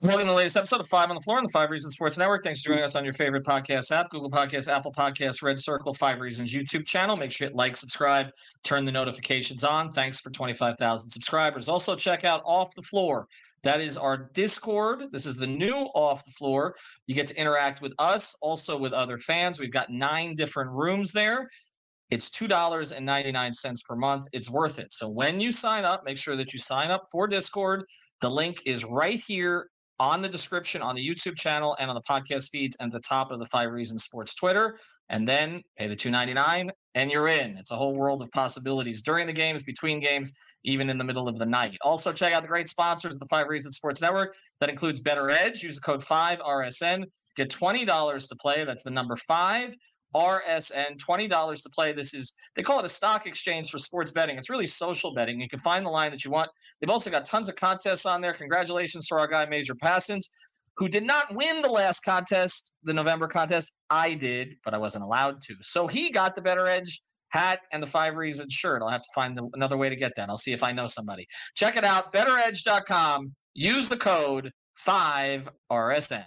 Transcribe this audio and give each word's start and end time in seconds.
Welcome 0.00 0.26
to 0.26 0.30
the 0.30 0.36
latest 0.36 0.56
episode 0.56 0.80
of 0.80 0.86
Five 0.86 1.10
on 1.10 1.16
the 1.16 1.20
Floor 1.20 1.38
on 1.38 1.42
the 1.42 1.48
Five 1.48 1.70
Reasons 1.70 1.94
Sports 1.94 2.16
Network. 2.16 2.44
Thanks 2.44 2.62
for 2.62 2.68
joining 2.68 2.84
us 2.84 2.94
on 2.94 3.02
your 3.02 3.12
favorite 3.14 3.44
podcast 3.44 3.90
app, 3.90 4.10
Google 4.10 4.30
Podcasts, 4.30 4.72
Apple 4.72 4.92
Podcasts, 4.92 5.42
Red 5.42 5.58
Circle, 5.58 5.92
Five 5.92 6.20
Reasons 6.20 6.54
YouTube 6.54 6.86
channel. 6.86 7.16
Make 7.16 7.32
sure 7.32 7.46
you 7.46 7.50
hit 7.50 7.56
like, 7.56 7.74
subscribe, 7.74 8.28
turn 8.62 8.84
the 8.84 8.92
notifications 8.92 9.64
on. 9.64 9.90
Thanks 9.90 10.20
for 10.20 10.30
25,000 10.30 11.10
subscribers. 11.10 11.68
Also, 11.68 11.96
check 11.96 12.22
out 12.22 12.42
Off 12.44 12.72
the 12.76 12.82
Floor. 12.82 13.26
That 13.64 13.80
is 13.80 13.96
our 13.96 14.30
Discord. 14.34 15.06
This 15.10 15.26
is 15.26 15.34
the 15.34 15.48
new 15.48 15.74
Off 15.96 16.24
the 16.24 16.30
Floor. 16.30 16.76
You 17.08 17.16
get 17.16 17.26
to 17.26 17.40
interact 17.40 17.82
with 17.82 17.92
us, 17.98 18.36
also 18.40 18.78
with 18.78 18.92
other 18.92 19.18
fans. 19.18 19.58
We've 19.58 19.72
got 19.72 19.90
nine 19.90 20.36
different 20.36 20.70
rooms 20.70 21.10
there. 21.10 21.48
It's 22.10 22.30
$2.99 22.30 23.84
per 23.84 23.96
month. 23.96 24.26
It's 24.32 24.48
worth 24.48 24.78
it. 24.78 24.92
So 24.92 25.08
when 25.08 25.40
you 25.40 25.50
sign 25.50 25.84
up, 25.84 26.04
make 26.04 26.18
sure 26.18 26.36
that 26.36 26.52
you 26.52 26.60
sign 26.60 26.92
up 26.92 27.02
for 27.10 27.26
Discord. 27.26 27.82
The 28.20 28.30
link 28.30 28.58
is 28.64 28.84
right 28.84 29.20
here 29.26 29.66
on 30.00 30.22
the 30.22 30.28
description 30.28 30.82
on 30.82 30.94
the 30.94 31.06
YouTube 31.06 31.36
channel 31.36 31.76
and 31.78 31.90
on 31.90 31.94
the 31.94 32.02
podcast 32.02 32.50
feeds 32.50 32.76
and 32.80 32.90
the 32.90 33.00
top 33.00 33.30
of 33.30 33.38
the 33.38 33.46
Five 33.46 33.70
Reasons 33.72 34.04
Sports 34.04 34.34
Twitter. 34.34 34.78
And 35.10 35.26
then 35.26 35.62
pay 35.78 35.88
the 35.88 35.96
two 35.96 36.10
ninety 36.10 36.34
nine, 36.34 36.70
and 36.94 37.10
you're 37.10 37.28
in. 37.28 37.56
It's 37.56 37.70
a 37.70 37.76
whole 37.76 37.94
world 37.94 38.20
of 38.20 38.30
possibilities 38.32 39.00
during 39.00 39.26
the 39.26 39.32
games, 39.32 39.62
between 39.62 40.00
games, 40.00 40.36
even 40.64 40.90
in 40.90 40.98
the 40.98 41.04
middle 41.04 41.28
of 41.28 41.38
the 41.38 41.46
night. 41.46 41.78
Also, 41.80 42.12
check 42.12 42.34
out 42.34 42.42
the 42.42 42.48
great 42.48 42.68
sponsors 42.68 43.14
of 43.14 43.20
the 43.20 43.26
Five 43.30 43.48
Reasons 43.48 43.76
Sports 43.76 44.02
Network. 44.02 44.36
That 44.60 44.68
includes 44.68 45.02
BettorEdge. 45.02 45.62
Use 45.62 45.76
the 45.76 45.80
code 45.80 46.04
five 46.04 46.40
RSN. 46.40 47.06
Get 47.36 47.48
twenty 47.48 47.86
dollars 47.86 48.28
to 48.28 48.36
play. 48.36 48.66
That's 48.66 48.82
the 48.82 48.90
number 48.90 49.16
five. 49.16 49.74
RSN, 50.14 50.96
$20 50.96 51.62
to 51.62 51.68
play. 51.70 51.92
This 51.92 52.14
is, 52.14 52.34
they 52.54 52.62
call 52.62 52.78
it 52.78 52.84
a 52.84 52.88
stock 52.88 53.26
exchange 53.26 53.70
for 53.70 53.78
sports 53.78 54.12
betting. 54.12 54.36
It's 54.36 54.50
really 54.50 54.66
social 54.66 55.14
betting. 55.14 55.40
You 55.40 55.48
can 55.48 55.58
find 55.58 55.84
the 55.84 55.90
line 55.90 56.10
that 56.10 56.24
you 56.24 56.30
want. 56.30 56.50
They've 56.80 56.90
also 56.90 57.10
got 57.10 57.24
tons 57.24 57.48
of 57.48 57.56
contests 57.56 58.06
on 58.06 58.20
there. 58.20 58.32
Congratulations 58.32 59.06
to 59.08 59.16
our 59.16 59.28
guy, 59.28 59.46
Major 59.46 59.74
Passons, 59.74 60.34
who 60.76 60.88
did 60.88 61.04
not 61.04 61.34
win 61.34 61.60
the 61.60 61.68
last 61.68 62.04
contest, 62.04 62.78
the 62.84 62.94
November 62.94 63.28
contest. 63.28 63.80
I 63.90 64.14
did, 64.14 64.56
but 64.64 64.74
I 64.74 64.78
wasn't 64.78 65.04
allowed 65.04 65.42
to. 65.42 65.54
So 65.60 65.86
he 65.86 66.10
got 66.10 66.34
the 66.34 66.42
BettorEdge 66.42 66.90
hat 67.30 67.60
and 67.72 67.82
the 67.82 67.86
five 67.86 68.16
reasons 68.16 68.52
shirt. 68.52 68.82
I'll 68.82 68.88
have 68.88 69.02
to 69.02 69.08
find 69.14 69.36
the, 69.36 69.48
another 69.54 69.76
way 69.76 69.88
to 69.88 69.96
get 69.96 70.12
that. 70.16 70.28
I'll 70.28 70.36
see 70.36 70.52
if 70.52 70.62
I 70.62 70.72
know 70.72 70.86
somebody. 70.86 71.26
Check 71.54 71.76
it 71.76 71.84
out, 71.84 72.12
bettoredge.com. 72.12 73.34
Use 73.54 73.88
the 73.88 73.96
code 73.96 74.50
5RSN. 74.86 76.26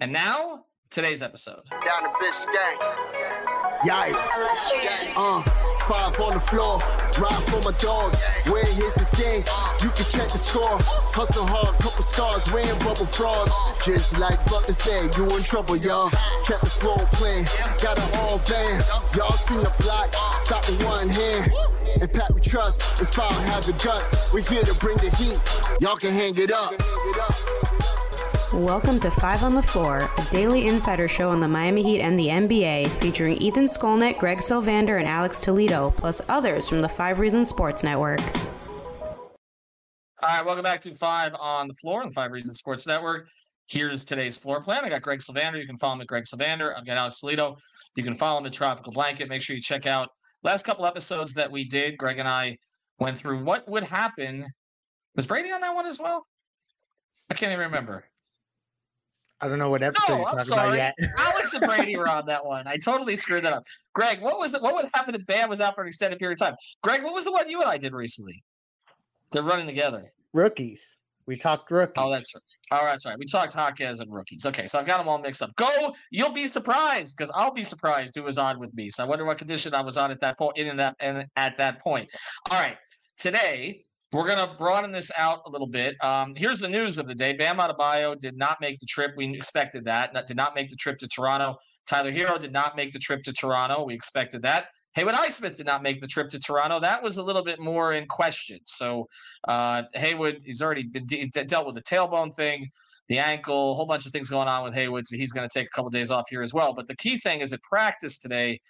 And 0.00 0.12
now 0.12 0.64
today's 0.94 1.22
episode. 1.22 1.60
Down 1.70 2.04
to 2.04 2.08
Biscayne. 2.22 2.78
Yikes. 3.82 4.14
Uh, 5.16 5.40
five 5.88 6.20
on 6.20 6.34
the 6.34 6.40
floor. 6.40 6.78
Ride 7.18 7.44
for 7.50 7.60
my 7.62 7.76
dogs. 7.80 8.22
Where 8.46 8.64
here's 8.64 8.94
the 8.94 9.04
thing. 9.16 9.42
You 9.82 9.90
can 9.90 10.06
check 10.06 10.30
the 10.30 10.38
score. 10.38 10.78
Hustle 11.10 11.46
hard, 11.46 11.74
couple 11.82 12.02
scars, 12.04 12.48
wearing 12.52 12.78
bubble 12.78 13.06
frogs. 13.06 13.50
Just 13.84 14.20
like 14.20 14.38
Butler 14.46 14.72
said, 14.72 15.16
you 15.16 15.36
in 15.36 15.42
trouble, 15.42 15.74
y'all. 15.74 16.10
Kept 16.46 16.62
the 16.62 16.70
floor 16.70 16.98
playing. 17.14 17.46
Got 17.82 17.98
it 17.98 18.16
all 18.18 18.38
band. 18.46 18.84
Y'all 19.16 19.32
seen 19.32 19.64
the 19.64 19.74
block. 19.82 20.14
Stop 20.36 20.64
with 20.68 20.84
one 20.84 21.08
hand. 21.08 21.50
And 22.00 22.12
Pat 22.12 22.32
we 22.32 22.40
trust. 22.40 23.00
It's 23.00 23.10
power 23.10 23.32
have 23.50 23.66
the 23.66 23.72
guts. 23.84 24.32
We 24.32 24.42
here 24.42 24.62
to 24.62 24.74
bring 24.74 24.96
the 24.98 25.10
heat. 25.16 25.40
Y'all 25.80 25.96
can 25.96 26.12
hang 26.12 26.38
it 26.38 26.52
up. 26.52 26.72
Welcome 28.52 29.00
to 29.00 29.10
Five 29.10 29.42
on 29.42 29.54
the 29.54 29.62
Floor, 29.62 30.08
a 30.16 30.24
daily 30.30 30.66
insider 30.66 31.08
show 31.08 31.30
on 31.30 31.40
the 31.40 31.48
Miami 31.48 31.82
Heat 31.82 32.00
and 32.00 32.18
the 32.18 32.28
NBA, 32.28 32.88
featuring 33.00 33.36
Ethan 33.38 33.66
Skolnick, 33.66 34.18
Greg 34.18 34.38
Sylvander, 34.38 34.98
and 34.98 35.08
Alex 35.08 35.40
Toledo, 35.40 35.92
plus 35.96 36.20
others 36.28 36.68
from 36.68 36.80
the 36.80 36.88
Five 36.88 37.18
Reasons 37.18 37.48
Sports 37.48 37.82
Network. 37.82 38.20
All 40.22 40.28
right, 40.28 40.44
welcome 40.44 40.62
back 40.62 40.80
to 40.82 40.94
Five 40.94 41.34
on 41.40 41.68
the 41.68 41.74
Floor 41.74 42.02
on 42.02 42.08
the 42.08 42.14
Five 42.14 42.30
Reasons 42.30 42.58
Sports 42.58 42.86
Network. 42.86 43.28
Here's 43.66 44.04
today's 44.04 44.36
floor 44.36 44.62
plan. 44.62 44.84
I 44.84 44.88
got 44.88 45.02
Greg 45.02 45.20
Sylvander. 45.20 45.58
You 45.58 45.66
can 45.66 45.76
follow 45.76 45.94
him 45.94 46.02
at 46.02 46.06
Greg 46.06 46.24
Sylvander. 46.24 46.76
I've 46.76 46.86
got 46.86 46.96
Alex 46.96 47.20
Toledo. 47.20 47.56
You 47.96 48.04
can 48.04 48.14
follow 48.14 48.38
him 48.38 48.46
at 48.46 48.52
Tropical 48.52 48.92
Blanket. 48.92 49.28
Make 49.28 49.42
sure 49.42 49.56
you 49.56 49.62
check 49.62 49.86
out 49.86 50.06
last 50.42 50.64
couple 50.64 50.86
episodes 50.86 51.34
that 51.34 51.50
we 51.50 51.64
did. 51.64 51.96
Greg 51.96 52.18
and 52.18 52.28
I 52.28 52.58
went 52.98 53.16
through 53.16 53.42
what 53.42 53.68
would 53.68 53.84
happen. 53.84 54.46
Was 55.16 55.26
Brady 55.26 55.50
on 55.50 55.60
that 55.62 55.74
one 55.74 55.86
as 55.86 55.98
well? 55.98 56.24
I 57.30 57.34
can't 57.34 57.50
even 57.50 57.64
remember. 57.64 58.04
I 59.44 59.48
don't 59.48 59.58
know 59.58 59.68
what 59.68 59.82
episode 59.82 60.10
No, 60.10 60.18
you're 60.20 60.28
I'm 60.28 60.38
talking 60.38 60.52
about 60.54 60.64
sorry. 60.66 60.78
yet. 60.78 60.94
Alex 61.18 61.52
and 61.52 61.66
Brady 61.66 61.96
were 61.98 62.08
on 62.08 62.24
that 62.26 62.46
one. 62.46 62.66
I 62.66 62.78
totally 62.78 63.14
screwed 63.14 63.44
that 63.44 63.52
up. 63.52 63.64
Greg, 63.92 64.22
what 64.22 64.38
was 64.38 64.52
the, 64.52 64.58
what 64.58 64.74
would 64.74 64.86
happen 64.94 65.14
if 65.14 65.26
Bam 65.26 65.50
was 65.50 65.60
out 65.60 65.74
for 65.74 65.82
an 65.82 65.88
extended 65.88 66.18
period 66.18 66.40
of 66.40 66.46
time? 66.46 66.56
Greg, 66.82 67.02
what 67.04 67.12
was 67.12 67.24
the 67.26 67.32
one 67.32 67.50
you 67.50 67.60
and 67.60 67.68
I 67.68 67.76
did 67.76 67.92
recently? 67.92 68.42
They're 69.32 69.42
running 69.42 69.66
together. 69.66 70.10
Rookies. 70.32 70.96
We 71.26 71.36
talked 71.36 71.70
rookies. 71.70 71.94
Oh, 71.98 72.10
that's 72.10 72.34
right. 72.34 72.78
All 72.78 72.86
right, 72.86 72.98
sorry. 72.98 73.16
We 73.18 73.26
talked 73.26 73.52
Hawks 73.52 73.80
and 73.80 74.14
rookies. 74.14 74.46
Okay, 74.46 74.66
so 74.66 74.78
I've 74.78 74.86
got 74.86 74.96
them 74.96 75.08
all 75.08 75.18
mixed 75.18 75.42
up. 75.42 75.54
Go! 75.56 75.94
You'll 76.10 76.32
be 76.32 76.46
surprised 76.46 77.16
because 77.16 77.30
I'll 77.34 77.52
be 77.52 77.62
surprised 77.62 78.14
who 78.14 78.22
was 78.22 78.38
on 78.38 78.58
with 78.58 78.74
me. 78.74 78.88
So 78.88 79.04
I 79.04 79.06
wonder 79.06 79.26
what 79.26 79.36
condition 79.36 79.74
I 79.74 79.82
was 79.82 79.98
on 79.98 80.10
at 80.10 80.20
that 80.20 80.38
point. 80.38 80.56
In 80.56 80.74
that 80.78 80.96
and 81.00 81.26
at 81.36 81.58
that 81.58 81.80
point. 81.80 82.10
All 82.50 82.58
right, 82.58 82.78
today 83.18 83.82
we're 84.14 84.28
gonna 84.28 84.54
broaden 84.56 84.92
this 84.92 85.10
out 85.16 85.40
a 85.46 85.50
little 85.50 85.66
bit. 85.66 85.96
Um, 86.02 86.34
here's 86.36 86.60
the 86.60 86.68
news 86.68 86.98
of 86.98 87.06
the 87.08 87.14
day: 87.14 87.32
Bam 87.34 87.58
Adebayo 87.58 88.18
did 88.18 88.36
not 88.36 88.60
make 88.60 88.78
the 88.78 88.86
trip. 88.86 89.12
We 89.16 89.34
expected 89.34 89.84
that. 89.86 90.14
Not- 90.14 90.26
Did 90.26 90.36
not 90.36 90.54
make 90.54 90.70
the 90.70 90.76
trip 90.76 90.98
to 90.98 91.08
Toronto. 91.08 91.56
Tyler 91.86 92.10
Herro 92.12 92.38
did 92.38 92.52
not 92.52 92.76
make 92.76 92.92
the 92.92 92.98
trip 92.98 93.22
to 93.24 93.32
Toronto. 93.32 93.84
We 93.84 93.94
expected 93.94 94.42
that. 94.42 94.68
Haywood 94.94 95.14
Highsmith 95.14 95.56
did 95.56 95.66
not 95.66 95.82
make 95.82 96.00
the 96.00 96.06
trip 96.06 96.30
to 96.30 96.38
Toronto. 96.38 96.80
That 96.80 97.02
was 97.02 97.16
a 97.18 97.22
little 97.22 97.44
bit 97.44 97.60
more 97.60 97.92
in 97.92 98.06
question. 98.06 98.60
So 98.64 99.08
uh, 99.48 99.82
Haywood, 99.94 100.40
he's 100.44 100.62
already 100.62 100.84
been 100.84 101.04
de- 101.06 101.26
dealt 101.26 101.66
with 101.66 101.74
the 101.74 101.82
tailbone 101.82 102.32
thing, 102.34 102.70
the 103.08 103.18
ankle, 103.18 103.72
a 103.72 103.74
whole 103.74 103.86
bunch 103.86 104.06
of 104.06 104.12
things 104.12 104.30
going 104.30 104.48
on 104.48 104.62
with 104.64 104.72
Haywood. 104.74 105.06
So 105.06 105.16
he's 105.16 105.32
going 105.32 105.46
to 105.48 105.52
take 105.52 105.66
a 105.66 105.70
couple 105.70 105.90
days 105.90 106.10
off 106.10 106.28
here 106.30 106.42
as 106.42 106.54
well. 106.54 106.72
But 106.72 106.86
the 106.86 106.96
key 106.96 107.18
thing 107.18 107.40
is 107.40 107.52
at 107.52 107.62
practice 107.64 108.18
today, 108.18 108.60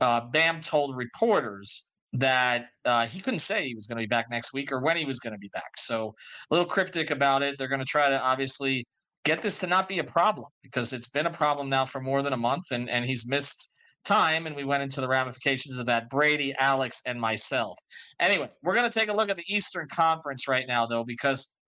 uh, 0.00 0.22
Bam 0.32 0.60
told 0.60 0.96
reporters 0.96 1.89
that 2.12 2.66
uh, 2.84 3.06
he 3.06 3.20
couldn't 3.20 3.38
say 3.38 3.66
he 3.66 3.74
was 3.74 3.86
going 3.86 3.96
to 3.96 4.02
be 4.02 4.08
back 4.08 4.26
next 4.30 4.52
week 4.52 4.72
or 4.72 4.80
when 4.80 4.96
he 4.96 5.04
was 5.04 5.20
going 5.20 5.32
to 5.32 5.38
be 5.38 5.50
back. 5.52 5.70
So 5.76 6.14
a 6.50 6.54
little 6.54 6.66
cryptic 6.66 7.10
about 7.10 7.42
it. 7.42 7.56
They're 7.56 7.68
going 7.68 7.80
to 7.80 7.84
try 7.84 8.08
to 8.08 8.20
obviously 8.20 8.86
get 9.24 9.40
this 9.40 9.58
to 9.60 9.66
not 9.66 9.88
be 9.88 9.98
a 9.98 10.04
problem 10.04 10.46
because 10.62 10.92
it's 10.92 11.10
been 11.10 11.26
a 11.26 11.30
problem 11.30 11.68
now 11.68 11.84
for 11.84 12.00
more 12.00 12.22
than 12.22 12.32
a 12.32 12.38
month 12.38 12.64
and, 12.72 12.88
and 12.88 13.04
he's 13.04 13.28
missed 13.28 13.72
time 14.04 14.46
and 14.46 14.56
we 14.56 14.64
went 14.64 14.82
into 14.82 15.02
the 15.02 15.08
ramifications 15.08 15.78
of 15.78 15.84
that 15.84 16.08
brady 16.08 16.54
alex 16.58 17.02
and 17.04 17.20
myself 17.20 17.76
anyway 18.18 18.48
we're 18.62 18.72
going 18.72 18.90
to 18.90 18.98
take 18.98 19.10
a 19.10 19.12
look 19.12 19.28
at 19.28 19.36
the 19.36 19.44
eastern 19.46 19.86
conference 19.92 20.48
right 20.48 20.64
now 20.66 20.86
though 20.86 21.04
because 21.04 21.58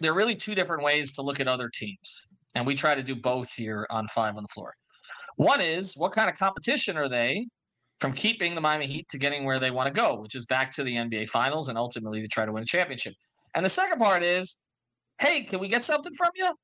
there 0.00 0.10
are 0.10 0.14
really 0.16 0.34
two 0.34 0.56
different 0.56 0.82
ways 0.82 1.12
to 1.12 1.22
look 1.22 1.38
at 1.38 1.46
other 1.46 1.70
teams 1.72 2.28
and 2.54 2.66
we 2.66 2.74
try 2.74 2.94
to 2.94 3.02
do 3.02 3.14
both 3.14 3.52
here 3.52 3.86
on 3.90 4.06
Five 4.08 4.36
on 4.36 4.42
the 4.42 4.48
Floor. 4.48 4.74
One 5.36 5.60
is 5.60 5.96
what 5.96 6.12
kind 6.12 6.28
of 6.28 6.36
competition 6.36 6.96
are 6.96 7.08
they 7.08 7.46
from 8.00 8.12
keeping 8.12 8.54
the 8.54 8.60
Miami 8.60 8.86
Heat 8.86 9.08
to 9.08 9.18
getting 9.18 9.44
where 9.44 9.58
they 9.58 9.70
want 9.70 9.88
to 9.88 9.92
go, 9.92 10.20
which 10.20 10.34
is 10.34 10.46
back 10.46 10.70
to 10.72 10.84
the 10.84 10.94
NBA 10.94 11.28
Finals 11.28 11.68
and 11.68 11.76
ultimately 11.76 12.20
to 12.20 12.28
try 12.28 12.46
to 12.46 12.52
win 12.52 12.62
a 12.62 12.66
championship. 12.66 13.14
And 13.54 13.64
the 13.64 13.70
second 13.70 13.98
part 13.98 14.22
is, 14.22 14.58
hey, 15.20 15.42
can 15.42 15.58
we 15.58 15.68
get 15.68 15.84
something 15.84 16.12
from 16.14 16.30
you? 16.36 16.54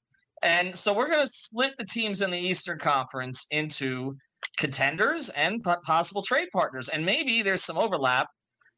And 0.42 0.76
so 0.76 0.92
we're 0.92 1.08
going 1.08 1.26
to 1.26 1.32
split 1.32 1.72
the 1.78 1.86
teams 1.86 2.22
in 2.22 2.30
the 2.30 2.38
Eastern 2.38 2.78
Conference 2.78 3.46
into 3.50 4.16
contenders 4.58 5.30
and 5.30 5.64
possible 5.64 6.22
trade 6.22 6.48
partners. 6.52 6.88
And 6.88 7.04
maybe 7.04 7.42
there's 7.42 7.62
some 7.62 7.78
overlap 7.78 8.28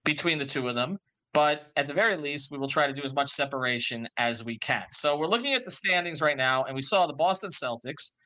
between 0.05 0.39
the 0.39 0.47
two 0.47 0.69
of 0.69 0.75
them. 0.75 0.99
But 1.35 1.67
at 1.77 1.87
the 1.87 1.93
very 1.93 2.17
least, 2.17 2.51
we 2.51 2.57
will 2.57 2.69
try 2.69 2.87
to 2.87 2.95
do 2.95 3.03
as 3.03 3.15
much 3.15 3.29
separation 3.29 4.09
as 4.17 4.43
we 4.43 4.57
can. 4.57 4.85
So 4.93 5.19
we're 5.19 5.27
looking 5.27 5.53
at 5.53 5.67
the 5.67 5.71
standings 5.71 6.23
right 6.23 6.37
now, 6.37 6.65
and 6.65 6.75
we 6.75 6.81
saw 6.81 7.07
the 7.07 7.13
Boston 7.13 7.51
Celtics 7.51 8.17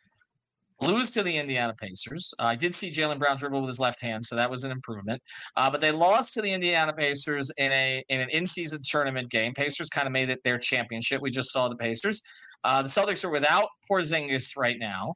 lose 0.80 1.10
to 1.12 1.22
the 1.22 1.36
Indiana 1.36 1.74
Pacers. 1.74 2.32
Uh, 2.38 2.44
I 2.44 2.56
did 2.56 2.74
see 2.74 2.90
Jaylen 2.90 3.18
Brown 3.18 3.36
dribble 3.36 3.60
with 3.60 3.68
his 3.68 3.80
left 3.80 4.00
hand, 4.00 4.24
so 4.24 4.36
that 4.36 4.50
was 4.50 4.64
an 4.64 4.70
improvement. 4.70 5.22
Uh, 5.56 5.70
but 5.70 5.80
they 5.80 5.90
lost 5.90 6.34
to 6.34 6.42
the 6.42 6.52
Indiana 6.52 6.92
Pacers 6.92 7.50
in 7.58 7.70
a 7.72 8.02
in 8.08 8.20
an 8.20 8.28
in-season 8.30 8.80
tournament 8.84 9.30
game. 9.30 9.54
Pacers 9.54 9.88
kind 9.88 10.06
of 10.06 10.12
made 10.12 10.30
it 10.30 10.40
their 10.44 10.58
championship. 10.58 11.20
We 11.22 11.30
just 11.30 11.52
saw 11.52 11.68
the 11.68 11.76
Pacers. 11.76 12.22
Uh, 12.64 12.82
the 12.82 12.88
Celtics 12.88 13.24
are 13.24 13.30
without 13.30 13.68
Porzingis 13.90 14.56
right 14.56 14.78
now 14.78 15.14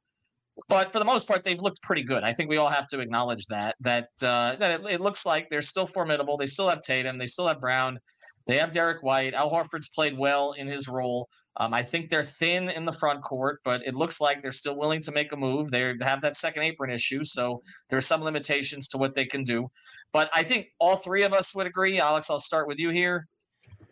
but 0.69 0.93
for 0.93 0.99
the 0.99 1.05
most 1.05 1.27
part, 1.27 1.45
they've 1.45 1.61
looked 1.61 1.83
pretty 1.83 2.03
good. 2.03 2.23
I 2.23 2.33
think 2.33 2.49
we 2.49 2.57
all 2.57 2.69
have 2.69 2.87
to 2.89 3.01
acknowledge 3.01 3.45
that 3.47 3.77
that 3.81 4.09
uh, 4.23 4.57
that 4.57 4.81
it, 4.81 4.87
it, 4.89 5.01
looks 5.01 5.27
like 5.27 5.49
they're 5.51 5.63
still 5.63 5.87
formidable. 5.87 6.37
They 6.37 6.47
still 6.47 6.69
have 6.69 6.83
Tatum. 6.83 7.19
They 7.19 7.27
still 7.27 7.49
have 7.49 7.61
Brown. 7.61 7.99
They 8.47 8.59
have 8.59 8.73
Derrick 8.73 9.03
White. 9.03 9.35
Al 9.35 9.51
Horford's 9.51 9.89
played 9.89 10.17
well 10.17 10.53
in 10.53 10.67
his 10.67 10.89
role. 10.89 11.29
Um, 11.57 11.73
I 11.73 11.83
think 11.83 12.11
they're 12.11 12.25
thin 12.25 12.69
in 12.69 12.85
the 12.85 12.93
front 12.93 13.23
court, 13.23 13.61
but 13.65 13.87
it 13.87 13.95
looks 13.95 14.21
like 14.21 14.43
they're 14.43 14.51
still 14.53 14.77
willing 14.77 15.01
to 15.03 15.13
make 15.13 15.33
a 15.33 15.37
move. 15.37 15.71
They 15.71 15.95
have 16.01 16.21
that 16.23 16.37
second 16.37 16.65
apron 16.65 16.91
issue, 16.91 17.23
so 17.25 17.63
there 17.89 17.97
are 17.97 18.03
some 18.03 18.23
limitations 18.23 18.89
to 18.89 18.99
what 18.99 19.15
they 19.15 19.25
can 19.25 19.45
do. 19.45 19.71
But 20.13 20.31
I 20.35 20.43
think 20.43 20.69
all 20.81 20.97
three 20.97 21.23
of 21.23 21.33
us 21.33 21.55
would 21.55 21.67
agree. 21.67 22.01
Alex, 22.01 22.29
I'll 22.29 22.41
start 22.41 22.67
with 22.67 22.79
you 22.79 22.91
here. 22.91 23.29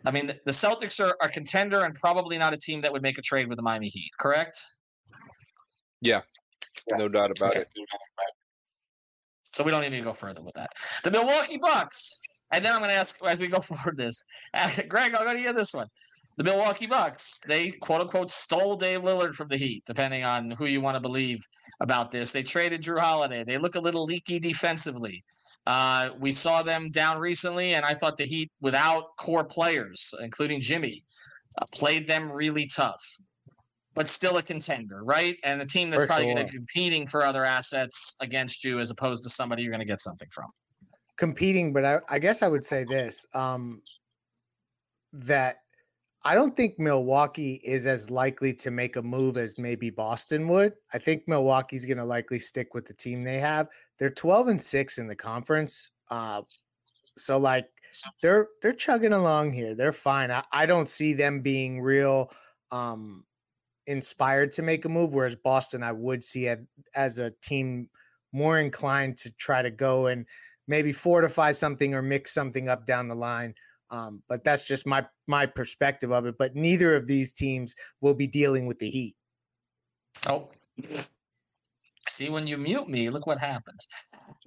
I 0.05 0.11
mean, 0.11 0.27
the, 0.27 0.39
the 0.45 0.51
Celtics 0.51 0.99
are 1.03 1.15
a 1.21 1.29
contender 1.29 1.83
and 1.83 1.95
probably 1.95 2.37
not 2.37 2.53
a 2.53 2.57
team 2.57 2.81
that 2.81 2.91
would 2.91 3.01
make 3.01 3.17
a 3.17 3.21
trade 3.21 3.47
with 3.47 3.55
the 3.55 3.63
Miami 3.63 3.87
Heat, 3.87 4.11
correct? 4.19 4.59
Yeah, 6.01 6.21
no 6.99 7.07
doubt 7.07 7.31
about 7.31 7.51
okay. 7.51 7.61
it. 7.61 7.67
So 9.53 9.63
we 9.63 9.71
don't 9.71 9.81
need 9.81 9.91
to 9.91 10.01
go 10.01 10.13
further 10.13 10.41
with 10.41 10.55
that. 10.55 10.71
The 11.03 11.11
Milwaukee 11.11 11.57
Bucks. 11.61 12.21
And 12.51 12.63
then 12.63 12.73
I'm 12.73 12.79
going 12.79 12.89
to 12.89 12.95
ask 12.95 13.23
as 13.25 13.39
we 13.39 13.47
go 13.47 13.59
forward 13.61 13.97
this. 13.97 14.23
Uh, 14.53 14.69
Greg, 14.87 15.15
I'm 15.15 15.23
going 15.23 15.37
to 15.37 15.41
hear 15.41 15.53
this 15.53 15.73
one. 15.73 15.87
The 16.37 16.43
Milwaukee 16.43 16.87
Bucks, 16.87 17.39
they 17.45 17.69
quote 17.69 18.01
unquote 18.01 18.31
stole 18.31 18.75
Dame 18.75 19.01
Lillard 19.03 19.33
from 19.33 19.49
the 19.49 19.57
Heat, 19.57 19.83
depending 19.85 20.23
on 20.23 20.51
who 20.51 20.65
you 20.65 20.81
want 20.81 20.95
to 20.95 20.99
believe 20.99 21.45
about 21.79 22.11
this. 22.11 22.31
They 22.31 22.43
traded 22.43 22.81
Jrue 22.81 22.99
Holiday. 22.99 23.43
They 23.43 23.57
look 23.57 23.75
a 23.75 23.79
little 23.79 24.05
leaky 24.05 24.39
defensively. 24.39 25.23
Uh, 25.67 26.09
we 26.19 26.31
saw 26.31 26.63
them 26.63 26.89
down 26.89 27.19
recently, 27.19 27.75
and 27.75 27.85
I 27.85 27.93
thought 27.93 28.17
the 28.17 28.25
Heat, 28.25 28.51
without 28.61 29.15
core 29.17 29.45
players, 29.45 30.13
including 30.21 30.59
Jimmy, 30.59 31.03
uh, 31.61 31.65
played 31.71 32.07
them 32.07 32.31
really 32.31 32.65
tough 32.65 33.01
but 33.95 34.07
still 34.07 34.37
a 34.37 34.43
contender, 34.43 35.03
right? 35.03 35.37
And 35.43 35.61
a 35.61 35.65
team 35.65 35.89
that's 35.89 36.03
for 36.03 36.07
probably 36.07 36.25
sure. 36.25 36.35
going 36.35 36.47
to 36.47 36.51
be 36.51 36.57
competing 36.57 37.05
for 37.05 37.23
other 37.23 37.45
assets 37.45 38.15
against 38.21 38.63
you 38.63 38.79
as 38.79 38.89
opposed 38.91 39.23
to 39.23 39.29
somebody 39.29 39.63
you're 39.63 39.71
going 39.71 39.81
to 39.81 39.87
get 39.87 39.99
something 39.99 40.27
from. 40.31 40.47
Competing, 41.17 41.73
but 41.73 41.85
I, 41.85 41.99
I 42.09 42.19
guess 42.19 42.41
I 42.41 42.47
would 42.47 42.65
say 42.65 42.85
this 42.87 43.25
um, 43.33 43.81
that 45.13 45.57
I 46.25 46.35
don't 46.35 46.55
think 46.55 46.79
Milwaukee 46.79 47.59
is 47.63 47.85
as 47.85 48.09
likely 48.09 48.53
to 48.53 48.71
make 48.71 48.95
a 48.95 49.01
move 49.01 49.37
as 49.37 49.57
maybe 49.57 49.89
Boston 49.89 50.47
would. 50.47 50.73
I 50.93 50.97
think 50.97 51.27
Milwaukee's 51.27 51.85
going 51.85 51.97
to 51.97 52.05
likely 52.05 52.39
stick 52.39 52.73
with 52.73 52.85
the 52.85 52.93
team 52.93 53.23
they 53.23 53.39
have. 53.39 53.67
They're 53.99 54.09
12 54.09 54.47
and 54.47 54.61
6 54.61 54.97
in 54.99 55.07
the 55.07 55.15
conference. 55.15 55.91
Uh, 56.09 56.41
so 57.03 57.37
like 57.37 57.67
they're 58.21 58.47
they're 58.61 58.73
chugging 58.73 59.13
along 59.13 59.53
here. 59.53 59.75
They're 59.75 59.91
fine. 59.91 60.31
I, 60.31 60.43
I 60.51 60.65
don't 60.65 60.89
see 60.89 61.13
them 61.13 61.41
being 61.41 61.81
real 61.81 62.31
um 62.71 63.25
inspired 63.85 64.51
to 64.53 64.61
make 64.61 64.85
a 64.85 64.89
move, 64.89 65.13
whereas 65.13 65.35
Boston, 65.35 65.83
I 65.83 65.91
would 65.91 66.23
see 66.23 66.53
as 66.95 67.19
a 67.19 67.31
team 67.41 67.89
more 68.31 68.59
inclined 68.59 69.17
to 69.17 69.31
try 69.33 69.61
to 69.61 69.69
go 69.69 70.07
and 70.07 70.25
maybe 70.67 70.91
fortify 70.91 71.51
something 71.51 71.93
or 71.93 72.01
mix 72.01 72.33
something 72.33 72.69
up 72.69 72.85
down 72.85 73.07
the 73.07 73.15
line. 73.15 73.53
Um, 73.93 74.23
but 74.27 74.43
that's 74.43 74.63
just 74.63 74.87
my 74.87 75.05
my 75.27 75.45
perspective 75.45 76.11
of 76.11 76.25
it. 76.25 76.35
But 76.39 76.55
neither 76.55 76.95
of 76.95 77.05
these 77.05 77.31
teams 77.31 77.75
will 78.01 78.15
be 78.15 78.25
dealing 78.25 78.65
with 78.65 78.79
the 78.79 78.89
Heat. 78.89 79.15
Oh, 80.27 80.49
see 82.09 82.29
when 82.29 82.47
you 82.47 82.57
mute 82.57 82.89
me, 82.89 83.11
look 83.11 83.27
what 83.27 83.37
happens. 83.37 83.87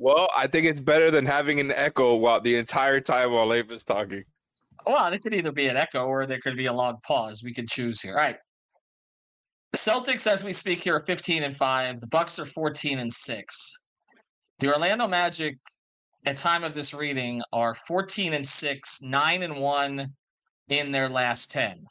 Well, 0.01 0.29
I 0.37 0.49
think 0.49 0.67
it's 0.67 0.81
better 0.81 1.13
than 1.13 1.25
having 1.25 1.61
an 1.61 1.71
echo 1.71 2.17
while 2.17 2.41
the 2.41 2.57
entire 2.57 3.01
time 3.01 3.33
while 3.33 3.47
Leif 3.47 3.71
is 3.71 3.85
talking. 3.85 4.25
Well, 4.85 5.11
there 5.11 5.21
could 5.21 5.33
either 5.33 5.53
be 5.53 5.69
an 5.69 5.77
echo 5.77 6.05
or 6.07 6.27
there 6.27 6.41
could 6.41 6.57
be 6.57 6.67
a 6.67 6.73
long 6.73 6.99
pause. 7.07 7.43
We 7.45 7.55
could 7.55 7.69
choose 7.69 8.01
here. 8.01 8.13
All 8.15 8.19
right. 8.19 8.37
The 9.73 9.79
Celtics, 9.79 10.27
as 10.27 10.43
we 10.43 10.53
speak 10.53 10.83
here, 10.83 10.97
are 10.97 11.01
15 11.01 11.45
and 11.45 11.57
5. 11.57 12.01
The 12.01 12.07
Bucks 12.09 12.39
are 12.39 12.47
14 12.47 12.99
and 12.99 13.13
6. 13.13 13.87
The 14.59 14.73
Orlando 14.73 15.07
Magic, 15.07 15.59
at 16.27 16.37
time 16.37 16.65
of 16.65 16.75
this 16.75 16.93
reading, 16.93 17.41
are 17.53 17.75
14 17.75 18.35
and 18.35 18.47
6, 18.47 19.03
9 19.03 19.43
and 19.43 19.57
1 19.57 20.07
in 20.69 20.91
their 20.91 21.09
last 21.09 21.51
10. 21.53 21.85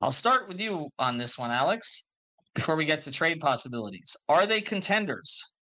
I'll 0.00 0.10
start 0.10 0.48
with 0.48 0.58
you 0.58 0.88
on 0.98 1.18
this 1.18 1.38
one, 1.38 1.50
Alex, 1.50 2.14
before 2.54 2.74
we 2.74 2.86
get 2.86 3.02
to 3.02 3.12
trade 3.12 3.38
possibilities. 3.38 4.16
Are 4.28 4.46
they 4.46 4.62
contenders? 4.62 5.54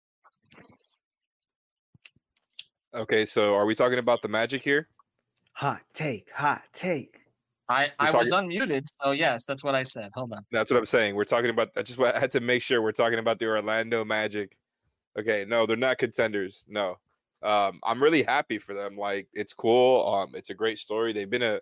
Okay, 2.95 3.25
so 3.25 3.55
are 3.55 3.65
we 3.65 3.75
talking 3.75 3.99
about 3.99 4.21
the 4.21 4.29
Magic 4.29 4.63
here? 4.63 4.87
Hot 5.55 5.81
take, 5.95 6.31
hot 6.31 6.63
take. 6.75 7.19
I, 7.69 7.91
I 7.99 8.07
talking, 8.07 8.21
was 8.21 8.33
unmuted, 8.33 8.83
so 9.03 9.13
yes, 9.13 9.47
that's 9.47 9.65
what 9.65 9.75
I 9.75 9.83
said. 9.83 10.11
Hold 10.15 10.33
on. 10.35 10.43
That's 10.51 10.71
what 10.71 10.77
I'm 10.77 10.85
saying. 10.85 11.15
We're 11.15 11.25
talking 11.25 11.49
about. 11.49 11.71
I 11.77 11.83
just 11.83 11.99
I 11.99 12.19
had 12.19 12.33
to 12.33 12.41
make 12.41 12.61
sure 12.61 12.83
we're 12.83 12.93
talking 12.93 13.19
about 13.19 13.39
the 13.39 13.47
Orlando 13.47 14.05
Magic. 14.05 14.57
Okay, 15.19 15.47
no, 15.49 15.65
they're 15.65 15.77
not 15.77 15.97
contenders. 15.97 16.67
No, 16.69 16.99
um, 17.43 17.81
I'm 17.85 18.03
really 18.03 18.23
happy 18.23 18.59
for 18.59 18.75
them. 18.75 18.97
Like 18.97 19.29
it's 19.33 19.55
cool. 19.55 20.07
Um, 20.07 20.33
it's 20.35 20.51
a 20.51 20.55
great 20.55 20.79
story. 20.79 21.13
They've 21.13 21.29
been 21.29 21.43
a 21.43 21.61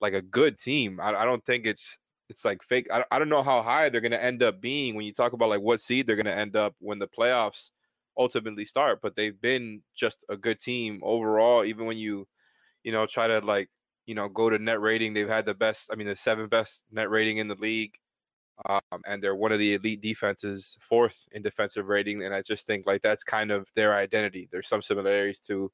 like 0.00 0.14
a 0.14 0.22
good 0.22 0.58
team. 0.58 1.00
I, 1.00 1.14
I 1.14 1.24
don't 1.24 1.44
think 1.44 1.66
it's 1.66 1.98
it's 2.28 2.44
like 2.44 2.62
fake. 2.62 2.88
I, 2.92 3.04
I 3.10 3.18
don't 3.18 3.28
know 3.28 3.42
how 3.42 3.62
high 3.62 3.88
they're 3.88 4.00
to 4.00 4.22
end 4.22 4.42
up 4.42 4.60
being 4.60 4.94
when 4.94 5.04
you 5.06 5.12
talk 5.12 5.32
about 5.32 5.48
like 5.48 5.60
what 5.60 5.80
seed 5.80 6.06
they're 6.06 6.16
to 6.16 6.34
end 6.34 6.56
up 6.56 6.74
when 6.78 6.98
the 6.98 7.08
playoffs 7.08 7.70
ultimately 8.16 8.64
start. 8.64 9.00
But 9.02 9.16
they've 9.16 9.40
been 9.40 9.82
just 9.94 10.24
a 10.28 10.36
good 10.36 10.60
team 10.60 11.00
overall. 11.02 11.64
Even 11.64 11.86
when 11.86 11.98
you 11.98 12.26
you 12.84 12.92
know 12.92 13.06
try 13.06 13.28
to 13.28 13.40
like 13.40 13.68
you 14.08 14.14
know, 14.14 14.26
go 14.26 14.48
to 14.48 14.58
net 14.58 14.80
rating. 14.80 15.12
They've 15.12 15.28
had 15.28 15.44
the 15.44 15.52
best, 15.52 15.90
I 15.92 15.94
mean, 15.94 16.06
the 16.06 16.16
seventh 16.16 16.48
best 16.48 16.82
net 16.90 17.10
rating 17.10 17.36
in 17.36 17.46
the 17.46 17.54
league. 17.56 17.92
Um, 18.66 19.02
and 19.06 19.22
they're 19.22 19.36
one 19.36 19.52
of 19.52 19.58
the 19.58 19.74
elite 19.74 20.00
defenses, 20.00 20.76
fourth 20.80 21.28
in 21.32 21.42
defensive 21.42 21.86
rating. 21.86 22.22
And 22.24 22.34
I 22.34 22.42
just 22.42 22.66
think 22.66 22.86
like 22.86 23.02
that's 23.02 23.22
kind 23.22 23.50
of 23.50 23.68
their 23.74 23.94
identity. 23.94 24.48
There's 24.50 24.68
some 24.68 24.82
similarities 24.82 25.38
to, 25.40 25.70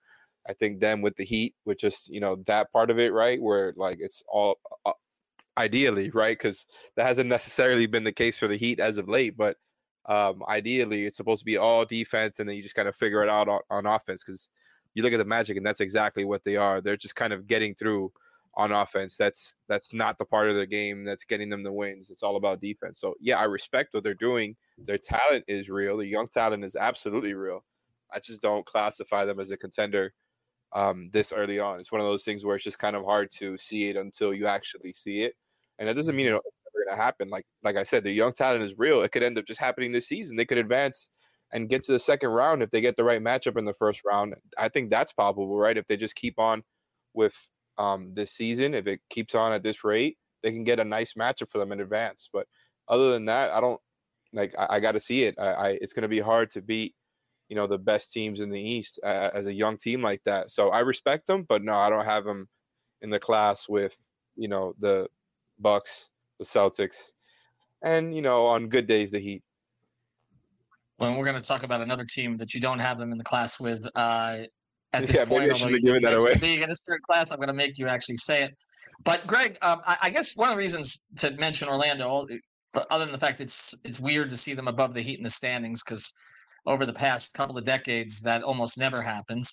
I 0.49 0.53
think, 0.53 0.81
them 0.81 1.01
with 1.01 1.17
the 1.17 1.25
Heat, 1.25 1.55
which 1.65 1.85
is, 1.85 2.07
you 2.11 2.21
know, 2.21 2.37
that 2.47 2.71
part 2.73 2.91
of 2.91 2.99
it, 2.99 3.13
right? 3.13 3.41
Where 3.41 3.73
like 3.77 3.99
it's 4.01 4.23
all 4.29 4.59
uh, 4.85 4.93
ideally, 5.57 6.11
right? 6.11 6.37
Because 6.37 6.67
that 6.97 7.07
hasn't 7.07 7.29
necessarily 7.31 7.87
been 7.87 8.05
the 8.05 8.13
case 8.13 8.39
for 8.39 8.49
the 8.49 8.57
Heat 8.57 8.81
as 8.81 8.99
of 8.99 9.09
late. 9.09 9.37
But 9.37 9.57
um, 10.07 10.43
ideally, 10.47 11.07
it's 11.07 11.17
supposed 11.17 11.41
to 11.41 11.47
be 11.47 11.57
all 11.57 11.87
defense 11.87 12.39
and 12.39 12.49
then 12.49 12.57
you 12.57 12.63
just 12.63 12.75
kind 12.75 12.89
of 12.89 12.97
figure 12.97 13.23
it 13.23 13.31
out 13.31 13.49
on, 13.49 13.61
on 13.71 13.87
offense. 13.87 14.23
Because 14.23 14.51
you 14.93 15.03
look 15.03 15.15
at 15.15 15.19
the 15.19 15.25
Magic 15.25 15.57
and 15.57 15.65
that's 15.65 15.81
exactly 15.81 16.25
what 16.25 16.45
they 16.45 16.57
are. 16.57 16.83
They're 16.83 16.99
just 16.99 17.17
kind 17.17 17.33
of 17.33 17.47
getting 17.47 17.75
through 17.75 18.13
on 18.57 18.73
offense. 18.73 19.17
That's 19.17 19.55
that's 19.69 19.93
not 19.93 20.19
the 20.19 20.25
part 20.25 20.49
of 20.49 20.57
the 20.57 20.67
game 20.67 21.05
that's 21.05 21.25
getting 21.25 21.51
them 21.51 21.63
the 21.63 21.73
wins. 21.73 22.11
It's 22.11 22.23
all 22.23 22.37
about 22.37 22.61
defense. 22.61 23.01
So 23.01 23.15
yeah, 23.21 23.39
I 23.39 23.45
respect 23.45 23.95
what 23.95 24.05
they're 24.05 24.15
doing. 24.15 24.57
Their 24.79 24.99
talent 24.99 25.45
is 25.49 25.69
real. 25.69 25.97
The 25.97 26.07
young 26.07 26.29
talent 26.29 26.65
is 26.65 26.77
absolutely 26.77 27.35
real. 27.35 27.65
I 28.13 28.21
just 28.21 28.43
don't 28.43 28.65
classify 28.65 29.25
them 29.25 29.41
as 29.41 29.51
a 29.51 29.57
contender 29.57 30.13
um, 30.73 31.11
this 31.13 31.33
early 31.33 31.59
on. 31.59 31.81
It's 31.81 31.93
one 31.93 32.01
of 32.01 32.07
those 32.07 32.25
things 32.25 32.45
where 32.45 32.57
it's 32.57 32.65
just 32.65 32.79
kind 32.79 32.97
of 32.97 33.05
hard 33.05 33.31
to 33.33 33.59
see 33.59 33.89
it 33.89 33.97
until 33.97 34.35
you 34.35 34.47
actually 34.47 34.93
see 34.93 35.23
it, 35.23 35.35
and 35.79 35.89
that 35.89 35.97
doesn't 35.97 36.15
mean 36.15 36.27
it's 36.27 36.33
never 36.35 36.85
going 36.85 36.97
to 36.97 37.03
happen. 37.03 37.29
Like 37.29 37.47
like 37.63 37.77
I 37.77 37.83
said, 37.83 38.05
the 38.05 38.13
young 38.13 38.33
talent 38.33 38.63
is 38.63 38.79
real. 38.79 39.03
It 39.03 39.13
could 39.13 39.23
end 39.23 39.39
up 39.39 39.47
just 39.47 39.61
happening 39.61 39.93
this 39.93 40.09
season. 40.09 40.37
They 40.37 40.45
could 40.45 40.59
advance 40.59 41.09
and 41.53 41.69
get 41.69 41.83
to 41.85 41.93
the 41.93 41.99
second 41.99 42.31
round 42.31 42.63
if 42.63 42.71
they 42.71 42.81
get 42.81 42.97
the 42.97 43.05
right 43.05 43.23
matchup 43.23 43.57
in 43.57 43.65
the 43.65 43.75
first 43.75 44.03
round. 44.05 44.35
I 44.59 44.69
think 44.69 44.91
that's 44.91 45.13
probable, 45.13 45.57
right? 45.57 45.77
If 45.77 45.87
they 45.87 45.97
just 45.97 46.17
keep 46.17 46.39
on 46.39 46.65
with 47.15 47.35
um, 47.79 48.13
this 48.15 48.33
season. 48.33 48.75
If 48.75 48.87
it 48.87 49.01
keeps 49.11 49.35
on 49.35 49.53
at 49.53 49.63
this 49.63 49.85
rate, 49.85 50.19
they 50.43 50.53
can 50.53 50.65
get 50.65 50.81
a 50.81 50.85
nice 50.85 51.15
matchup 51.15 51.51
for 51.51 51.59
them 51.59 51.73
in 51.73 51.81
advance. 51.81 52.29
But 52.33 52.47
other 52.89 53.13
than 53.13 53.25
that, 53.27 53.51
I 53.51 53.61
don't 53.61 53.81
like. 54.33 54.55
I, 54.59 54.77
I 54.77 54.81
got 54.81 54.93
to 54.93 55.01
see 55.01 55.25
it. 55.25 55.35
I, 55.39 55.47
I 55.47 55.69
it's 55.81 55.93
going 55.93 56.03
to 56.03 56.09
be 56.09 56.21
hard 56.21 56.51
to 56.51 56.63
beat, 56.63 56.95
you 57.49 57.57
know, 57.57 57.67
the 57.67 57.79
best 57.79 58.13
teams 58.13 58.41
in 58.41 58.51
the 58.51 58.61
East 58.61 58.99
uh, 59.05 59.31
as 59.33 59.47
a 59.47 59.55
young 59.55 59.77
team 59.77 60.03
like 60.03 60.23
that. 60.25 60.51
So 60.51 60.71
I 60.71 60.81
respect 60.81 61.27
them, 61.27 61.45
but 61.49 61.63
no, 61.63 61.75
I 61.75 61.91
don't 61.91 62.05
have 62.05 62.25
them 62.25 62.49
in 63.03 63.11
the 63.11 63.21
class 63.21 63.69
with 63.69 63.97
you 64.37 64.49
know 64.49 64.75
the 64.79 65.09
Bucks, 65.59 66.11
the 66.39 66.45
Celtics, 66.45 67.13
and 67.83 68.15
you 68.15 68.23
know 68.23 68.47
on 68.47 68.69
good 68.69 68.87
days 68.87 69.11
the 69.11 69.21
Heat. 69.21 69.43
When 70.97 71.17
we're 71.17 71.25
going 71.25 71.41
to 71.41 71.47
talk 71.47 71.65
about 71.65 71.81
another 71.81 72.05
team 72.05 72.37
that 72.37 72.55
you 72.55 72.61
don't 72.61 72.79
have 72.79 72.99
them 72.99 73.11
in 73.11 73.19
the 73.19 73.25
class 73.25 73.59
with 73.59 73.85
uh, 73.97 74.45
at 74.95 75.07
this 75.07 75.17
Yeah, 75.17 75.25
maybe 75.25 75.31
point, 75.31 75.43
I 75.43 75.45
although 75.45 75.59
shouldn't 75.59 75.85
you 75.85 75.93
have 75.93 76.03
given 76.03 76.03
that 76.03 76.21
away. 76.21 76.35
Being 76.37 76.63
in 76.63 76.69
this 76.69 76.81
third 76.87 77.03
class, 77.03 77.31
I'm 77.31 77.39
going 77.39 77.49
to 77.49 77.55
make 77.55 77.79
you 77.79 77.87
actually 77.87 78.17
say 78.17 78.45
it. 78.45 78.55
But 79.05 79.27
Greg, 79.27 79.59
um, 79.63 79.81
I, 79.87 79.97
I 80.03 80.11
guess 80.11 80.37
one 80.37 80.49
of 80.49 80.55
the 80.55 80.59
reasons 80.59 81.07
to 81.19 81.31
mention 81.33 81.69
Orlando, 81.69 82.27
other 82.91 83.05
than 83.05 83.13
the 83.13 83.19
fact 83.19 83.41
it's 83.41 83.75
it's 83.85 84.01
weird 84.01 84.31
to 84.31 84.37
see 84.37 84.55
them 84.55 84.69
above 84.69 84.95
the 84.95 85.03
Heat 85.03 85.19
in 85.19 85.25
the 85.25 85.31
standings 85.31 85.83
because 85.83 86.13
over 86.67 86.87
the 86.87 86.93
past 86.93 87.35
couple 87.35 87.59
of 87.59 87.65
decades 87.65 88.21
that 88.23 88.43
almost 88.43 88.79
never 88.79 89.03
happens. 89.03 89.53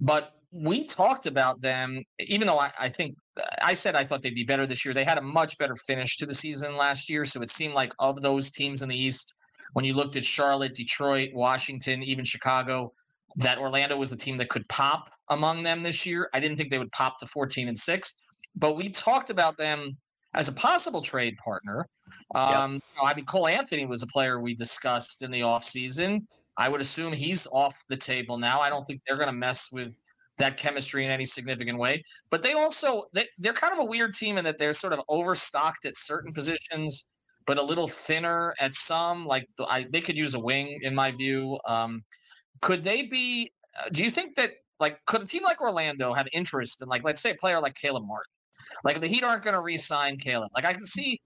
But 0.00 0.32
we 0.50 0.84
talked 0.84 1.26
about 1.26 1.60
them, 1.60 2.02
even 2.20 2.46
though 2.46 2.58
I, 2.58 2.72
I 2.78 2.88
think 2.88 3.16
I 3.62 3.74
said 3.74 3.94
I 3.94 4.04
thought 4.04 4.22
they'd 4.22 4.34
be 4.34 4.44
better 4.44 4.66
this 4.66 4.84
year. 4.84 4.94
They 4.94 5.04
had 5.04 5.18
a 5.18 5.22
much 5.22 5.58
better 5.58 5.76
finish 5.76 6.16
to 6.18 6.26
the 6.26 6.34
season 6.34 6.76
last 6.76 7.10
year, 7.10 7.24
so 7.24 7.42
it 7.42 7.50
seemed 7.50 7.74
like 7.74 7.92
of 7.98 8.22
those 8.22 8.50
teams 8.50 8.82
in 8.82 8.88
the 8.88 8.98
East, 8.98 9.34
when 9.74 9.84
you 9.84 9.94
looked 9.94 10.16
at 10.16 10.24
Charlotte, 10.24 10.74
Detroit, 10.74 11.30
Washington, 11.34 12.02
even 12.02 12.24
Chicago, 12.24 12.92
that 13.36 13.58
Orlando 13.58 13.96
was 13.96 14.10
the 14.10 14.16
team 14.16 14.36
that 14.38 14.48
could 14.48 14.68
pop 14.68 15.10
among 15.30 15.62
them 15.62 15.82
this 15.82 16.06
year. 16.06 16.28
I 16.32 16.40
didn't 16.40 16.56
think 16.56 16.70
they 16.70 16.78
would 16.78 16.92
pop 16.92 17.18
to 17.18 17.26
14 17.26 17.68
and 17.68 17.78
6, 17.78 18.24
but 18.56 18.76
we 18.76 18.88
talked 18.88 19.30
about 19.30 19.56
them 19.58 19.92
as 20.34 20.48
a 20.48 20.52
possible 20.54 21.02
trade 21.02 21.36
partner. 21.42 21.86
Um, 22.34 22.74
you 22.74 22.80
know, 22.96 23.06
I 23.08 23.14
mean, 23.14 23.24
Cole 23.26 23.46
Anthony 23.46 23.86
was 23.86 24.02
a 24.02 24.06
player 24.06 24.40
we 24.40 24.54
discussed 24.54 25.22
in 25.22 25.30
the 25.30 25.40
offseason. 25.40 26.22
I 26.56 26.68
would 26.68 26.80
assume 26.80 27.12
he's 27.12 27.46
off 27.52 27.76
the 27.88 27.96
table 27.96 28.38
now. 28.38 28.60
I 28.60 28.68
don't 28.68 28.84
think 28.84 29.00
they're 29.06 29.16
going 29.16 29.28
to 29.28 29.32
mess 29.32 29.70
with 29.72 29.98
that 30.38 30.56
chemistry 30.56 31.04
in 31.04 31.10
any 31.10 31.24
significant 31.24 31.78
way. 31.78 32.02
But 32.30 32.42
they 32.42 32.52
also 32.54 33.04
they, 33.12 33.26
they're 33.38 33.52
kind 33.52 33.72
of 33.72 33.80
a 33.80 33.84
weird 33.84 34.14
team 34.14 34.38
in 34.38 34.44
that 34.44 34.58
they're 34.58 34.72
sort 34.72 34.92
of 34.92 35.00
overstocked 35.08 35.84
at 35.84 35.96
certain 35.96 36.32
positions, 36.32 37.12
but 37.46 37.58
a 37.58 37.62
little 37.62 37.88
thinner 37.88 38.54
at 38.60 38.74
some. 38.74 39.26
Like 39.26 39.48
the- 39.56 39.66
I, 39.66 39.86
they 39.90 40.00
could 40.00 40.16
use 40.16 40.34
a 40.34 40.40
wing, 40.40 40.80
in 40.82 40.94
my 40.94 41.10
view. 41.10 41.58
Um, 41.66 42.02
could 42.60 42.82
they 42.82 43.02
be? 43.02 43.52
uh, 43.78 43.88
Do 43.92 44.04
you 44.04 44.10
think 44.10 44.36
that 44.36 44.50
like 44.80 44.98
could 45.06 45.22
a 45.22 45.26
team 45.26 45.42
like 45.42 45.60
Orlando 45.60 46.12
have 46.12 46.28
interest 46.32 46.82
in 46.82 46.88
like 46.88 47.04
let's 47.04 47.20
say 47.20 47.30
a 47.30 47.34
player 47.34 47.60
like 47.60 47.74
Caleb 47.74 48.06
Martin? 48.06 48.32
Like 48.84 49.00
the 49.00 49.06
Heat 49.06 49.24
aren't 49.24 49.42
going 49.42 49.54
to 49.54 49.60
re-sign 49.60 50.16
Caleb. 50.16 50.50
Like 50.54 50.64
I 50.64 50.72
can 50.72 50.84
see 50.84 51.20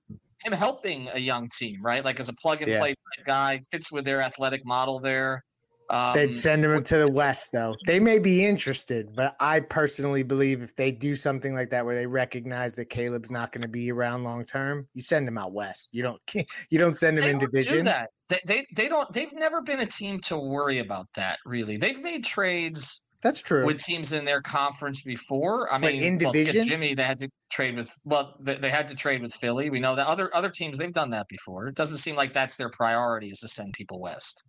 him 0.45 0.53
helping 0.53 1.09
a 1.13 1.19
young 1.19 1.49
team, 1.49 1.81
right? 1.83 2.05
Like 2.05 2.19
as 2.21 2.29
a 2.29 2.35
plug 2.35 2.63
and 2.63 2.77
play 2.77 2.91
type 2.91 3.27
guy, 3.27 3.61
fits 3.71 3.93
with 3.93 4.05
their 4.05 4.21
athletic 4.21 4.65
model 4.65 5.01
there. 5.01 5.45
Um, 5.93 6.15
They'd 6.15 6.35
send 6.35 6.65
him 6.65 6.83
to 6.85 6.97
the 6.97 7.09
West, 7.09 7.51
though. 7.53 7.77
They 7.87 8.01
may 8.01 8.19
be 8.19 8.45
interested, 8.47 9.15
but 9.15 9.37
I 9.41 9.61
personally 9.61 10.23
believe 10.23 10.63
if 10.63 10.75
they 10.75 10.91
do 10.91 11.15
something 11.15 11.55
like 11.55 11.69
that, 11.71 11.85
where 11.85 11.95
they 11.95 12.07
recognize 12.07 12.75
that 12.77 12.87
Caleb's 12.87 13.31
not 13.31 13.53
going 13.53 13.63
to 13.63 13.69
be 13.69 13.93
around 13.93 14.25
long 14.25 14.45
term, 14.47 14.89
you 14.95 15.03
send 15.03 15.27
him 15.27 15.37
out 15.37 15.53
west. 15.53 15.91
You 15.93 16.03
don't. 16.03 16.21
You 16.71 16.79
don't 16.79 16.95
send 16.95 17.19
him 17.19 17.25
in 17.27 17.39
don't 17.39 17.51
do 17.51 17.59
division. 17.61 17.85
that. 17.85 18.11
They, 18.29 18.41
they 18.47 18.67
they 18.75 18.89
don't. 18.89 19.13
They've 19.13 19.33
never 19.35 19.61
been 19.61 19.81
a 19.81 19.87
team 19.87 20.19
to 20.21 20.39
worry 20.39 20.79
about 20.79 21.07
that. 21.15 21.39
Really, 21.45 21.77
they've 21.77 22.01
made 22.03 22.25
trades 22.25 23.09
That's 23.23 23.43
true. 23.43 23.67
with 23.67 23.79
teams 23.79 24.13
in 24.13 24.25
their 24.25 24.41
conference 24.41 25.03
before. 25.03 25.73
I 25.73 25.79
But 25.79 25.93
mean, 25.93 26.03
in 26.03 26.19
well, 26.23 26.33
get? 26.33 26.55
Jimmy, 26.67 26.95
they 26.95 27.03
had 27.03 27.19
to 27.19 27.29
trade 27.51 27.77
with. 27.77 27.93
Well, 28.07 28.35
they, 28.41 28.57
they 28.57 28.71
had 28.71 28.89
to 28.89 28.95
trade 28.95 29.21
with 29.23 29.35
Philly. 29.35 29.69
We 29.71 29.81
know 29.81 29.95
that 29.97 30.07
other 30.07 30.35
other 30.35 30.49
teams 30.51 30.79
they've 30.79 30.93
done 30.93 31.11
that 31.11 31.29
before. 31.29 31.69
It 31.69 31.75
doesn't 31.75 31.99
seem 31.99 32.17
like 32.17 32.33
that's 32.33 32.57
their 32.57 32.71
priority 32.71 33.29
is 33.29 33.41
to 33.41 33.49
send 33.49 33.75
people 33.75 34.01
west. 34.01 34.45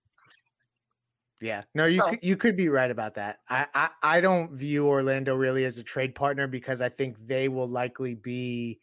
Yeah, 1.44 1.64
no, 1.76 1.86
you 1.88 1.98
So- 1.98 2.10
could, 2.12 2.20
you 2.24 2.38
could 2.38 2.56
be 2.56 2.70
right 2.70 2.90
about 2.90 3.16
that. 3.16 3.40
I, 3.50 3.68
I 3.76 3.90
I 4.02 4.22
don't 4.22 4.54
view 4.54 4.88
Orlando 4.88 5.36
really 5.36 5.66
as 5.66 5.78
a 5.78 5.84
trade 5.84 6.16
partner 6.16 6.48
because 6.48 6.82
I 6.82 6.88
think 6.88 7.18
they 7.28 7.50
will 7.50 7.68
likely 7.68 8.16
be. 8.16 8.80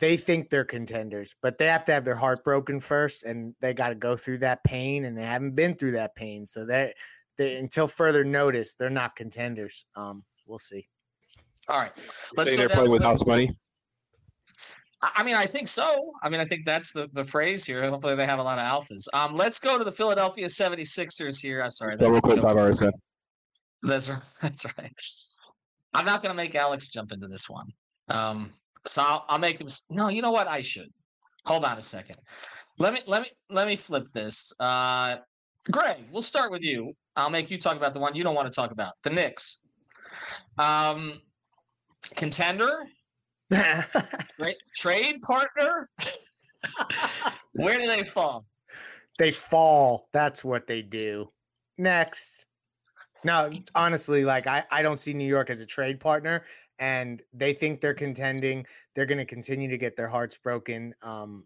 They 0.00 0.16
think 0.16 0.50
they're 0.50 0.64
contenders, 0.64 1.36
but 1.40 1.56
they 1.56 1.66
have 1.66 1.84
to 1.84 1.92
have 1.92 2.04
their 2.04 2.16
heart 2.16 2.42
broken 2.42 2.80
first, 2.80 3.22
and 3.22 3.54
they 3.60 3.72
got 3.72 3.90
to 3.90 3.94
go 3.94 4.16
through 4.16 4.38
that 4.38 4.64
pain, 4.64 5.04
and 5.04 5.16
they 5.16 5.22
haven't 5.24 5.54
been 5.54 5.76
through 5.76 5.92
that 5.92 6.16
pain, 6.16 6.44
so 6.46 6.64
they 6.66 6.92
they 7.38 7.54
until 7.58 7.86
further 7.86 8.24
notice 8.24 8.74
they're 8.74 8.90
not 8.90 9.14
contenders. 9.14 9.84
Um, 9.94 10.24
we'll 10.48 10.58
see. 10.58 10.88
All 11.68 11.78
right, 11.78 11.92
You're 11.96 12.04
let's 12.36 12.50
saying 12.50 12.60
go 12.62 12.66
they're 12.66 12.76
playing 12.76 12.90
with 12.90 13.02
the- 13.02 13.08
house 13.08 13.24
money. 13.24 13.48
I 15.04 15.10
I 15.16 15.22
mean, 15.22 15.34
I 15.36 15.46
think 15.46 15.68
so. 15.68 16.12
I 16.22 16.28
mean, 16.28 16.40
I 16.40 16.44
think 16.46 16.64
that's 16.64 16.92
the, 16.92 17.08
the 17.12 17.24
phrase 17.24 17.64
here. 17.64 17.82
Hopefully, 17.88 18.14
they 18.14 18.26
have 18.26 18.38
a 18.38 18.42
lot 18.42 18.58
of 18.58 18.64
alphas. 18.64 19.06
Um, 19.14 19.34
let's 19.36 19.58
go 19.58 19.78
to 19.78 19.84
the 19.84 19.92
Philadelphia 19.92 20.46
76ers 20.46 21.40
here. 21.40 21.62
I'm 21.62 21.70
sorry. 21.70 21.96
So 21.98 22.08
real 22.08 22.20
quick, 22.20 22.40
five 22.40 22.56
hours. 22.56 22.80
in. 22.82 22.90
That's 23.82 24.08
right. 24.08 24.22
That's 24.42 24.64
right. 24.78 24.92
I'm 25.92 26.04
not 26.04 26.22
going 26.22 26.30
to 26.30 26.36
make 26.36 26.54
Alex 26.54 26.88
jump 26.88 27.12
into 27.12 27.26
this 27.28 27.48
one. 27.48 27.66
Um, 28.08 28.52
so 28.86 29.02
I'll, 29.02 29.24
I'll 29.28 29.38
make 29.38 29.60
him. 29.60 29.66
s- 29.66 29.86
No, 29.90 30.08
you 30.08 30.22
know 30.22 30.32
what? 30.32 30.48
I 30.48 30.60
should. 30.60 30.90
Hold 31.46 31.64
on 31.64 31.76
a 31.78 31.82
second. 31.82 32.16
Let 32.78 32.92
me 32.94 33.00
let 33.06 33.22
me 33.22 33.28
let 33.50 33.66
me 33.68 33.76
flip 33.76 34.06
this. 34.12 34.52
Uh, 34.58 35.16
Greg, 35.70 35.98
we'll 36.10 36.22
start 36.22 36.50
with 36.50 36.62
you. 36.62 36.92
I'll 37.16 37.30
make 37.30 37.50
you 37.50 37.58
talk 37.58 37.76
about 37.76 37.94
the 37.94 38.00
one 38.00 38.14
you 38.16 38.24
don't 38.24 38.34
want 38.34 38.50
to 38.50 38.54
talk 38.54 38.70
about. 38.72 38.94
The 39.04 39.10
Knicks. 39.10 39.68
Um, 40.58 41.20
contender, 42.16 42.86
right? 44.38 44.56
Trade 44.74 45.22
partner. 45.22 45.88
Where 47.52 47.78
do 47.78 47.86
they 47.86 48.04
fall? 48.04 48.44
they 49.18 49.30
fall. 49.30 50.08
That's 50.12 50.44
what 50.44 50.66
they 50.66 50.82
do. 50.82 51.30
Next. 51.78 52.46
No, 53.24 53.50
honestly, 53.74 54.24
like 54.24 54.46
I, 54.46 54.64
I 54.70 54.82
don't 54.82 54.98
see 54.98 55.14
New 55.14 55.26
York 55.26 55.50
as 55.50 55.60
a 55.60 55.66
trade 55.66 55.98
partner, 55.98 56.44
and 56.78 57.22
they 57.32 57.52
think 57.52 57.80
they're 57.80 57.94
contending. 57.94 58.66
They're 58.94 59.06
going 59.06 59.18
to 59.18 59.24
continue 59.24 59.68
to 59.68 59.78
get 59.78 59.96
their 59.96 60.08
hearts 60.08 60.36
broken. 60.36 60.94
Um, 61.02 61.44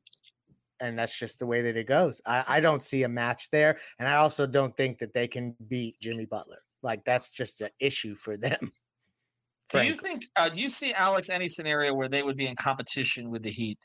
and 0.81 0.99
that's 0.99 1.17
just 1.17 1.39
the 1.39 1.47
way 1.47 1.63
that 1.63 1.77
it 1.77 1.87
goes. 1.87 2.21
I, 2.27 2.45
I 2.47 2.61
don't 2.61 2.83
see 2.83 3.03
a 3.03 3.09
match 3.09 3.51
there, 3.51 3.79
and 3.99 4.09
I 4.09 4.17
also 4.17 4.47
don't 4.47 4.77
think 4.77 4.99
that 4.99 5.13
they 5.13 5.29
can 5.29 5.55
beat 5.69 6.01
Jimmy 6.01 6.25
Butler. 6.25 6.63
Like 6.83 7.05
that's 7.05 7.31
just 7.31 7.61
an 7.61 7.71
issue 7.81 8.15
for 8.17 8.37
them. 8.37 8.73
Do 9.71 9.83
you 9.83 9.95
think? 9.95 10.27
Uh, 10.37 10.49
do 10.49 10.61
you 10.61 10.69
see 10.69 10.93
Alex 10.93 11.29
any 11.31 11.49
scenario 11.49 11.95
where 11.95 12.09
they 12.09 12.23
would 12.23 12.37
be 12.37 12.47
in 12.47 12.57
competition 12.57 13.31
with 13.31 13.43
the 13.43 13.51
Heat 13.51 13.79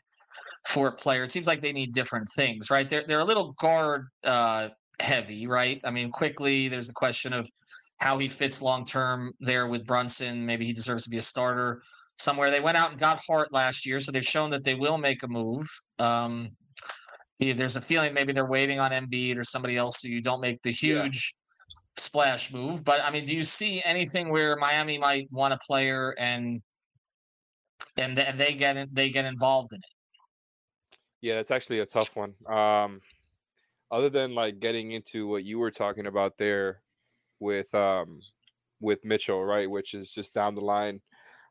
for 0.67 0.87
a 0.87 0.91
player? 0.91 1.23
It 1.23 1.31
seems 1.31 1.47
like 1.47 1.61
they 1.61 1.73
need 1.73 1.93
different 1.93 2.27
things, 2.35 2.69
right? 2.69 2.89
They're 2.89 3.03
they're 3.07 3.19
a 3.19 3.25
little 3.25 3.53
guard 3.53 4.07
uh, 4.23 4.69
heavy, 4.99 5.47
right? 5.47 5.81
I 5.83 5.91
mean, 5.91 6.11
quickly. 6.11 6.67
There's 6.67 6.87
the 6.87 6.93
question 6.93 7.33
of 7.33 7.49
how 7.97 8.17
he 8.17 8.29
fits 8.29 8.61
long 8.61 8.85
term 8.85 9.33
there 9.39 9.67
with 9.67 9.85
Brunson. 9.85 10.45
Maybe 10.45 10.65
he 10.65 10.73
deserves 10.73 11.03
to 11.03 11.09
be 11.09 11.17
a 11.17 11.21
starter 11.21 11.81
somewhere. 12.17 12.51
They 12.51 12.59
went 12.59 12.77
out 12.77 12.91
and 12.91 12.99
got 12.99 13.21
Hart 13.27 13.51
last 13.51 13.85
year, 13.85 13.99
so 13.99 14.11
they've 14.11 14.23
shown 14.23 14.49
that 14.51 14.63
they 14.63 14.75
will 14.75 14.97
make 14.97 15.23
a 15.23 15.27
move. 15.27 15.67
Um, 15.99 16.49
yeah, 17.39 17.53
there's 17.53 17.75
a 17.75 17.81
feeling 17.81 18.13
maybe 18.13 18.31
they're 18.31 18.45
waiting 18.45 18.79
on 18.79 18.91
Embiid 18.91 19.37
or 19.37 19.43
somebody 19.43 19.75
else, 19.75 20.01
so 20.01 20.07
you 20.07 20.21
don't 20.21 20.39
make 20.39 20.61
the 20.61 20.71
huge 20.71 21.33
splash 21.97 22.53
move. 22.53 22.83
But 22.83 23.01
I 23.01 23.11
mean, 23.11 23.25
do 23.25 23.33
you 23.33 23.43
see 23.43 23.81
anything 23.83 24.29
where 24.29 24.55
Miami 24.55 24.97
might 24.97 25.31
want 25.31 25.53
a 25.53 25.57
player 25.57 26.15
and 26.17 26.61
and 27.97 28.17
and 28.17 28.39
they 28.39 28.53
get 28.53 28.93
they 28.93 29.09
get 29.09 29.25
involved 29.25 29.73
in 29.73 29.77
it? 29.77 30.97
Yeah, 31.21 31.35
that's 31.35 31.51
actually 31.51 31.79
a 31.79 31.85
tough 31.85 32.15
one. 32.15 32.33
Um, 32.47 32.99
other 33.91 34.09
than 34.09 34.35
like 34.35 34.59
getting 34.59 34.91
into 34.91 35.27
what 35.27 35.43
you 35.43 35.59
were 35.59 35.71
talking 35.71 36.07
about 36.07 36.37
there 36.37 36.81
with 37.39 37.73
um 37.75 38.19
with 38.79 39.05
Mitchell, 39.05 39.43
right, 39.43 39.69
which 39.69 39.93
is 39.93 40.11
just 40.11 40.33
down 40.33 40.55
the 40.55 40.61
line. 40.61 41.01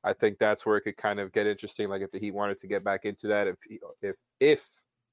I 0.05 0.13
think 0.13 0.39
that's 0.39 0.67
where 0.67 0.77
it 0.77 0.83
could 0.83 0.97
kind 0.97 1.21
of 1.21 1.33
get 1.33 1.47
interesting. 1.47 1.89
Like 1.89 2.03
if 2.03 2.11
the 2.11 2.19
Heat 2.19 2.35
wanted 2.35 2.59
to 2.59 2.67
get 2.67 2.83
back 2.83 3.05
into 3.05 3.29
that, 3.29 3.47
if 3.47 3.57
if 4.01 4.17
if 4.41 4.69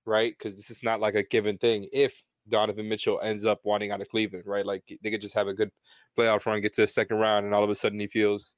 right, 0.06 0.34
because 0.38 0.56
this 0.56 0.72
is 0.72 0.84
not 0.84 1.00
like 1.00 1.16
a 1.16 1.24
given 1.24 1.58
thing. 1.58 1.88
If 1.94 2.24
Donovan 2.50 2.90
Mitchell 2.90 3.20
ends 3.22 3.46
up 3.46 3.60
wanting 3.64 3.92
out 3.92 4.02
of 4.02 4.10
Cleveland, 4.10 4.46
right, 4.46 4.66
like 4.66 4.84
they 5.02 5.12
could 5.12 5.22
just 5.22 5.36
have 5.36 5.48
a 5.48 5.54
good 5.54 5.72
playoff 6.18 6.46
run, 6.46 6.62
get 6.62 6.74
to 6.74 6.82
the 6.82 6.88
second 6.88 7.18
round, 7.18 7.46
and 7.46 7.54
all 7.54 7.64
of 7.64 7.70
a 7.70 7.76
sudden 7.76 8.00
he 8.00 8.08
feels 8.08 8.56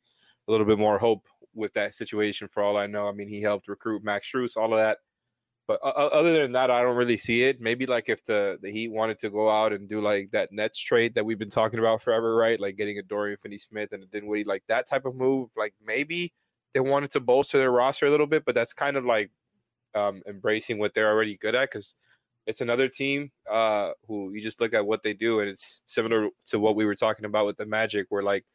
a 0.47 0.51
little 0.51 0.65
bit 0.65 0.79
more 0.79 0.97
hope 0.97 1.27
with 1.53 1.73
that 1.73 1.95
situation. 1.95 2.47
For 2.47 2.63
all 2.63 2.77
I 2.77 2.87
know, 2.87 3.07
I 3.07 3.11
mean, 3.11 3.27
he 3.27 3.41
helped 3.41 3.67
recruit 3.67 4.03
Max 4.03 4.29
Strus, 4.31 4.57
all 4.57 4.73
of 4.73 4.79
that. 4.79 4.99
But 5.67 5.79
other 5.83 6.33
than 6.33 6.51
that, 6.53 6.69
I 6.69 6.81
don't 6.81 6.97
really 6.97 7.17
see 7.17 7.43
it. 7.43 7.61
Maybe 7.61 7.85
like 7.85 8.09
if 8.09 8.25
the 8.25 8.57
the 8.61 8.71
Heat 8.71 8.91
wanted 8.91 9.19
to 9.19 9.29
go 9.29 9.49
out 9.49 9.71
and 9.71 9.87
do 9.87 10.01
like 10.01 10.29
that 10.31 10.51
Nets 10.51 10.77
trade 10.77 11.15
that 11.15 11.25
we've 11.25 11.39
been 11.39 11.49
talking 11.49 11.79
about 11.79 12.01
forever, 12.01 12.35
right? 12.35 12.59
Like 12.59 12.75
getting 12.75 12.97
a 12.97 13.03
Dorian 13.03 13.37
Finney-Smith 13.41 13.93
and 13.93 14.03
a 14.03 14.07
Dinwiddie, 14.07 14.43
like 14.43 14.63
that 14.67 14.85
type 14.85 15.05
of 15.05 15.15
move. 15.15 15.49
Like 15.55 15.73
maybe 15.85 16.33
they 16.73 16.81
wanted 16.81 17.11
to 17.11 17.21
bolster 17.21 17.57
their 17.57 17.71
roster 17.71 18.07
a 18.07 18.11
little 18.11 18.27
bit, 18.27 18.43
but 18.43 18.55
that's 18.55 18.73
kind 18.73 18.97
of 18.97 19.05
like 19.05 19.31
um, 19.95 20.21
embracing 20.27 20.77
what 20.77 20.93
they're 20.93 21.09
already 21.09 21.37
good 21.37 21.55
at 21.55 21.71
because 21.71 21.95
it's 22.47 22.61
another 22.61 22.87
team 22.87 23.31
uh, 23.49 23.91
who 24.07 24.31
you 24.33 24.41
just 24.41 24.59
look 24.59 24.73
at 24.73 24.85
what 24.85 25.03
they 25.03 25.13
do, 25.13 25.39
and 25.39 25.49
it's 25.49 25.81
similar 25.85 26.29
to 26.47 26.59
what 26.59 26.75
we 26.75 26.85
were 26.85 26.95
talking 26.95 27.25
about 27.25 27.45
with 27.45 27.57
the 27.57 27.65
Magic, 27.65 28.07
where 28.09 28.23
like 28.23 28.45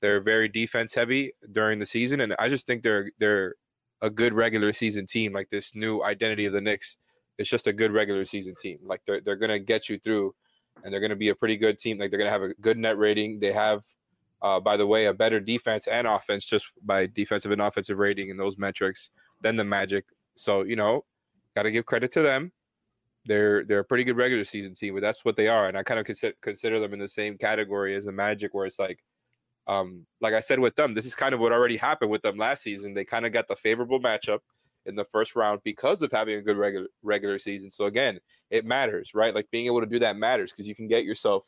they're 0.00 0.20
very 0.20 0.48
defense 0.48 0.94
heavy 0.94 1.32
during 1.52 1.78
the 1.78 1.86
season, 1.86 2.20
and 2.20 2.34
I 2.38 2.48
just 2.48 2.66
think 2.66 2.82
they're 2.82 3.10
they're 3.18 3.54
a 4.02 4.10
good 4.10 4.34
regular 4.34 4.72
season 4.72 5.06
team. 5.06 5.32
Like 5.32 5.50
this 5.50 5.74
new 5.74 6.02
identity 6.02 6.46
of 6.46 6.52
the 6.52 6.60
Knicks, 6.60 6.96
it's 7.38 7.48
just 7.48 7.66
a 7.66 7.72
good 7.72 7.92
regular 7.92 8.24
season 8.24 8.54
team. 8.60 8.78
Like 8.82 9.02
they're 9.06 9.20
they're 9.20 9.36
gonna 9.36 9.58
get 9.58 9.88
you 9.88 9.98
through, 9.98 10.34
and 10.82 10.92
they're 10.92 11.00
gonna 11.00 11.16
be 11.16 11.28
a 11.28 11.34
pretty 11.34 11.56
good 11.56 11.78
team. 11.78 11.98
Like 11.98 12.10
they're 12.10 12.18
gonna 12.18 12.30
have 12.30 12.42
a 12.42 12.54
good 12.54 12.78
net 12.78 12.98
rating. 12.98 13.40
They 13.40 13.52
have, 13.52 13.84
uh, 14.42 14.60
by 14.60 14.76
the 14.76 14.86
way, 14.86 15.06
a 15.06 15.14
better 15.14 15.40
defense 15.40 15.86
and 15.86 16.06
offense 16.06 16.44
just 16.44 16.66
by 16.84 17.06
defensive 17.06 17.52
and 17.52 17.62
offensive 17.62 17.98
rating 17.98 18.30
and 18.30 18.40
those 18.40 18.58
metrics 18.58 19.10
than 19.40 19.56
the 19.56 19.64
Magic. 19.64 20.04
So 20.34 20.62
you 20.62 20.76
know, 20.76 21.04
got 21.54 21.62
to 21.62 21.70
give 21.70 21.86
credit 21.86 22.10
to 22.12 22.22
them. 22.22 22.52
They're 23.26 23.64
they're 23.64 23.80
a 23.80 23.84
pretty 23.84 24.04
good 24.04 24.16
regular 24.16 24.44
season 24.44 24.74
team, 24.74 24.94
but 24.94 25.00
that's 25.00 25.24
what 25.24 25.36
they 25.36 25.48
are, 25.48 25.68
and 25.68 25.76
I 25.76 25.82
kind 25.82 26.00
of 26.00 26.06
consider 26.06 26.34
consider 26.40 26.80
them 26.80 26.92
in 26.92 26.98
the 26.98 27.08
same 27.08 27.36
category 27.36 27.94
as 27.94 28.04
the 28.04 28.12
Magic, 28.12 28.54
where 28.54 28.66
it's 28.66 28.78
like, 28.78 29.02
um, 29.66 30.06
like 30.20 30.34
I 30.34 30.40
said 30.40 30.58
with 30.60 30.76
them, 30.76 30.94
this 30.94 31.06
is 31.06 31.14
kind 31.14 31.34
of 31.34 31.40
what 31.40 31.52
already 31.52 31.76
happened 31.76 32.10
with 32.10 32.22
them 32.22 32.36
last 32.36 32.62
season. 32.62 32.94
They 32.94 33.04
kind 33.04 33.26
of 33.26 33.32
got 33.32 33.48
the 33.48 33.56
favorable 33.56 34.00
matchup 34.00 34.40
in 34.86 34.94
the 34.94 35.04
first 35.04 35.36
round 35.36 35.60
because 35.64 36.02
of 36.02 36.12
having 36.12 36.36
a 36.36 36.42
good 36.42 36.56
regular 36.56 36.86
regular 37.02 37.38
season. 37.38 37.70
So 37.70 37.86
again, 37.86 38.18
it 38.50 38.64
matters, 38.64 39.12
right? 39.14 39.34
Like 39.34 39.50
being 39.50 39.66
able 39.66 39.80
to 39.80 39.86
do 39.86 39.98
that 39.98 40.16
matters 40.16 40.52
because 40.52 40.68
you 40.68 40.74
can 40.74 40.86
get 40.88 41.04
yourself 41.04 41.44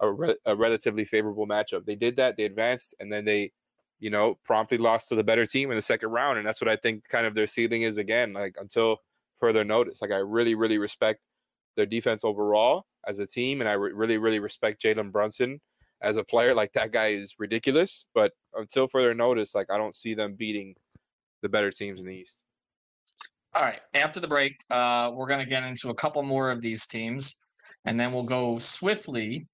a, 0.00 0.10
re- 0.10 0.36
a 0.46 0.56
relatively 0.56 1.04
favorable 1.04 1.46
matchup. 1.46 1.84
They 1.84 1.96
did 1.96 2.16
that, 2.16 2.36
they 2.36 2.44
advanced, 2.44 2.94
and 3.00 3.12
then 3.12 3.24
they, 3.24 3.52
you 4.00 4.10
know, 4.10 4.38
promptly 4.44 4.78
lost 4.78 5.08
to 5.08 5.14
the 5.14 5.24
better 5.24 5.46
team 5.46 5.70
in 5.70 5.76
the 5.76 5.82
second 5.82 6.10
round, 6.10 6.38
and 6.38 6.46
that's 6.46 6.60
what 6.60 6.68
I 6.68 6.76
think 6.76 7.06
kind 7.08 7.26
of 7.26 7.34
their 7.34 7.46
ceiling 7.46 7.82
is 7.82 7.98
again. 7.98 8.32
Like 8.32 8.56
until 8.58 8.98
further 9.40 9.64
notice, 9.64 10.02
like 10.02 10.12
I 10.12 10.16
really, 10.16 10.54
really 10.54 10.78
respect 10.78 11.26
their 11.76 11.86
defense 11.86 12.24
overall 12.24 12.86
as 13.06 13.18
a 13.18 13.26
team, 13.26 13.60
and 13.60 13.68
I 13.68 13.74
re- 13.74 13.92
really, 13.92 14.18
really 14.18 14.40
respect 14.40 14.82
Jalen 14.82 15.12
Brunson 15.12 15.60
as 16.02 16.16
a 16.16 16.24
player. 16.24 16.54
Like 16.54 16.72
that 16.72 16.92
guy 16.92 17.08
is 17.08 17.34
ridiculous, 17.38 18.04
but 18.14 18.32
until 18.54 18.88
further 18.88 19.14
notice, 19.14 19.54
like 19.54 19.70
I 19.70 19.78
don't 19.78 19.96
see 19.96 20.14
them 20.14 20.34
beating 20.34 20.74
the 21.42 21.48
better 21.48 21.70
teams 21.70 22.00
in 22.00 22.06
the 22.06 22.14
East. 22.14 22.42
All 23.54 23.62
right. 23.62 23.80
After 23.94 24.20
the 24.20 24.28
break, 24.28 24.56
uh, 24.70 25.10
we're 25.14 25.26
going 25.26 25.40
to 25.40 25.46
get 25.46 25.64
into 25.64 25.90
a 25.90 25.94
couple 25.94 26.22
more 26.22 26.50
of 26.50 26.60
these 26.60 26.86
teams, 26.86 27.44
and 27.86 27.98
then 27.98 28.12
we'll 28.12 28.22
go 28.22 28.58
swiftly 28.58 29.46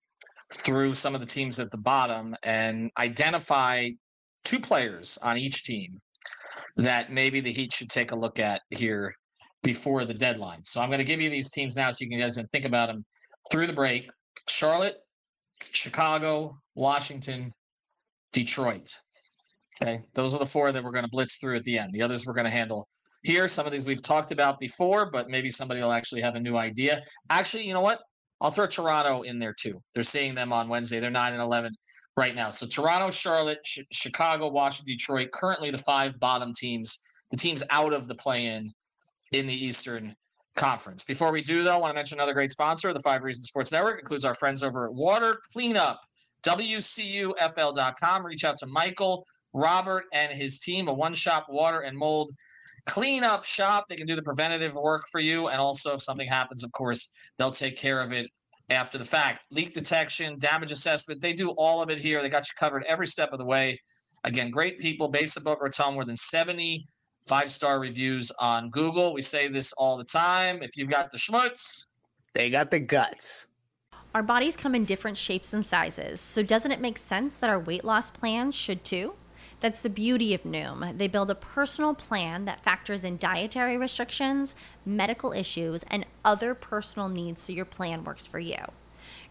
through 0.53 0.95
some 0.95 1.15
of 1.15 1.21
the 1.21 1.27
teams 1.27 1.59
at 1.61 1.71
the 1.71 1.79
bottom 1.79 2.35
and 2.43 2.91
identify 2.99 3.91
two 4.45 4.61
players 4.61 5.19
on 5.23 5.39
each 5.39 5.65
team 5.65 6.01
that 6.77 7.13
maybe 7.13 7.41
the 7.41 7.53
Heat 7.53 7.73
should 7.73 7.91
take 7.91 8.13
a 8.13 8.17
look 8.17 8.39
at 8.39 8.63
here 8.71 9.15
before 9.65 10.05
the 10.05 10.15
deadline. 10.15 10.63
So 10.63 10.81
I'm 10.81 10.91
going 10.91 10.99
to 10.99 11.05
give 11.05 11.21
you 11.21 11.31
these 11.31 11.51
teams 11.51 11.77
now 11.77 11.91
so 11.91 12.05
you 12.05 12.11
can 12.11 12.21
guys 12.21 12.37
can 12.37 12.47
think 12.47 12.67
about 12.67 12.87
them 12.87 13.05
through 13.51 13.67
the 13.67 13.73
break. 13.73 14.09
Charlotte, 14.47 14.99
Chicago, 15.73 16.55
Washington, 16.77 17.53
Detroit. 18.33 18.95
Okay. 19.83 20.03
Those 20.13 20.35
are 20.35 20.39
the 20.39 20.47
four 20.47 20.71
that 20.71 20.85
we're 20.85 20.93
going 20.93 21.05
to 21.05 21.11
blitz 21.11 21.39
through 21.39 21.57
at 21.57 21.65
the 21.65 21.79
end. 21.79 21.93
The 21.93 22.03
others 22.03 22.27
we're 22.27 22.35
going 22.35 22.45
to 22.45 22.51
handle 22.51 22.87
here. 23.25 23.49
Some 23.49 23.67
of 23.67 23.73
these 23.73 23.85
we've 23.85 24.03
talked 24.03 24.31
about 24.31 24.61
before, 24.61 25.11
but 25.11 25.29
maybe 25.29 25.51
somebody 25.51 25.81
will 25.81 25.93
actually 25.93 26.21
have 26.21 26.37
a 26.37 26.41
new 26.41 26.57
idea. 26.57 27.03
Actually, 27.31 27.67
you 27.67 27.75
know 27.75 27.81
what? 27.81 28.01
I'll 28.41 28.51
throw 28.51 28.67
Toronto 28.67 29.23
in 29.23 29.39
there 29.39 29.55
too. 29.59 29.81
They're 29.95 30.03
seeing 30.03 30.35
them 30.35 30.53
on 30.53 30.69
Wednesday. 30.69 31.01
They're 31.01 31.11
9 31.11 31.33
and 31.33 31.43
11 31.43 31.73
right 32.19 32.35
now. 32.35 32.51
So 32.51 32.67
Toronto, 32.67 33.11
Charlotte, 33.11 33.63
Ch- 33.65 33.87
Chicago, 33.91 34.51
Washington, 34.51 34.95
Detroit, 34.95 35.31
currently 35.33 35.71
the 35.71 35.79
five 35.79 36.21
bottom 36.21 36.53
teams, 36.53 37.03
the 37.31 37.37
teams 37.37 37.63
out 37.71 37.95
of 37.95 38.07
the 38.07 38.15
play 38.15 38.47
in 38.47 38.73
in 39.33 39.47
the 39.47 39.55
Eastern 39.55 40.15
Conference. 40.57 41.03
Before 41.03 41.33
we 41.33 41.43
do, 41.43 41.65
though, 41.65 41.75
I 41.75 41.77
want 41.77 41.91
to 41.91 41.95
mention 41.95 42.19
another 42.19 42.35
great 42.35 42.51
sponsor, 42.51 42.93
the 42.93 43.01
Five 43.01 43.25
Reasons 43.25 43.49
Sports 43.49 43.73
Network, 43.73 43.99
includes 43.99 44.25
our 44.25 44.35
friends 44.35 44.63
over 44.63 44.87
at 44.87 44.95
Water 44.95 45.41
Cleanup, 45.53 46.01
WCUFL.com. 46.45 48.27
Reach 48.27 48.45
out 48.45 48.57
to 48.59 48.67
Michael, 48.67 49.27
Robert, 49.53 50.05
and 50.13 50.33
his 50.33 50.59
team, 50.61 50.89
a 50.89 50.93
one 50.93 51.15
shop 51.15 51.47
water 51.49 51.81
and 51.81 51.97
mold 51.97 52.31
cleanup 52.87 53.45
shop. 53.45 53.87
They 53.89 53.97
can 53.97 54.07
do 54.07 54.15
the 54.15 54.23
preventative 54.23 54.75
work 54.75 55.05
for 55.11 55.21
you. 55.21 55.49
And 55.49 55.61
also, 55.61 55.95
if 55.95 56.03
something 56.03 56.29
happens, 56.29 56.63
of 56.63 56.73
course, 56.73 57.13
they'll 57.39 57.51
take 57.51 57.77
care 57.77 58.01
of 58.01 58.13
it 58.13 58.31
after 58.71 58.99
the 58.99 59.05
fact. 59.05 59.47
Leak 59.51 59.73
detection, 59.73 60.39
damage 60.39 60.71
assessment, 60.71 61.21
they 61.21 61.33
do 61.33 61.51
all 61.51 61.83
of 61.83 61.91
it 61.91 61.99
here. 61.99 62.23
They 62.23 62.29
got 62.29 62.47
you 62.47 62.55
covered 62.59 62.85
every 62.85 63.07
step 63.07 63.33
of 63.33 63.39
the 63.39 63.45
way. 63.45 63.81
Again, 64.25 64.51
great 64.51 64.79
people 64.79 65.09
based 65.09 65.37
in 65.37 65.43
Boca 65.43 65.65
Raton, 65.65 65.95
more 65.95 66.05
than 66.05 66.17
70 66.17 66.87
five 67.25 67.51
star 67.51 67.81
reviews 67.81 68.31
on 68.33 68.71
Google. 68.71 69.13
We 69.13 69.23
say 69.23 69.49
this 69.49 69.73
all 69.73 69.97
the 69.97 70.05
time. 70.05 70.63
If 70.63 70.77
you've 70.77 70.91
got 70.91 71.11
the 71.11 71.19
schmutz, 71.19 71.93
they 72.35 72.51
got 72.51 72.71
the 72.71 72.81
guts. 72.81 73.47
Our 74.15 74.23
bodies 74.23 74.57
come 74.57 74.75
in 74.75 74.85
different 74.85 75.19
shapes 75.19 75.53
and 75.53 75.67
sizes, 75.67 76.21
so 76.21 76.43
doesn't 76.43 76.71
it 76.71 76.81
make 76.81 76.99
sense 76.99 77.35
that 77.37 77.51
our 77.51 77.59
weight 77.59 77.85
loss 77.85 78.11
plans 78.11 78.55
should 78.55 78.85
too? 78.85 79.15
That's 79.59 79.81
the 79.81 79.91
beauty 79.91 80.35
of 80.35 80.43
Noom. 80.43 80.99
They 80.99 81.09
build 81.09 81.31
a 81.31 81.35
personal 81.35 81.95
plan 81.95 82.45
that 82.45 82.63
factors 82.63 83.03
in 83.03 83.17
dietary 83.17 83.77
restrictions, 83.77 84.55
medical 84.85 85.33
issues, 85.33 85.85
and 85.89 86.07
other 86.25 86.55
personal 86.55 87.09
needs 87.09 87.43
so 87.43 87.53
your 87.53 87.65
plan 87.65 88.05
works 88.05 88.27
for 88.27 88.39
you. 88.39 88.59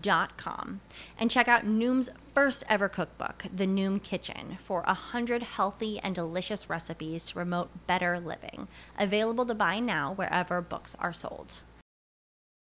Dot 0.00 0.36
com 0.36 0.80
and 1.18 1.30
check 1.30 1.48
out 1.48 1.66
Noom's 1.66 2.10
first 2.32 2.62
ever 2.68 2.88
cookbook, 2.88 3.46
The 3.54 3.66
Noom 3.66 4.00
Kitchen, 4.02 4.56
for 4.62 4.84
a 4.86 4.94
hundred 4.94 5.42
healthy 5.42 5.98
and 5.98 6.14
delicious 6.14 6.70
recipes 6.70 7.24
to 7.24 7.34
promote 7.34 7.86
better 7.88 8.20
living. 8.20 8.68
Available 8.98 9.44
to 9.46 9.54
buy 9.54 9.80
now 9.80 10.12
wherever 10.12 10.60
books 10.60 10.94
are 11.00 11.12
sold. 11.12 11.62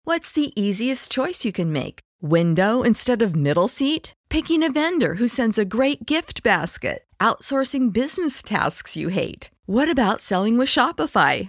What's 0.05 0.33
the 0.33 0.53
easiest 0.55 1.11
choice 1.11 1.47
you 1.47 1.53
can 1.53 1.73
make? 1.73 2.01
Window 2.21 2.83
instead 2.83 3.23
of 3.23 3.35
middle 3.35 3.69
seat? 3.69 4.13
Picking 4.29 4.63
a 4.63 4.71
vendor 4.71 5.15
who 5.15 5.27
sends 5.27 5.57
a 5.57 5.65
great 5.65 6.05
gift 6.05 6.43
basket? 6.43 7.05
Outsourcing 7.21 7.91
business 7.91 8.43
tasks 8.43 8.99
you 8.99 9.09
hate? 9.09 9.51
What 9.65 9.89
about 9.89 10.21
selling 10.21 10.59
with 10.59 10.69
Shopify? 10.69 11.49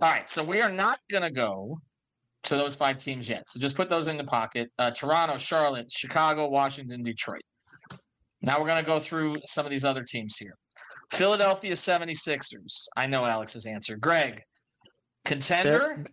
All 0.00 0.10
right, 0.10 0.28
so 0.28 0.44
we 0.44 0.60
are 0.60 0.70
not 0.70 1.00
going 1.10 1.24
to 1.24 1.30
go 1.30 1.76
to 2.44 2.56
those 2.56 2.76
five 2.76 2.98
teams 2.98 3.28
yet. 3.28 3.48
So 3.48 3.58
just 3.58 3.76
put 3.76 3.88
those 3.88 4.06
in 4.06 4.16
the 4.16 4.24
pocket. 4.24 4.70
Uh, 4.78 4.92
Toronto, 4.92 5.36
Charlotte, 5.36 5.90
Chicago, 5.90 6.48
Washington, 6.48 7.02
Detroit. 7.02 7.42
Now 8.40 8.60
we're 8.60 8.68
going 8.68 8.82
to 8.82 8.86
go 8.86 9.00
through 9.00 9.34
some 9.44 9.66
of 9.66 9.70
these 9.70 9.84
other 9.84 10.04
teams 10.04 10.36
here. 10.36 10.54
Philadelphia 11.10 11.72
76ers. 11.72 12.86
I 12.96 13.06
know 13.08 13.24
Alex's 13.24 13.66
answer. 13.66 13.96
Greg, 13.96 14.42
contender? 15.24 15.78
They're- 15.78 16.04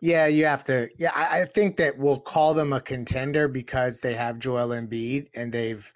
Yeah, 0.00 0.26
you 0.26 0.46
have 0.46 0.62
to. 0.64 0.88
Yeah, 0.98 1.10
I, 1.14 1.40
I 1.40 1.44
think 1.46 1.76
that 1.78 1.98
we'll 1.98 2.20
call 2.20 2.54
them 2.54 2.72
a 2.72 2.80
contender 2.80 3.48
because 3.48 3.98
they 3.98 4.14
have 4.14 4.38
Joel 4.38 4.68
Embiid 4.68 5.26
and 5.34 5.52
they've 5.52 5.90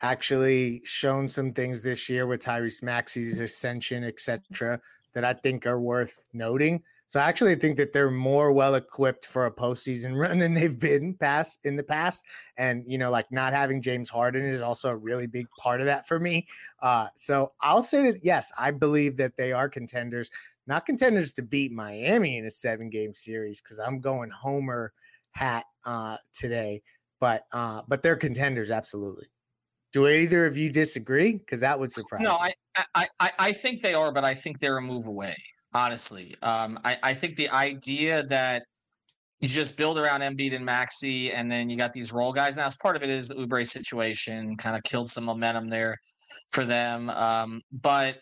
actually 0.00 0.80
shown 0.84 1.28
some 1.28 1.52
things 1.52 1.82
this 1.82 2.08
year 2.08 2.26
with 2.26 2.42
Tyrese 2.42 2.82
Maxey's 2.82 3.40
ascension, 3.40 4.04
etc., 4.04 4.80
that 5.14 5.24
I 5.24 5.32
think 5.34 5.66
are 5.66 5.80
worth 5.80 6.28
noting. 6.32 6.82
So 7.12 7.20
I 7.20 7.24
actually 7.24 7.56
think 7.56 7.76
that 7.76 7.92
they're 7.92 8.10
more 8.10 8.52
well 8.52 8.76
equipped 8.76 9.26
for 9.26 9.44
a 9.44 9.50
postseason 9.50 10.18
run 10.18 10.38
than 10.38 10.54
they've 10.54 10.78
been 10.78 11.12
past 11.14 11.60
in 11.64 11.76
the 11.76 11.82
past. 11.82 12.24
And 12.56 12.84
you 12.86 12.96
know, 12.96 13.10
like 13.10 13.30
not 13.30 13.52
having 13.52 13.82
James 13.82 14.08
Harden 14.08 14.44
is 14.44 14.62
also 14.62 14.88
a 14.88 14.96
really 14.96 15.26
big 15.26 15.46
part 15.58 15.80
of 15.80 15.86
that 15.86 16.08
for 16.08 16.18
me. 16.18 16.46
Uh, 16.80 17.08
so 17.14 17.52
I'll 17.60 17.82
say 17.82 18.10
that 18.12 18.24
yes, 18.24 18.50
I 18.58 18.70
believe 18.70 19.18
that 19.18 19.36
they 19.36 19.52
are 19.52 19.68
contenders, 19.68 20.30
not 20.66 20.86
contenders 20.86 21.34
to 21.34 21.42
beat 21.42 21.70
Miami 21.70 22.38
in 22.38 22.46
a 22.46 22.50
seven 22.50 22.88
game 22.88 23.12
series 23.12 23.60
because 23.60 23.78
I'm 23.78 24.00
going 24.00 24.30
Homer 24.30 24.94
hat 25.32 25.66
uh, 25.84 26.16
today, 26.32 26.82
but 27.20 27.44
uh, 27.52 27.82
but 27.88 28.02
they're 28.02 28.16
contenders 28.16 28.70
absolutely. 28.70 29.26
Do 29.92 30.08
either 30.08 30.46
of 30.46 30.56
you 30.56 30.70
disagree? 30.70 31.34
Because 31.34 31.60
that 31.60 31.78
would 31.78 31.92
surprise. 31.92 32.22
No, 32.22 32.40
me. 32.42 32.52
I, 32.94 33.06
I, 33.20 33.30
I, 33.38 33.52
think 33.52 33.82
they 33.82 33.92
are, 33.92 34.10
but 34.10 34.24
I 34.24 34.34
think 34.34 34.58
they're 34.58 34.78
a 34.78 34.82
move 34.82 35.06
away. 35.06 35.36
Honestly, 35.74 36.34
um, 36.42 36.78
I, 36.84 36.98
I 37.02 37.14
think 37.14 37.36
the 37.36 37.48
idea 37.50 38.22
that 38.24 38.64
you 39.40 39.48
just 39.48 39.76
build 39.76 39.98
around 39.98 40.20
Embiid 40.20 40.54
and 40.54 40.64
Maxey, 40.64 41.32
and 41.32 41.50
then 41.50 41.68
you 41.68 41.76
got 41.76 41.92
these 41.92 42.12
role 42.12 42.32
guys. 42.32 42.56
Now, 42.56 42.66
as 42.66 42.76
part 42.76 42.94
of 42.96 43.02
it 43.02 43.10
is 43.10 43.28
the 43.28 43.34
Oubre 43.34 43.66
situation, 43.66 44.56
kind 44.56 44.76
of 44.76 44.82
killed 44.82 45.10
some 45.10 45.24
momentum 45.24 45.68
there 45.68 45.98
for 46.52 46.64
them. 46.64 47.10
Um, 47.10 47.60
but 47.72 48.18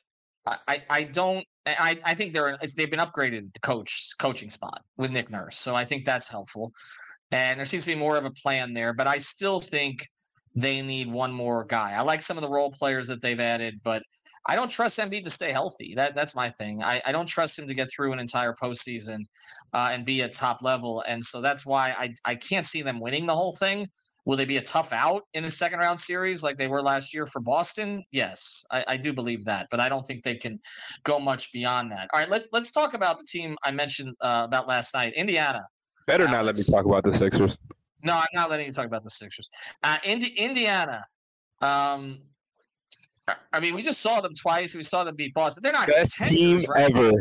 I, 0.46 0.83
I 0.88 1.04
don't. 1.04 1.44
I, 1.66 1.98
I 2.04 2.14
think 2.14 2.33
they're 2.33 2.59
they've 2.76 2.90
been 2.90 3.00
upgraded 3.00 3.52
the 3.52 3.61
coach 3.61 4.12
coaching 4.18 4.50
spot 4.50 4.80
with 4.96 5.11
Nick 5.11 5.30
Nurse, 5.30 5.59
so 5.59 5.76
I 5.76 5.85
think 5.85 6.04
that's 6.04 6.28
helpful. 6.28 6.72
And 7.33 7.59
there 7.59 7.66
seems 7.66 7.85
to 7.85 7.92
be 7.92 7.98
more 7.98 8.16
of 8.16 8.24
a 8.24 8.30
plan 8.30 8.72
there, 8.72 8.92
but 8.92 9.06
I 9.06 9.18
still 9.18 9.61
think 9.61 10.06
they 10.54 10.82
need 10.82 11.10
one 11.10 11.32
more 11.32 11.64
guy. 11.64 11.92
I 11.92 12.02
like 12.02 12.22
some 12.22 12.36
of 12.36 12.42
the 12.42 12.48
role 12.48 12.72
players 12.72 13.06
that 13.08 13.22
they've 13.22 13.40
added, 13.40 13.80
but 13.84 14.02
I 14.46 14.56
don't 14.56 14.70
trust 14.70 14.98
Embiid 14.98 15.24
to 15.24 15.30
stay 15.30 15.52
healthy. 15.52 15.94
That 15.94 16.14
that's 16.14 16.34
my 16.34 16.50
thing. 16.50 16.82
I, 16.82 17.02
I 17.04 17.12
don't 17.12 17.26
trust 17.26 17.58
him 17.58 17.68
to 17.68 17.74
get 17.74 17.90
through 17.90 18.12
an 18.12 18.18
entire 18.18 18.54
postseason 18.54 19.20
uh, 19.72 19.90
and 19.92 20.04
be 20.04 20.22
at 20.22 20.32
top 20.32 20.62
level, 20.62 21.04
and 21.06 21.22
so 21.22 21.40
that's 21.40 21.66
why 21.66 21.94
I 21.98 22.14
I 22.24 22.34
can't 22.34 22.66
see 22.66 22.82
them 22.82 23.00
winning 23.00 23.26
the 23.26 23.34
whole 23.34 23.54
thing. 23.56 23.86
Will 24.26 24.36
they 24.36 24.44
be 24.44 24.58
a 24.58 24.62
tough 24.62 24.92
out 24.92 25.22
in 25.34 25.44
a 25.44 25.50
second 25.50 25.78
round 25.78 25.98
series 25.98 26.42
like 26.42 26.58
they 26.58 26.68
were 26.68 26.82
last 26.82 27.14
year 27.14 27.26
for 27.26 27.40
Boston? 27.40 28.02
Yes, 28.12 28.64
I, 28.70 28.84
I 28.88 28.96
do 28.96 29.12
believe 29.12 29.44
that, 29.46 29.66
but 29.70 29.80
I 29.80 29.88
don't 29.88 30.06
think 30.06 30.22
they 30.24 30.36
can 30.36 30.58
go 31.04 31.18
much 31.18 31.52
beyond 31.52 31.90
that. 31.92 32.08
All 32.12 32.20
right, 32.20 32.28
let, 32.28 32.44
let's 32.52 32.70
talk 32.70 32.94
about 32.94 33.18
the 33.18 33.24
team 33.24 33.56
I 33.64 33.70
mentioned 33.70 34.14
uh, 34.20 34.42
about 34.44 34.68
last 34.68 34.94
night, 34.94 35.14
Indiana. 35.14 35.62
Better 36.06 36.24
Alex. 36.24 36.32
not 36.32 36.44
let 36.44 36.56
me 36.58 36.64
talk 36.64 36.84
about 36.84 37.04
the 37.04 37.14
Sixers. 37.14 37.56
No, 38.02 38.14
I'm 38.14 38.26
not 38.34 38.50
letting 38.50 38.66
you 38.66 38.72
talk 38.72 38.86
about 38.86 39.04
the 39.04 39.10
Sixers. 39.10 39.48
Uh, 39.82 39.98
Indi- 40.04 40.34
Indiana. 40.36 41.04
Um, 41.60 42.20
I 43.52 43.60
mean, 43.60 43.74
we 43.74 43.82
just 43.82 44.00
saw 44.00 44.20
them 44.20 44.34
twice. 44.34 44.74
We 44.74 44.82
saw 44.82 45.04
them 45.04 45.16
beat 45.16 45.34
Boston. 45.34 45.62
They're 45.62 45.72
not 45.72 45.86
best 45.86 46.18
team 46.28 46.60
right? 46.68 46.90
ever. 46.90 47.12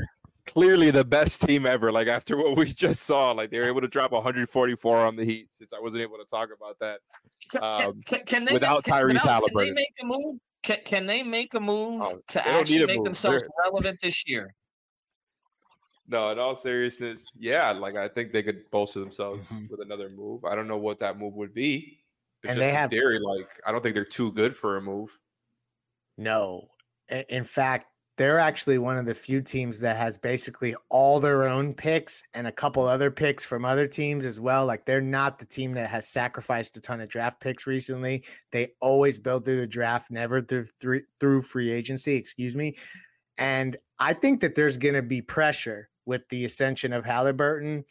Clearly, 0.48 0.90
the 0.90 1.06
best 1.06 1.44
team 1.44 1.68
ever. 1.68 1.92
Like 1.92 2.08
after 2.08 2.36
what 2.36 2.58
we 2.58 2.66
just 2.74 3.04
saw, 3.04 3.32
like 3.32 3.52
they 3.52 3.60
were 3.60 3.68
able 3.68 3.82
to 3.82 3.88
drop 3.88 4.12
144 4.12 4.98
on 4.98 5.16
the 5.16 5.24
Heat. 5.24 5.48
Since 5.52 5.74
I 5.74 5.80
wasn't 5.80 6.02
able 6.02 6.18
to 6.18 6.26
talk 6.26 6.50
about 6.56 6.78
that 6.80 7.00
um, 7.62 8.02
can, 8.06 8.24
can, 8.26 8.46
they 8.46 8.54
without 8.54 8.88
make, 8.88 8.96
Tyrese 8.96 9.26
Halliburton. 9.26 9.68
Can 9.68 9.76
they 9.76 9.82
make 9.82 9.94
a 10.02 10.06
move? 10.06 10.36
Can, 10.64 10.78
can 10.86 11.06
they 11.06 11.24
make 11.24 11.54
a 11.54 11.60
move 11.60 12.02
oh, 12.02 12.18
to 12.30 12.48
actually 12.48 12.86
make 12.86 12.98
move. 12.98 13.06
themselves 13.06 13.42
They're, 13.42 13.72
relevant 13.72 14.00
this 14.02 14.28
year? 14.28 14.54
No, 16.10 16.32
in 16.32 16.40
all 16.40 16.56
seriousness, 16.56 17.32
yeah, 17.38 17.72
like 17.72 17.96
I 17.96 18.08
think 18.08 18.32
they 18.32 18.42
could 18.42 18.70
bolster 18.72 19.00
themselves 19.00 19.48
mm-hmm. 19.50 19.68
with 19.70 19.80
another 19.82 20.10
move. 20.10 20.44
I 20.44 20.56
don't 20.56 20.68
know 20.68 20.78
what 20.78 20.98
that 21.00 21.20
move 21.20 21.36
would 21.36 21.54
be. 21.54 22.00
And 22.48 22.60
they 22.60 22.72
have 22.72 22.90
theory, 22.90 23.20
like 23.20 23.48
I 23.66 23.72
don't 23.72 23.84
think 23.84 23.94
they're 23.94 24.06
too 24.06 24.32
good 24.32 24.56
for 24.56 24.78
a 24.78 24.82
move. 24.82 25.18
No, 26.18 26.70
in 27.30 27.44
fact, 27.44 27.88
they're 28.18 28.40
actually 28.40 28.80
one 28.80 28.98
of 28.98 29.06
the 29.06 29.14
few 29.14 29.42
teams 29.42 29.80
that 29.80 29.96
has 29.96 30.18
basically 30.18 30.76
all 30.90 31.20
their 31.20 31.48
own 31.48 31.74
picks 31.74 32.24
and 32.34 32.48
a 32.48 32.52
couple 32.52 32.84
other 32.84 33.12
picks 33.12 33.46
from 33.46 33.64
other 33.64 33.88
teams 33.88 34.26
as 34.26 34.40
well. 34.40 34.66
Like 34.66 34.86
they're 34.86 35.00
not 35.00 35.38
the 35.38 35.46
team 35.46 35.74
that 35.74 35.90
has 35.90 36.08
sacrificed 36.08 36.76
a 36.76 36.82
ton 36.82 37.02
of 37.02 37.08
draft 37.08 37.40
picks 37.40 37.68
recently. 37.68 38.26
They 38.52 38.72
always 38.82 39.18
build 39.18 39.46
through 39.46 39.62
the 39.62 39.68
draft, 39.68 40.12
never 40.12 40.42
through 40.42 40.66
through, 40.82 41.04
through 41.20 41.44
free 41.44 41.72
agency. 41.72 42.16
Excuse 42.16 42.56
me. 42.56 42.78
And 43.38 43.78
I 44.00 44.14
think 44.14 44.42
that 44.42 44.54
there's 44.54 44.76
going 44.76 44.96
to 44.96 45.02
be 45.02 45.22
pressure 45.22 45.90
with 46.10 46.28
the 46.30 46.44
ascension 46.44 46.92
of 46.92 47.06
Halliburton, 47.06 47.86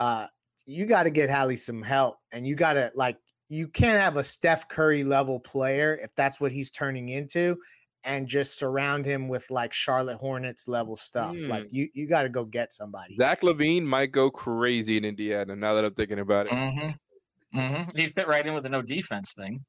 uh, 0.00 0.26
you 0.64 0.86
got 0.86 1.02
to 1.02 1.10
get 1.10 1.30
Hallie 1.30 1.58
some 1.58 1.82
help, 1.82 2.16
and 2.32 2.46
you 2.46 2.54
got 2.54 2.72
to 2.72 2.90
like 2.94 3.18
you 3.50 3.68
can't 3.68 4.00
have 4.00 4.16
a 4.16 4.24
Steph 4.24 4.66
Curry 4.68 5.04
level 5.04 5.38
player 5.38 6.00
if 6.02 6.10
that's 6.16 6.40
what 6.40 6.52
he's 6.52 6.70
turning 6.70 7.10
into, 7.10 7.56
and 8.04 8.26
just 8.26 8.58
surround 8.58 9.04
him 9.04 9.28
with 9.28 9.50
like 9.50 9.74
Charlotte 9.74 10.16
Hornets 10.16 10.66
level 10.68 10.96
stuff. 10.96 11.36
Mm. 11.36 11.48
Like 11.48 11.66
you, 11.70 11.88
you 11.92 12.08
got 12.08 12.22
to 12.22 12.30
go 12.30 12.44
get 12.44 12.72
somebody. 12.72 13.14
Zach 13.14 13.42
LaVine 13.42 13.84
might 13.84 14.10
go 14.10 14.30
crazy 14.30 14.96
in 14.96 15.04
Indiana. 15.04 15.54
Now 15.54 15.74
that 15.74 15.84
I'm 15.84 15.94
thinking 15.94 16.20
about 16.20 16.46
it, 16.46 16.52
mm-hmm. 16.52 17.58
Mm-hmm. 17.58 17.98
he 17.98 18.06
fit 18.06 18.26
right 18.26 18.46
in 18.46 18.54
with 18.54 18.62
the 18.62 18.70
no 18.70 18.80
defense 18.80 19.34
thing. 19.34 19.60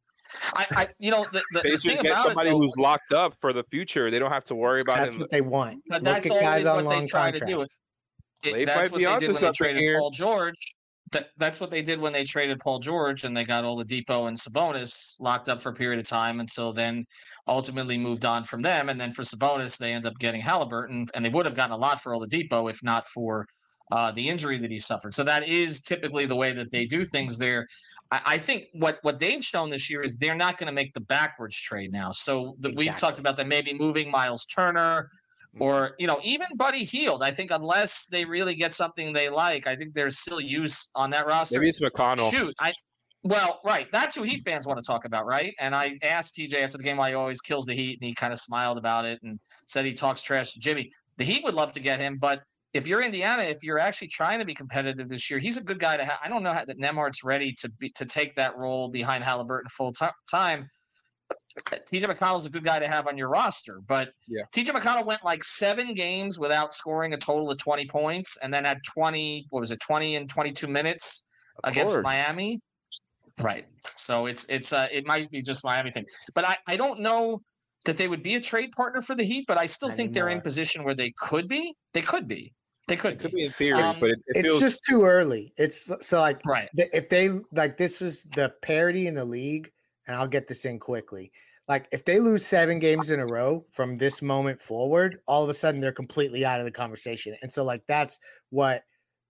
I, 0.54 0.66
I 0.72 0.88
you 1.00 1.12
know, 1.12 1.26
the, 1.32 1.42
the, 1.52 1.62
they 1.62 1.76
the 1.76 2.04
get 2.04 2.18
somebody 2.20 2.50
it, 2.50 2.54
though, 2.54 2.60
who's 2.60 2.76
locked 2.78 3.12
up 3.12 3.34
for 3.42 3.54
the 3.54 3.64
future. 3.66 4.10
They 4.10 4.20
don't 4.20 4.32
have 4.32 4.46
to 4.46 4.56
worry 4.56 4.82
about. 4.82 4.98
That's 4.98 5.16
him. 5.16 5.22
what 5.22 5.30
they 5.30 5.42
want. 5.42 5.84
But 5.88 6.04
Look 6.04 6.14
that's 6.14 6.30
always 6.30 6.66
what 6.66 6.90
they 6.90 7.06
try 7.06 7.32
to 7.32 7.40
do. 7.46 7.66
It, 8.44 8.66
that's 8.66 8.92
what 8.92 9.02
they 9.02 9.18
did 9.18 9.34
when 9.34 9.42
they 9.42 9.52
traded 9.52 9.82
here. 9.82 10.00
Paul 10.00 10.12
George. 10.12 10.76
That, 11.12 11.32
that's 11.38 11.60
what 11.60 11.72
they 11.72 11.82
did 11.82 12.00
when 12.00 12.14
they 12.14 12.24
traded 12.24 12.60
Paul 12.60 12.80
George 12.80 13.26
and 13.26 13.36
they 13.36 13.44
got 13.44 13.66
Oladipo 13.66 14.30
and 14.30 14.38
Sabonis 14.38 15.20
locked 15.20 15.50
up 15.50 15.62
for 15.62 15.70
a 15.70 15.74
period 15.74 16.00
of 16.00 16.08
time 16.08 16.40
until 16.40 16.72
then 16.72 17.06
ultimately 17.50 17.98
moved 17.98 18.24
on 18.24 18.46
from 18.46 18.62
them. 18.62 18.88
And 18.88 19.00
then 19.00 19.12
for 19.12 19.24
Sabonis, 19.24 19.78
they 19.78 19.92
end 19.92 20.06
up 20.06 20.18
getting 20.20 20.40
Halliburton, 20.40 21.08
and 21.14 21.26
they 21.26 21.30
would 21.30 21.46
have 21.46 21.56
gotten 21.56 21.74
a 21.74 21.78
lot 21.78 22.02
for 22.02 22.14
Oladipo 22.14 22.70
if 22.72 22.82
not 22.82 23.08
for 23.08 23.46
uh, 23.92 24.12
the 24.12 24.30
injury 24.30 24.58
that 24.60 24.72
he 24.72 24.80
suffered. 24.80 25.14
So 25.14 25.24
that 25.26 25.48
is 25.48 25.82
typically 25.82 26.26
the 26.26 26.36
way 26.36 26.54
that 26.54 26.72
they 26.72 26.86
do 26.86 27.04
things 27.04 27.38
there. 27.38 27.68
I, 28.10 28.22
I 28.26 28.38
think 28.38 28.68
what 28.74 29.00
what 29.02 29.20
they've 29.20 29.44
shown 29.44 29.70
this 29.70 29.90
year 29.90 30.02
is 30.04 30.18
they're 30.18 30.34
not 30.34 30.58
going 30.58 30.68
to 30.68 30.74
make 30.74 30.94
the 30.94 31.02
backwards 31.02 31.60
trade 31.60 31.92
now. 31.92 32.12
So 32.12 32.56
the, 32.60 32.70
exactly. 32.70 32.86
we've 32.86 32.96
talked 32.96 33.20
about 33.20 33.36
them 33.36 33.50
maybe 33.50 33.74
moving 33.74 34.10
Miles 34.10 34.46
Turner. 34.46 35.10
Mm-hmm. 35.54 35.64
or 35.64 35.96
you 36.00 36.08
know 36.08 36.18
even 36.24 36.48
Buddy 36.56 36.86
Hield. 36.86 37.22
I 37.22 37.32
think 37.32 37.52
unless 37.52 38.06
they 38.06 38.24
really 38.24 38.56
get 38.56 38.74
something 38.74 39.12
they 39.12 39.28
like, 39.30 39.68
I 39.68 39.76
think 39.76 39.94
there's 39.94 40.18
still 40.18 40.40
use 40.40 40.90
on 40.96 41.10
that 41.10 41.28
roster. 41.28 41.60
Maybe 41.60 41.70
it's 41.70 41.82
McConnell. 41.82 42.32
Shoot, 42.32 42.56
I 42.60 42.72
well, 43.24 43.60
right. 43.64 43.88
That's 43.92 44.16
who 44.16 44.24
Heat 44.24 44.42
fans 44.44 44.66
want 44.66 44.82
to 44.82 44.88
talk 44.88 45.06
about, 45.06 45.26
right? 45.26 45.54
And 45.60 45.76
I 45.76 46.00
asked 46.02 46.36
TJ 46.38 46.56
after 46.56 46.78
the 46.78 46.84
game 46.84 46.98
why 46.98 47.10
he 47.10 47.16
always 47.16 47.42
kills 47.42 47.66
the 47.66 47.74
Heat, 47.74 48.00
and 48.02 48.08
he 48.08 48.16
kind 48.16 48.34
of 48.34 48.40
smiled 48.40 48.78
about 48.78 49.06
it 49.06 49.20
and 49.24 49.40
said 49.68 49.86
he 49.86 49.94
talks 49.94 50.24
trash 50.24 50.54
to 50.54 50.60
Jimmy. 50.60 50.90
The 51.18 51.26
Heat 51.26 51.44
would 51.44 51.54
love 51.54 51.72
to 51.74 51.80
get 51.80 52.00
him, 52.00 52.18
but 52.18 52.42
if 52.74 52.88
you're 52.88 53.02
Indiana, 53.02 53.44
if 53.44 53.64
you're 53.64 53.80
actually 53.80 54.08
trying 54.08 54.40
to 54.40 54.46
be 54.46 54.54
competitive 54.54 55.10
this 55.10 55.30
year, 55.30 55.40
he's 55.40 55.58
a 55.58 55.64
good 55.64 55.80
guy 55.80 55.98
to 55.98 56.06
have. 56.06 56.18
I 56.24 56.30
don't 56.30 56.42
know 56.42 56.54
how 56.54 56.66
that 56.66 56.80
Nembhard's 56.80 57.24
ready 57.24 57.54
to 57.60 57.70
be 57.80 57.90
to 57.96 58.06
take 58.06 58.34
that 58.36 58.54
role 58.58 58.90
behind 58.90 59.24
Halliburton 59.24 59.70
full 59.70 59.92
t- 59.92 60.06
time. 60.30 60.70
TJ 61.60 62.04
McConnell's 62.04 62.46
a 62.46 62.50
good 62.50 62.64
guy 62.64 62.80
to 62.80 62.88
have 62.88 63.08
on 63.08 63.18
your 63.18 63.30
roster, 63.30 63.82
but 63.88 64.14
yeah. 64.28 64.44
TJ 64.52 64.68
McConnell 64.68 65.06
went 65.06 65.24
like 65.24 65.44
seven 65.44 65.94
games 65.94 66.40
without 66.40 66.74
scoring 66.74 67.14
a 67.14 67.18
total 67.18 67.50
of 67.52 67.58
20 67.58 67.86
points 67.88 68.38
and 68.38 68.54
then 68.54 68.64
had 68.64 68.80
20, 68.84 69.48
what 69.50 69.60
was 69.60 69.72
it, 69.72 69.80
20 69.80 70.16
and 70.16 70.30
22 70.30 70.68
minutes 70.68 71.30
of 71.64 71.72
against 71.72 71.96
course. 71.96 72.04
Miami. 72.04 72.60
Right. 73.42 73.66
So 73.96 74.28
it's, 74.28 74.48
it's, 74.50 74.72
uh, 74.74 74.88
it 74.92 75.06
might 75.06 75.30
be 75.32 75.42
just 75.42 75.64
Miami 75.64 75.92
thing, 75.92 76.06
but 76.34 76.46
I, 76.46 76.58
I 76.68 76.76
don't 76.78 77.00
know 77.00 77.42
that 77.86 77.98
they 77.98 78.08
would 78.08 78.24
be 78.24 78.36
a 78.36 78.42
trade 78.42 78.72
partner 78.74 79.02
for 79.02 79.16
the 79.16 79.24
Heat, 79.24 79.46
but 79.48 79.58
I 79.58 79.66
still 79.66 79.90
Anymore. 79.90 79.98
think 79.98 80.14
they're 80.14 80.30
in 80.30 80.42
position 80.42 80.84
where 80.84 80.94
they 80.94 81.12
could 81.18 81.48
be. 81.48 81.74
They 81.94 82.02
could 82.02 82.28
be. 82.28 82.54
They 82.88 82.96
could, 82.96 83.14
it 83.14 83.20
could 83.20 83.32
be 83.32 83.46
in 83.46 83.52
theory, 83.54 83.82
um, 83.82 83.98
but 84.00 84.10
it, 84.10 84.20
it 84.28 84.38
it's 84.38 84.50
feels... 84.50 84.62
just 84.62 84.82
too 84.88 85.04
early. 85.04 85.54
It's 85.58 85.90
so 86.02 86.20
like 86.20 86.40
right. 86.46 86.70
if 86.76 87.10
they 87.10 87.30
like 87.54 87.78
this 87.78 88.02
was 88.02 88.24
the 88.24 88.54
parity 88.62 89.08
in 89.08 89.14
the 89.14 89.24
league 89.24 89.72
and 90.12 90.20
I'll 90.20 90.28
get 90.28 90.48
this 90.48 90.66
in 90.66 90.78
quickly. 90.78 91.32
Like 91.68 91.88
if 91.92 92.04
they 92.04 92.20
lose 92.20 92.46
seven 92.46 92.80
games 92.80 93.12
in 93.12 93.22
a 93.22 93.26
row 93.26 93.66
from 93.72 93.98
this 93.98 94.22
moment 94.22 94.60
forward, 94.60 95.20
all 95.26 95.42
of 95.42 95.50
a 95.50 95.54
sudden 95.54 95.80
they're 95.80 95.94
completely 95.94 96.44
out 96.44 96.60
of 96.60 96.66
the 96.66 96.72
conversation. 96.72 97.36
And 97.42 97.52
so 97.52 97.64
like 97.64 97.82
that's 97.88 98.20
what 98.50 98.84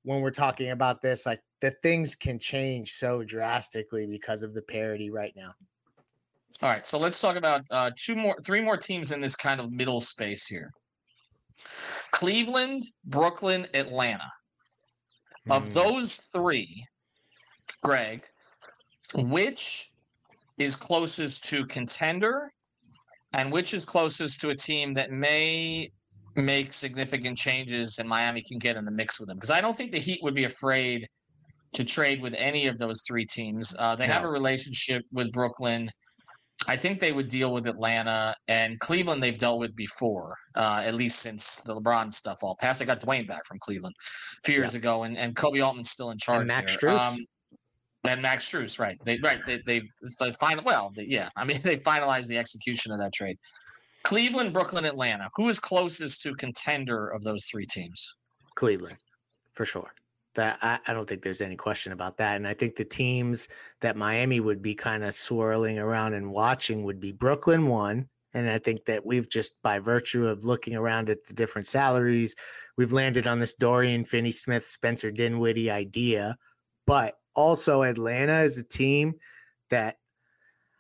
when 0.04 0.22
we're 0.22 0.32
talking 0.32 0.72
about 0.72 1.02
this, 1.02 1.28
like 1.28 1.40
the 1.62 1.72
things 1.84 2.16
can 2.16 2.40
change 2.40 2.94
so 2.94 3.24
drastically 3.24 4.08
because 4.08 4.42
of 4.42 4.56
the 4.56 4.62
parity 4.64 5.12
right 5.12 5.34
now. 5.36 5.54
All 6.64 6.70
right, 6.70 6.86
so 6.86 6.98
let's 6.98 7.22
talk 7.22 7.36
about 7.36 7.62
uh, 7.70 7.92
two 7.96 8.16
more, 8.16 8.36
three 8.46 8.62
more 8.62 8.78
teams 8.78 9.12
in 9.12 9.22
this 9.22 9.36
kind 9.36 9.62
of 9.62 9.72
middle 9.72 10.02
space 10.02 10.48
here. 10.48 10.72
Cleveland, 12.10 12.84
Brooklyn, 13.06 13.68
Atlanta. 13.76 14.32
Of 15.50 15.68
hmm. 15.68 15.74
those 15.74 16.28
three, 16.34 16.86
Greg, 17.84 18.24
which 19.16 19.91
is 20.62 20.76
closest 20.76 21.44
to 21.50 21.66
contender 21.66 22.52
and 23.34 23.52
which 23.52 23.74
is 23.74 23.86
closest 23.86 24.42
to 24.42 24.50
a 24.50 24.56
team 24.56 24.94
that 24.94 25.12
may 25.12 25.92
make 26.36 26.74
significant 26.74 27.38
changes 27.38 28.00
and 28.00 28.08
Miami 28.08 28.42
can 28.42 28.58
get 28.58 28.76
in 28.76 28.86
the 28.86 28.92
mix 28.92 29.20
with 29.20 29.30
them? 29.30 29.38
Because 29.38 29.52
I 29.52 29.62
don't 29.62 29.76
think 29.76 29.92
the 29.92 30.00
Heat 30.00 30.20
would 30.24 30.36
be 30.36 30.46
afraid 30.46 31.08
to 31.74 31.84
trade 31.84 32.22
with 32.22 32.34
any 32.38 32.68
of 32.68 32.78
those 32.78 33.04
three 33.08 33.26
teams. 33.26 33.76
Uh, 33.80 33.96
they 33.96 34.08
no. 34.08 34.14
have 34.14 34.24
a 34.24 34.30
relationship 34.30 35.04
with 35.12 35.32
Brooklyn. 35.32 35.90
I 36.68 36.78
think 36.78 37.00
they 37.00 37.12
would 37.12 37.28
deal 37.28 37.54
with 37.54 37.66
Atlanta 37.66 38.36
and 38.48 38.80
Cleveland. 38.80 39.24
They've 39.24 39.38
dealt 39.38 39.60
with 39.60 39.76
before, 39.76 40.36
uh, 40.56 40.82
at 40.86 40.94
least 40.94 41.20
since 41.20 41.62
the 41.62 41.76
LeBron 41.76 42.14
stuff 42.14 42.40
all 42.44 42.56
passed. 42.60 42.80
They 42.80 42.86
got 42.86 43.02
Dwyane 43.02 43.28
back 43.28 43.46
from 43.46 43.58
Cleveland 43.60 43.96
a 43.98 44.46
few 44.46 44.56
years 44.56 44.74
yeah. 44.74 44.80
ago, 44.80 45.04
and, 45.04 45.18
and 45.18 45.36
Koby 45.36 45.66
Altman's 45.66 45.90
still 45.90 46.12
in 46.12 46.18
charge. 46.20 46.42
And 46.42 46.48
Max 46.48 46.78
there. 46.78 46.92
Um, 46.92 47.18
and 48.04 48.22
Max 48.22 48.50
Strus, 48.50 48.80
right? 48.80 48.98
They 49.06 49.20
right 49.20 49.40
they 49.46 49.58
they, 49.66 49.82
they 50.20 50.32
final. 50.34 50.64
Well, 50.64 50.92
they, 50.96 51.04
yeah, 51.04 51.30
I 51.36 51.44
mean 51.44 51.62
they 51.64 51.78
finalized 51.78 52.28
the 52.28 52.38
execution 52.38 52.92
of 52.92 53.00
that 53.00 53.14
trade. 53.14 53.38
Cleveland, 54.04 54.54
Brooklyn, 54.54 54.86
Atlanta. 54.86 55.30
Who 55.36 55.48
is 55.50 55.60
closest 55.60 56.22
to 56.24 56.34
contender 56.36 57.08
of 57.10 57.24
those 57.24 57.46
three 57.46 57.66
teams? 57.66 58.18
Cleveland, 58.56 58.98
for 59.54 59.66
sure. 59.66 59.94
That 60.36 60.58
I, 60.62 60.80
I 60.88 60.94
don't 60.94 61.08
think 61.08 61.22
there's 61.22 61.42
any 61.42 61.56
question 61.56 61.92
about 61.92 62.18
that. 62.18 62.38
And 62.38 62.48
I 62.48 62.54
think 62.54 62.76
the 62.76 62.86
teams 62.86 63.50
that 63.82 63.98
Miami 63.98 64.40
would 64.40 64.62
be 64.62 64.74
kind 64.74 65.04
of 65.04 65.14
swirling 65.14 65.78
around 65.78 66.14
and 66.14 66.32
watching 66.32 66.84
would 66.84 67.00
be 67.00 67.12
Brooklyn 67.12 67.68
one. 67.68 68.08
And 68.34 68.50
I 68.50 68.58
think 68.58 68.86
that 68.86 69.06
we've 69.06 69.30
just 69.30 69.62
by 69.62 69.80
virtue 69.80 70.26
of 70.28 70.46
looking 70.46 70.74
around 70.74 71.10
at 71.10 71.26
the 71.26 71.34
different 71.34 71.68
salaries, 71.68 72.34
we've 72.78 72.94
landed 72.94 73.28
on 73.28 73.40
this 73.40 73.54
Dorian 73.54 74.06
Finney 74.06 74.32
Smith, 74.32 74.66
Spencer 74.66 75.12
Dinwiddie 75.12 75.70
idea. 75.70 76.38
But 76.88 77.16
also 77.36 77.84
Atlanta 77.84 78.42
is 78.42 78.58
a 78.58 78.64
team 78.64 79.14
that 79.70 79.98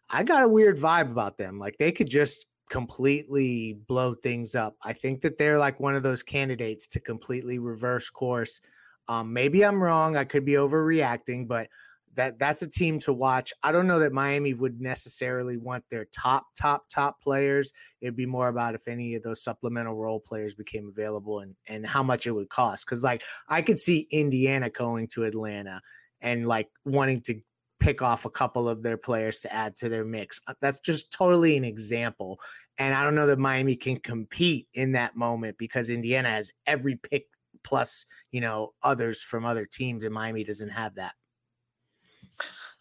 I 0.09 0.23
got 0.23 0.43
a 0.43 0.47
weird 0.47 0.77
vibe 0.77 1.11
about 1.11 1.37
them. 1.37 1.57
Like 1.57 1.77
they 1.77 1.91
could 1.91 2.09
just 2.09 2.47
completely 2.69 3.79
blow 3.87 4.13
things 4.13 4.55
up. 4.55 4.75
I 4.83 4.93
think 4.93 5.21
that 5.21 5.37
they're 5.37 5.57
like 5.57 5.79
one 5.79 5.95
of 5.95 6.03
those 6.03 6.23
candidates 6.23 6.87
to 6.87 6.99
completely 6.99 7.59
reverse 7.59 8.09
course 8.09 8.61
um, 9.07 9.33
maybe 9.33 9.65
I'm 9.65 9.83
wrong. 9.83 10.15
I 10.15 10.23
could 10.23 10.45
be 10.45 10.53
overreacting, 10.53 11.47
but 11.47 11.67
that 12.13 12.37
that's 12.39 12.61
a 12.61 12.69
team 12.69 12.99
to 12.99 13.13
watch. 13.13 13.53
I 13.63 13.71
don't 13.71 13.87
know 13.87 13.99
that 13.99 14.11
Miami 14.11 14.53
would 14.53 14.81
necessarily 14.81 15.57
want 15.57 15.83
their 15.89 16.05
top, 16.13 16.45
top, 16.55 16.83
top 16.89 17.21
players. 17.21 17.71
It'd 18.01 18.15
be 18.15 18.25
more 18.25 18.49
about 18.49 18.75
if 18.75 18.87
any 18.87 19.15
of 19.15 19.23
those 19.23 19.43
supplemental 19.43 19.95
role 19.95 20.19
players 20.19 20.55
became 20.55 20.87
available 20.87 21.39
and 21.39 21.55
and 21.67 21.85
how 21.85 22.03
much 22.03 22.27
it 22.27 22.31
would 22.31 22.49
cost. 22.49 22.85
Because 22.85 23.03
like 23.03 23.23
I 23.47 23.61
could 23.61 23.79
see 23.79 24.07
Indiana 24.11 24.69
going 24.69 25.07
to 25.09 25.23
Atlanta 25.23 25.81
and 26.21 26.47
like 26.47 26.69
wanting 26.85 27.21
to 27.21 27.39
pick 27.79 28.01
off 28.01 28.25
a 28.25 28.29
couple 28.29 28.69
of 28.69 28.83
their 28.83 28.97
players 28.97 29.39
to 29.41 29.53
add 29.53 29.75
to 29.75 29.89
their 29.89 30.03
mix. 30.03 30.39
Uh, 30.47 30.53
that's 30.61 30.79
just 30.79 31.11
totally 31.11 31.57
an 31.57 31.63
example. 31.63 32.39
And 32.77 32.93
I 32.93 33.03
don't 33.03 33.15
know 33.15 33.27
that 33.27 33.39
Miami 33.39 33.75
can 33.75 33.97
compete 33.97 34.67
in 34.75 34.91
that 34.93 35.15
moment 35.15 35.57
because 35.57 35.89
Indiana 35.89 36.29
has 36.29 36.51
every 36.67 36.95
pick 36.95 37.25
plus 37.63 38.05
you 38.31 38.41
know 38.41 38.73
others 38.83 39.21
from 39.21 39.45
other 39.45 39.65
teams, 39.65 40.03
and 40.03 40.13
Miami 40.13 40.43
doesn't 40.43 40.69
have 40.69 40.95
that. 40.95 41.13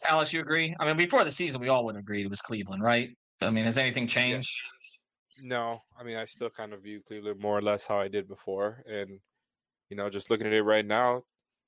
Alex, 0.08 0.32
you 0.32 0.40
agree? 0.40 0.74
I 0.80 0.86
mean, 0.86 0.96
before 0.96 1.24
the 1.24 1.30
season, 1.30 1.60
we 1.60 1.68
all 1.68 1.84
would 1.84 1.96
agree 1.96 2.22
it 2.22 2.30
was 2.30 2.40
Cleveland, 2.40 2.82
right? 2.82 3.10
I 3.42 3.50
mean, 3.50 3.64
has 3.64 3.78
anything 3.78 4.06
changed? 4.06 4.58
No, 5.42 5.82
I 5.98 6.02
mean, 6.02 6.16
I 6.16 6.24
still 6.24 6.50
kind 6.50 6.72
of 6.72 6.82
view 6.82 7.00
Cleveland 7.06 7.40
more 7.40 7.56
or 7.56 7.62
less 7.62 7.86
how 7.86 7.98
I 7.98 8.08
did 8.08 8.28
before, 8.28 8.82
and 8.86 9.18
you 9.88 9.96
know, 9.96 10.08
just 10.08 10.30
looking 10.30 10.46
at 10.46 10.52
it 10.52 10.62
right 10.62 10.86
now, 10.86 11.22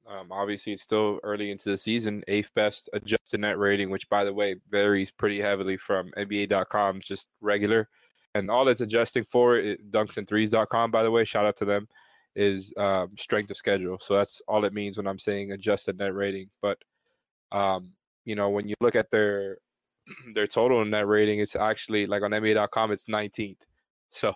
um, 0.07 0.33
obviously 0.33 0.73
it's 0.73 0.83
still 0.83 1.21
early 1.23 1.51
into 1.51 1.71
the 1.71 1.79
season. 1.79 2.23
Eighth 2.29 2.53
best 2.55 2.89
adjusted 2.93 3.41
net 3.41 3.59
rating, 3.59 3.91
which 3.91 4.09
by 4.09 4.25
the 4.25 4.33
way 4.33 4.57
varies 4.69 5.11
pretty 5.11 5.41
heavily 5.41 5.77
from 5.77 6.11
NBA.com, 6.17 7.01
just 7.01 7.29
regular, 7.41 7.89
and 8.35 8.51
all 8.51 8.69
it's 8.69 8.81
adjusting 8.81 9.25
for 9.25 9.57
it, 9.57 9.91
dunksandthrees.com. 9.91 10.91
By 10.91 11.03
the 11.03 11.11
way, 11.11 11.25
shout 11.25 11.45
out 11.45 11.57
to 11.57 11.65
them 11.65 11.89
is 12.35 12.73
um, 12.77 13.11
strength 13.17 13.51
of 13.51 13.57
schedule. 13.57 13.99
So 14.01 14.17
that's 14.17 14.41
all 14.49 14.65
it 14.65 14.73
means 14.73 14.97
when 14.97 15.07
I'm 15.07 15.19
saying 15.19 15.53
adjusted 15.53 15.99
net 15.99 16.15
rating. 16.15 16.49
But 16.61 16.79
um, 17.51 17.91
you 18.25 18.35
know, 18.35 18.51
when 18.51 18.69
you 18.69 18.75
look 18.81 18.97
at 18.97 19.11
their 19.11 19.59
their 20.35 20.47
total 20.47 20.85
net 20.85 21.07
rating, 21.07 21.41
it's 21.41 21.57
actually 21.57 22.07
like 22.07 22.23
on 22.23 22.31
NBA.com, 22.31 22.93
it's 22.93 23.05
19th. 23.07 23.61
So 24.11 24.35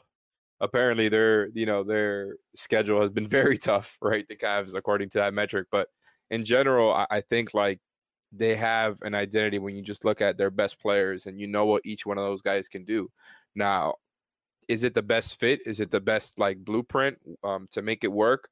apparently 0.61 1.09
their 1.09 1.49
you 1.49 1.66
know 1.66 1.85
their 1.85 2.37
schedule 2.55 3.01
has 3.01 3.11
been 3.11 3.29
very 3.40 3.59
tough, 3.59 3.97
right? 4.01 4.27
The 4.29 4.37
Cavs, 4.37 4.75
according 4.75 5.11
to 5.11 5.19
that 5.19 5.35
metric. 5.35 5.69
But 5.71 5.88
in 6.31 6.45
general, 6.45 6.92
I, 6.92 7.07
I 7.11 7.21
think 7.21 7.55
like 7.55 7.81
they 8.33 8.57
have 8.57 8.99
an 9.03 9.14
identity 9.14 9.59
when 9.59 9.77
you 9.77 9.83
just 9.83 10.05
look 10.05 10.21
at 10.21 10.37
their 10.37 10.51
best 10.51 10.81
players 10.81 11.27
and 11.27 11.40
you 11.40 11.47
know 11.47 11.66
what 11.66 11.83
each 11.85 12.05
one 12.07 12.19
of 12.19 12.25
those 12.25 12.42
guys 12.42 12.69
can 12.69 12.85
do. 12.85 13.09
Now, 13.55 13.95
is 14.69 14.85
it 14.85 14.95
the 14.95 15.03
best 15.03 15.38
fit? 15.38 15.61
Is 15.66 15.81
it 15.81 15.90
the 15.90 16.01
best 16.01 16.38
like 16.38 16.59
blueprint 16.59 17.19
um, 17.45 17.69
to 17.71 17.83
make 17.83 18.05
it 18.05 18.12
work 18.12 18.49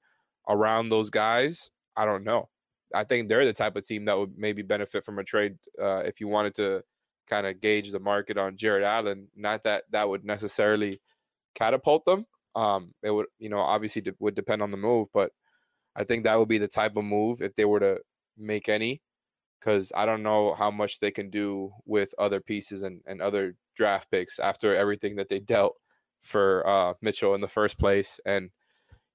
around 0.49 0.89
those 0.89 1.11
guys? 1.11 1.71
I 1.97 2.05
don't 2.05 2.25
know. 2.25 2.49
I 2.95 3.05
think 3.05 3.29
they're 3.29 3.45
the 3.45 3.53
type 3.53 3.77
of 3.77 3.87
team 3.87 4.05
that 4.05 4.17
would 4.17 4.39
maybe 4.39 4.63
benefit 4.63 5.05
from 5.05 5.19
a 5.19 5.25
trade 5.25 5.57
uh, 5.83 5.99
if 5.99 6.21
you 6.21 6.29
wanted 6.29 6.55
to 6.55 6.83
kind 7.29 7.47
of 7.47 7.61
gauge 7.61 7.91
the 7.91 7.99
market 7.99 8.39
on 8.39 8.57
Jarrett 8.57 8.85
Allen. 8.85 9.27
Not 9.35 9.65
that 9.65 9.85
that 9.91 10.09
would 10.09 10.25
necessarily 10.25 11.01
catapult 11.55 12.05
them. 12.05 12.27
Um, 12.55 12.93
it 13.03 13.11
would, 13.11 13.27
you 13.39 13.49
know, 13.49 13.59
obviously 13.59 14.03
would 14.21 14.35
depend 14.35 14.63
on 14.63 14.71
the 14.71 14.77
move, 14.77 15.09
but 15.13 15.33
I 15.97 16.05
think 16.05 16.25
that 16.25 16.39
would 16.39 16.49
be 16.49 16.59
the 16.59 16.69
type 16.69 16.97
of 16.97 17.05
move 17.05 17.43
if 17.43 17.55
they 17.57 17.65
were 17.65 17.81
to 17.81 17.99
make 18.37 18.69
any, 18.69 19.01
because 19.61 19.93
I 19.95 20.07
don't 20.07 20.23
know 20.23 20.55
how 20.55 20.71
much 20.71 20.99
they 20.99 21.11
can 21.11 21.31
do 21.31 21.73
with 21.85 22.15
other 22.19 22.41
pieces 22.41 22.83
and, 22.83 23.01
and 23.07 23.21
other 23.21 23.57
draft 23.77 24.11
picks 24.11 24.39
after 24.39 24.75
everything 24.75 25.17
that 25.17 25.29
they 25.29 25.41
dealt 25.41 25.75
for 26.21 26.67
uh, 26.67 26.95
Mitchell 27.03 27.35
in 27.35 27.41
the 27.41 27.49
first 27.49 27.79
place. 27.79 28.21
And, 28.25 28.51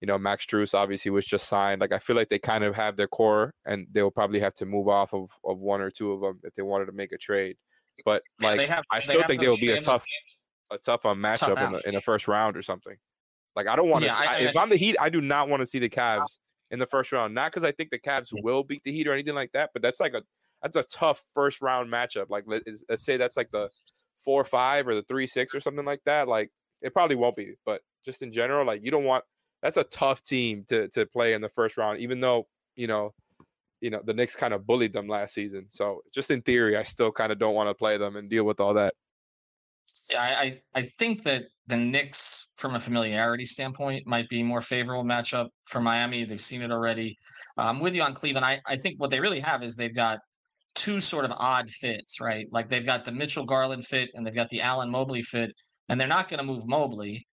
you 0.01 0.05
know, 0.05 0.17
Max 0.17 0.45
Strus 0.45 0.73
obviously 0.73 1.11
was 1.11 1.25
just 1.25 1.47
signed. 1.47 1.81
Like, 1.81 1.91
I 1.91 1.99
feel 1.99 2.15
like 2.15 2.29
they 2.29 2.39
kind 2.39 2.63
of 2.63 2.75
have 2.75 2.95
their 2.95 3.07
core 3.07 3.53
and 3.65 3.87
they'll 3.91 4.11
probably 4.11 4.39
have 4.39 4.53
to 4.55 4.65
move 4.65 4.87
off 4.87 5.13
of, 5.13 5.29
of 5.43 5.59
one 5.59 5.81
or 5.81 5.91
two 5.91 6.11
of 6.13 6.21
them 6.21 6.39
if 6.43 6.53
they 6.53 6.63
wanted 6.63 6.85
to 6.85 6.93
make 6.93 7.11
a 7.11 7.17
trade. 7.17 7.57
But, 8.05 8.21
like, 8.39 8.61
have, 8.61 8.85
I 8.91 9.01
still 9.01 9.23
think 9.23 9.41
they 9.41 9.47
will 9.47 9.57
be 9.57 9.71
a 9.71 9.81
tough, 9.81 10.05
a 10.71 10.77
tough 10.77 11.05
um, 11.05 11.19
matchup 11.19 11.55
tough 11.55 11.59
in, 11.59 11.71
the, 11.71 11.87
in 11.87 11.95
the 11.95 12.01
first 12.01 12.27
round 12.27 12.57
or 12.57 12.61
something. 12.61 12.95
Like, 13.55 13.67
I 13.67 13.75
don't 13.75 13.89
want 13.89 14.03
to, 14.03 14.07
yeah, 14.07 14.37
if 14.37 14.55
I'm 14.55 14.69
the 14.69 14.75
Heat, 14.77 14.95
I 15.01 15.09
do 15.09 15.21
not 15.21 15.49
want 15.49 15.61
to 15.61 15.67
see 15.67 15.79
the 15.79 15.89
Cavs 15.89 16.37
in 16.71 16.79
the 16.79 16.85
first 16.85 17.11
round. 17.11 17.33
Not 17.33 17.51
because 17.51 17.63
I 17.63 17.71
think 17.71 17.89
the 17.89 17.99
Cavs 17.99 18.29
will 18.31 18.63
beat 18.63 18.83
the 18.83 18.91
Heat 18.91 19.07
or 19.07 19.13
anything 19.13 19.35
like 19.35 19.51
that, 19.53 19.71
but 19.73 19.81
that's 19.81 19.99
like 19.99 20.13
a, 20.13 20.21
that's 20.61 20.75
a 20.75 20.83
tough 20.83 21.23
first 21.33 21.61
round 21.61 21.89
matchup. 21.89 22.29
Like, 22.29 22.43
let's, 22.47 22.83
let's 22.89 23.03
say 23.03 23.17
that's 23.17 23.37
like 23.37 23.49
the 23.51 23.69
four 24.23 24.43
five 24.43 24.87
or 24.87 24.95
the 24.95 25.03
three 25.03 25.27
six 25.27 25.55
or 25.55 25.59
something 25.59 25.85
like 25.85 26.01
that. 26.05 26.27
Like, 26.27 26.51
it 26.81 26.93
probably 26.93 27.15
won't 27.15 27.35
be, 27.35 27.55
but 27.65 27.81
just 28.05 28.21
in 28.21 28.31
general, 28.31 28.65
like 28.65 28.81
you 28.83 28.91
don't 28.91 29.03
want 29.03 29.25
that's 29.61 29.77
a 29.77 29.83
tough 29.83 30.23
team 30.23 30.63
to 30.69 30.87
to 30.89 31.05
play 31.05 31.33
in 31.33 31.41
the 31.41 31.49
first 31.49 31.75
round, 31.75 31.99
even 31.99 32.21
though 32.21 32.47
you 32.75 32.87
know, 32.87 33.13
you 33.81 33.89
know 33.89 34.01
the 34.03 34.13
Knicks 34.13 34.35
kind 34.35 34.53
of 34.53 34.65
bullied 34.65 34.93
them 34.93 35.07
last 35.07 35.33
season. 35.33 35.65
So 35.69 36.01
just 36.13 36.31
in 36.31 36.41
theory, 36.41 36.77
I 36.77 36.83
still 36.83 37.11
kind 37.11 37.33
of 37.33 37.39
don't 37.39 37.55
want 37.55 37.69
to 37.69 37.73
play 37.73 37.97
them 37.97 38.15
and 38.15 38.29
deal 38.29 38.45
with 38.45 38.61
all 38.61 38.75
that. 38.75 38.93
I 40.17 40.59
I 40.75 40.89
think 40.97 41.23
that 41.23 41.43
the 41.67 41.77
Knicks, 41.77 42.47
from 42.57 42.75
a 42.75 42.79
familiarity 42.79 43.45
standpoint, 43.45 44.07
might 44.07 44.27
be 44.29 44.41
more 44.41 44.61
favorable 44.61 45.03
matchup 45.03 45.49
for 45.65 45.81
Miami. 45.81 46.23
They've 46.23 46.41
seen 46.41 46.61
it 46.63 46.71
already. 46.71 47.17
I'm 47.57 47.79
with 47.79 47.93
you 47.93 48.01
on 48.01 48.15
Cleveland. 48.15 48.45
I, 48.45 48.59
I 48.65 48.75
think 48.75 48.99
what 48.99 49.11
they 49.11 49.19
really 49.19 49.39
have 49.39 49.61
is 49.61 49.75
they've 49.75 49.95
got 49.95 50.19
two 50.73 50.99
sort 50.99 51.25
of 51.25 51.31
odd 51.31 51.69
fits, 51.69 52.19
right? 52.19 52.47
Like 52.51 52.69
they've 52.69 52.85
got 52.85 53.05
the 53.05 53.11
Mitchell 53.11 53.45
Garland 53.45 53.85
fit 53.85 54.09
and 54.15 54.25
they've 54.25 54.33
got 54.33 54.49
the 54.49 54.61
Allen 54.61 54.89
Mobley 54.89 55.21
fit 55.21 55.51
and 55.89 55.99
they're 55.99 56.07
not 56.07 56.29
going 56.29 56.37
to 56.37 56.45
move 56.45 56.67
Mobley, 56.67 57.27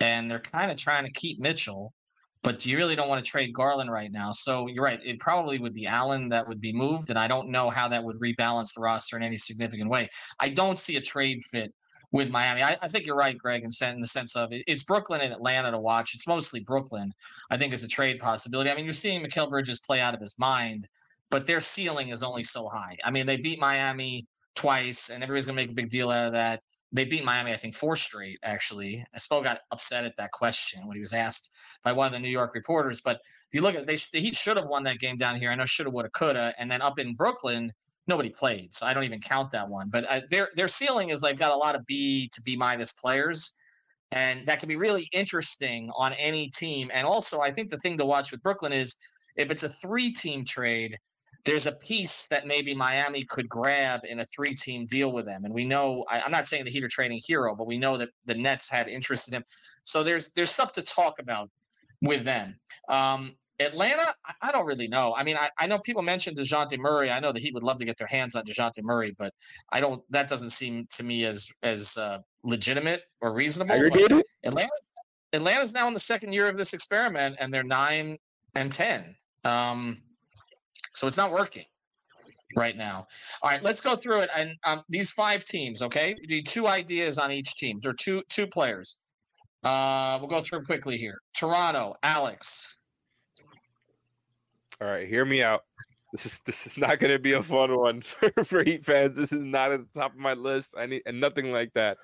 and 0.00 0.30
they're 0.30 0.40
kind 0.40 0.70
of 0.70 0.76
trying 0.76 1.04
to 1.04 1.12
keep 1.12 1.38
Mitchell, 1.40 1.92
but 2.42 2.66
you 2.66 2.76
really 2.76 2.96
don't 2.96 3.08
want 3.08 3.24
to 3.24 3.30
trade 3.30 3.54
Garland 3.54 3.90
right 3.90 4.10
now. 4.10 4.32
So 4.32 4.66
you're 4.66 4.84
right; 4.84 5.00
it 5.04 5.20
probably 5.20 5.58
would 5.58 5.74
be 5.74 5.86
Allen 5.86 6.28
that 6.30 6.46
would 6.46 6.60
be 6.60 6.72
moved, 6.72 7.10
and 7.10 7.18
I 7.18 7.28
don't 7.28 7.50
know 7.50 7.70
how 7.70 7.88
that 7.88 8.02
would 8.02 8.16
rebalance 8.16 8.74
the 8.74 8.82
roster 8.82 9.16
in 9.16 9.22
any 9.22 9.38
significant 9.38 9.88
way. 9.88 10.08
I 10.40 10.50
don't 10.50 10.78
see 10.78 10.96
a 10.96 11.00
trade 11.00 11.42
fit 11.44 11.72
with 12.12 12.30
Miami. 12.30 12.62
I, 12.62 12.76
I 12.80 12.88
think 12.88 13.06
you're 13.06 13.16
right, 13.16 13.36
Greg, 13.36 13.64
in, 13.64 13.70
the 14.00 14.06
sense 14.06 14.36
of 14.36 14.52
it, 14.52 14.62
it's 14.66 14.82
Brooklyn 14.82 15.22
and 15.22 15.32
Atlanta 15.32 15.70
to 15.70 15.78
watch. 15.78 16.14
It's 16.14 16.26
mostly 16.26 16.60
Brooklyn. 16.60 17.12
I 17.50 17.56
think 17.56 17.72
is 17.72 17.84
a 17.84 17.88
trade 17.88 18.20
possibility. 18.20 18.70
I 18.70 18.74
mean, 18.74 18.84
you're 18.84 18.92
seeing 18.92 19.24
Mikal 19.24 19.50
Bridges 19.50 19.80
play 19.80 20.00
out 20.00 20.14
of 20.14 20.20
his 20.20 20.38
mind, 20.38 20.88
but 21.30 21.46
their 21.46 21.60
ceiling 21.60 22.10
is 22.10 22.22
only 22.22 22.44
so 22.44 22.68
high. 22.68 22.96
I 23.04 23.10
mean, 23.10 23.26
they 23.26 23.36
beat 23.36 23.58
Miami 23.58 24.26
twice, 24.54 25.08
and 25.08 25.22
everybody's 25.22 25.46
going 25.46 25.56
to 25.56 25.62
make 25.62 25.70
a 25.70 25.74
big 25.74 25.88
deal 25.88 26.10
out 26.10 26.26
of 26.26 26.32
that 26.32 26.62
they 26.92 27.06
beat 27.06 27.24
Miami, 27.24 27.52
I 27.52 27.56
think, 27.56 27.74
four 27.74 27.96
straight, 27.96 28.38
actually. 28.42 29.04
Spo 29.16 29.42
got 29.42 29.60
upset 29.70 30.04
at 30.04 30.16
that 30.18 30.30
question 30.32 30.86
when 30.86 30.96
he 30.96 31.00
was 31.00 31.14
asked 31.14 31.54
by 31.82 31.92
one 31.92 32.06
of 32.06 32.12
the 32.12 32.18
New 32.18 32.28
York 32.28 32.54
reporters. 32.54 33.00
But 33.00 33.16
if 33.16 33.54
you 33.54 33.62
look 33.62 33.74
at 33.74 33.86
they, 33.86 33.96
he 34.18 34.30
should 34.32 34.58
have 34.58 34.66
won 34.66 34.84
that 34.84 34.98
game 34.98 35.16
down 35.16 35.36
here. 35.36 35.50
I 35.50 35.54
know 35.54 35.64
shoulda, 35.64 35.90
woulda, 35.90 36.10
coulda. 36.10 36.54
And 36.58 36.70
then 36.70 36.82
up 36.82 36.98
in 36.98 37.14
Brooklyn, 37.14 37.72
nobody 38.06 38.30
played. 38.30 38.74
So 38.74 38.86
I 38.86 38.94
don't 38.94 39.04
even 39.04 39.20
count 39.20 39.50
that 39.52 39.68
one. 39.68 39.88
But 39.88 40.28
their, 40.30 40.48
their 40.56 40.68
ceiling 40.68 41.10
is 41.10 41.20
they've 41.20 41.38
got 41.38 41.52
a 41.52 41.56
lot 41.56 41.74
of 41.74 41.86
B 41.86 42.28
to 42.32 42.42
B 42.42 42.56
minus 42.56 42.92
players. 42.92 43.56
And 44.10 44.46
that 44.46 44.60
can 44.60 44.68
be 44.68 44.76
really 44.76 45.08
interesting 45.12 45.90
on 45.96 46.12
any 46.14 46.48
team. 46.50 46.90
And 46.92 47.06
also, 47.06 47.40
I 47.40 47.50
think 47.50 47.70
the 47.70 47.78
thing 47.78 47.96
to 47.98 48.04
watch 48.04 48.30
with 48.30 48.42
Brooklyn 48.42 48.72
is 48.72 48.96
if 49.36 49.50
it's 49.50 49.62
a 49.62 49.68
three 49.68 50.12
team 50.12 50.44
trade, 50.44 50.98
there's 51.44 51.66
a 51.66 51.72
piece 51.72 52.26
that 52.26 52.46
maybe 52.46 52.74
Miami 52.74 53.24
could 53.24 53.48
grab 53.48 54.00
in 54.04 54.20
a 54.20 54.26
three 54.26 54.54
team 54.54 54.86
deal 54.86 55.12
with 55.12 55.24
them. 55.24 55.44
And 55.44 55.52
we 55.52 55.64
know, 55.64 56.04
I, 56.08 56.20
am 56.20 56.30
not 56.30 56.46
saying 56.46 56.64
the 56.64 56.70
Heat 56.70 56.84
are 56.84 56.88
trading 56.88 57.20
Herro, 57.26 57.56
but 57.56 57.66
we 57.66 57.78
know 57.78 57.96
that 57.96 58.10
the 58.26 58.34
Nets 58.34 58.68
had 58.68 58.88
interest 58.88 59.28
in 59.28 59.34
him. 59.34 59.44
So 59.84 60.04
there's 60.04 60.30
there's 60.32 60.50
stuff 60.50 60.72
to 60.72 60.82
talk 60.82 61.14
about 61.18 61.50
with 62.02 62.24
them. 62.24 62.56
Um, 62.88 63.34
Atlanta, 63.64 64.14
I, 64.40 64.52
don't 64.52 64.66
really 64.66 64.88
know. 64.88 65.14
I 65.16 65.24
mean, 65.24 65.36
I, 65.36 65.50
I 65.58 65.66
know 65.66 65.78
people 65.78 66.02
mentioned 66.02 66.36
DeJounte 66.36 66.78
Murray. 66.78 67.10
I 67.10 67.20
know 67.20 67.32
the 67.32 67.40
Heat 67.40 67.54
would 67.54 67.62
love 67.62 67.78
to 67.78 67.84
get 67.84 67.96
their 67.96 68.06
hands 68.06 68.34
on 68.34 68.44
DeJounte 68.44 68.82
Murray, 68.82 69.14
but 69.18 69.32
I 69.72 69.80
don't, 69.80 70.02
that 70.10 70.28
doesn't 70.28 70.50
seem 70.50 70.86
to 70.90 71.02
me 71.02 71.24
as, 71.24 71.50
as 71.62 71.96
uh, 71.96 72.18
legitimate 72.44 73.02
or 73.20 73.32
reasonable. 73.32 73.74
Atlanta, 74.44 74.70
Atlanta's 75.32 75.74
now 75.74 75.88
in 75.88 75.94
the 75.94 76.00
second 76.00 76.32
year 76.32 76.48
of 76.48 76.56
this 76.56 76.72
experiment 76.72 77.36
and 77.40 77.52
they're 77.52 77.62
nine 77.62 78.18
and 78.54 78.70
10. 78.70 79.14
Um, 79.44 80.02
so 80.94 81.06
it's 81.06 81.16
not 81.16 81.32
working 81.32 81.64
right 82.56 82.76
now. 82.76 83.06
All 83.42 83.50
right, 83.50 83.62
let's 83.62 83.80
go 83.80 83.96
through 83.96 84.20
it. 84.20 84.30
And 84.36 84.56
um, 84.64 84.82
these 84.88 85.10
five 85.10 85.44
teams, 85.44 85.82
okay? 85.82 86.14
We 86.20 86.26
need 86.26 86.46
two 86.46 86.66
ideas 86.66 87.18
on 87.18 87.32
each 87.32 87.54
team. 87.56 87.80
There 87.82 87.90
are 87.90 87.94
two 87.94 88.22
two 88.28 88.46
players. 88.46 89.00
Uh, 89.62 90.18
we'll 90.20 90.28
go 90.28 90.40
through 90.40 90.64
quickly 90.64 90.96
here. 90.96 91.18
Toronto, 91.34 91.94
Alex. 92.02 92.76
All 94.82 94.88
right, 94.88 95.06
hear 95.06 95.24
me 95.24 95.44
out. 95.44 95.62
This 96.10 96.26
is 96.26 96.40
this 96.44 96.66
is 96.66 96.76
not 96.76 96.98
going 96.98 97.12
to 97.12 97.20
be 97.20 97.34
a 97.34 97.42
fun 97.42 97.78
one 97.78 98.02
for, 98.02 98.32
for 98.44 98.64
Heat 98.64 98.84
fans. 98.84 99.16
This 99.16 99.30
is 99.30 99.40
not 99.40 99.70
at 99.70 99.80
the 99.80 100.00
top 100.00 100.12
of 100.12 100.18
my 100.18 100.32
list. 100.32 100.74
I 100.76 100.86
need 100.86 101.02
and 101.06 101.20
nothing 101.20 101.52
like 101.52 101.72
that. 101.74 101.98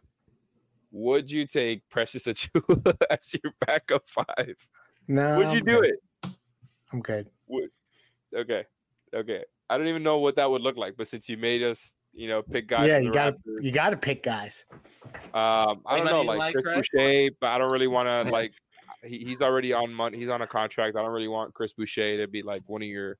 Would 0.93 1.29
you 1.29 1.45
take 1.45 1.83
Precious 1.89 2.27
Achiuwa 2.27 2.97
as 3.11 3.35
your 3.35 3.53
backup 3.67 4.09
five? 4.09 4.55
No. 5.09 5.39
Would 5.39 5.49
you 5.49 5.59
I'm 5.59 5.65
do 5.65 5.81
good. 5.81 5.85
it? 5.87 6.31
I'm 6.93 7.01
good. 7.01 7.29
Would 7.49 7.71
okay, 8.37 8.65
okay. 9.13 9.45
I 9.69 9.77
don't 9.77 9.89
even 9.89 10.05
know 10.05 10.19
what 10.19 10.37
that 10.37 10.49
would 10.49 10.63
look 10.63 10.77
like, 10.77 10.95
but 10.97 11.09
since 11.09 11.29
you 11.29 11.37
made 11.37 11.65
us, 11.65 11.97
you 12.13 12.29
know, 12.29 12.43
pick 12.43 12.69
guys. 12.69 12.87
yeah, 12.87 12.99
you 12.99 13.13
got 13.13 13.31
to 13.31 13.59
you 13.61 13.73
got 13.73 13.91
to 13.91 13.97
pick 13.97 14.23
guys. 14.23 14.65
Um, 15.35 15.83
I 15.85 15.99
don't 15.99 16.07
Anybody 16.07 16.13
know, 16.13 16.23
like, 16.23 16.55
like, 16.55 16.65
Chris 16.65 16.89
Boucher, 16.93 17.31
but 17.41 17.49
I 17.49 17.59
don't 17.59 17.73
really 17.73 17.89
want 17.89 18.07
to 18.07 18.33
like. 18.33 18.55
He, 19.05 19.19
he's 19.19 19.41
already 19.43 19.73
on 19.73 19.93
money. 19.95 20.19
He's 20.19 20.29
on 20.29 20.43
a 20.43 20.47
contract. 20.47 20.97
I 20.97 21.03
don't 21.03 21.13
really 21.13 21.29
want 21.29 21.55
Chris 21.55 21.73
Boucher 21.73 22.17
to 22.19 22.27
be 22.27 22.43
like 22.43 22.63
one 22.67 22.83
of 22.83 22.89
your, 22.89 23.17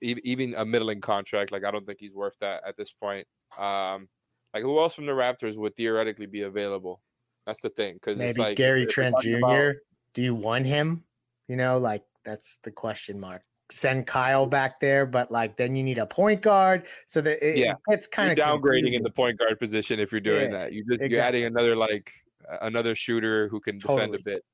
even 0.00 0.54
a 0.56 0.64
middling 0.64 1.00
contract. 1.00 1.52
Like 1.52 1.64
I 1.64 1.70
don't 1.70 1.86
think 1.86 2.00
he's 2.00 2.14
worth 2.14 2.36
that 2.40 2.62
at 2.66 2.76
this 2.76 2.92
point. 2.92 3.26
Um, 3.58 4.08
like 4.54 4.62
who 4.62 4.78
else 4.78 4.94
from 4.94 5.06
the 5.06 5.12
Raptors 5.12 5.56
would 5.56 5.76
theoretically 5.76 6.26
be 6.26 6.42
available? 6.42 7.00
That's 7.46 7.60
the 7.60 7.70
thing, 7.70 7.94
because 7.94 8.20
it's 8.20 8.38
Maybe 8.38 8.48
like 8.48 8.56
Gary 8.56 8.86
Trent 8.86 9.14
Jr. 9.20 9.36
about- 9.38 9.74
Do 10.14 10.22
you 10.22 10.34
want 10.34 10.66
him? 10.66 11.04
You 11.48 11.56
know, 11.56 11.78
like 11.78 12.02
that's 12.24 12.58
the 12.62 12.70
question 12.70 13.18
mark. 13.18 13.42
Send 13.70 14.06
Kyle 14.06 14.46
back 14.46 14.78
there, 14.80 15.06
but 15.06 15.30
like 15.30 15.56
then 15.56 15.74
you 15.74 15.82
need 15.82 15.98
a 15.98 16.06
point 16.06 16.42
guard, 16.42 16.84
so 17.06 17.20
that 17.22 17.44
it, 17.46 17.56
Yeah. 17.56 17.74
it's 17.88 18.06
kind 18.06 18.30
of 18.30 18.38
downgrading 18.38 18.92
in 18.92 19.02
the 19.02 19.10
point 19.10 19.38
guard 19.38 19.58
position 19.58 19.98
if 19.98 20.12
you're 20.12 20.20
doing 20.20 20.52
Yeah, 20.52 20.58
that. 20.58 20.72
You 20.72 20.84
just 20.84 21.10
you're 21.10 21.20
adding 21.20 21.44
another 21.44 21.74
like 21.74 22.12
another 22.60 22.94
shooter 22.94 23.48
who 23.48 23.60
can 23.60 23.78
defend 23.78 23.98
Totally. 24.12 24.18
a 24.18 24.22
bit. 24.22 24.44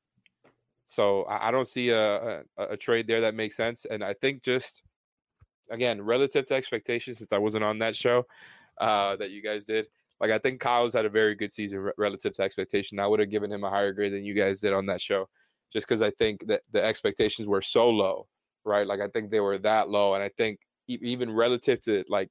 So 0.89 1.23
I 1.25 1.49
I 1.49 1.51
don't 1.53 1.69
see 1.69 1.91
a, 1.91 2.41
a 2.57 2.63
a 2.71 2.77
trade 2.77 3.07
there 3.07 3.21
that 3.21 3.35
makes 3.35 3.57
sense, 3.57 3.85
and 3.85 4.03
I 4.03 4.15
think 4.15 4.43
just 4.43 4.83
again 5.71 6.03
relative 6.03 6.47
to 6.47 6.55
expectations, 6.55 7.19
since 7.19 7.33
I 7.33 7.39
wasn't 7.39 7.63
on 7.65 7.79
that 7.79 7.95
show 7.95 8.25
uh, 8.81 9.15
that 9.17 9.31
you 9.31 9.43
guys 9.43 9.65
did. 9.65 9.87
Like 10.21 10.31
I 10.33 10.39
think 10.39 10.61
Kyle's 10.61 10.95
had 10.95 11.05
a 11.05 11.11
very 11.11 11.35
good 11.37 11.53
season 11.53 11.79
re- 11.79 11.93
relative 11.97 12.33
to 12.35 12.43
expectation. 12.43 12.99
I 12.99 13.07
would 13.07 13.21
have 13.21 13.31
given 13.31 13.53
him 13.53 13.63
a 13.65 13.71
higher 13.71 13.93
grade 13.93 14.13
than 14.13 14.25
you 14.25 14.35
guys 14.35 14.61
did 14.61 14.73
on 14.73 14.87
that 14.87 15.01
show, 15.01 15.29
just 15.73 15.87
because 15.87 16.03
I 16.03 16.11
think 16.11 16.47
that 16.49 16.63
the 16.73 16.83
expectations 16.85 17.47
were 17.47 17.63
so 17.63 17.89
low, 17.89 18.27
right? 18.65 18.87
Like 18.87 19.01
I 19.01 19.09
think 19.09 19.31
they 19.31 19.41
were 19.41 19.59
that 19.59 19.91
low, 19.91 20.15
and 20.15 20.23
I 20.23 20.31
think 20.31 20.61
e- 20.89 20.99
even 21.03 21.31
relative 21.31 21.81
to 21.83 22.03
like 22.09 22.31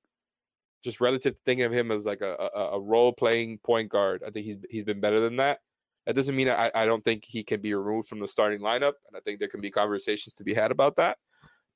just 0.84 1.00
relative 1.00 1.36
to 1.36 1.42
thinking 1.46 1.66
of 1.66 1.74
him 1.74 1.92
as 1.92 2.06
like 2.06 2.22
a, 2.22 2.50
a, 2.56 2.60
a 2.74 2.80
role 2.80 3.14
playing 3.14 3.60
point 3.60 3.90
guard, 3.90 4.24
I 4.26 4.32
think 4.32 4.46
he's 4.46 4.58
he's 4.70 4.84
been 4.84 5.00
better 5.00 5.20
than 5.20 5.38
that. 5.38 5.60
That 6.08 6.16
doesn't 6.16 6.38
mean 6.38 6.50
I, 6.50 6.72
I 6.74 6.86
don't 6.86 7.04
think 7.04 7.26
he 7.26 7.44
can 7.44 7.60
be 7.60 7.74
removed 7.74 8.08
from 8.08 8.22
the 8.22 8.30
starting 8.30 8.62
lineup, 8.62 8.94
and 9.08 9.16
I 9.16 9.20
think 9.20 9.40
there 9.40 9.50
can 9.50 9.60
be 9.60 9.70
conversations 9.70 10.34
to 10.36 10.44
be 10.46 10.54
had 10.54 10.72
about 10.72 10.96
that. 10.96 11.18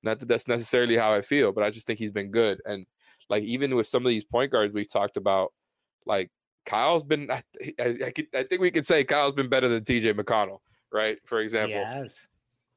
Not 0.03 0.19
that 0.19 0.29
that's 0.29 0.47
necessarily 0.47 0.95
how 0.95 1.13
I 1.13 1.21
feel, 1.21 1.51
but 1.51 1.65
I 1.65 1.69
just 1.69 1.85
think 1.85 1.99
he's 1.99 2.13
been 2.13 2.31
good. 2.31 2.61
And 2.65 2.85
like 3.29 3.43
even 3.43 3.75
with 3.75 3.87
some 3.87 4.05
of 4.05 4.09
these 4.09 4.23
point 4.23 4.49
guards 4.49 4.73
we've 4.73 4.91
talked 4.91 5.17
about, 5.17 5.51
like 6.05 6.31
Kyle's 6.65 7.03
been, 7.03 7.29
I, 7.29 7.43
I, 7.77 7.97
I, 8.05 8.11
could, 8.11 8.27
I 8.33 8.43
think 8.43 8.61
we 8.61 8.71
could 8.71 8.85
say 8.85 9.03
Kyle's 9.03 9.33
been 9.33 9.49
better 9.49 9.67
than 9.67 9.83
T.J. 9.83 10.13
McConnell, 10.13 10.59
right? 10.93 11.17
For 11.25 11.41
example, 11.41 11.79
Yes. 11.79 12.17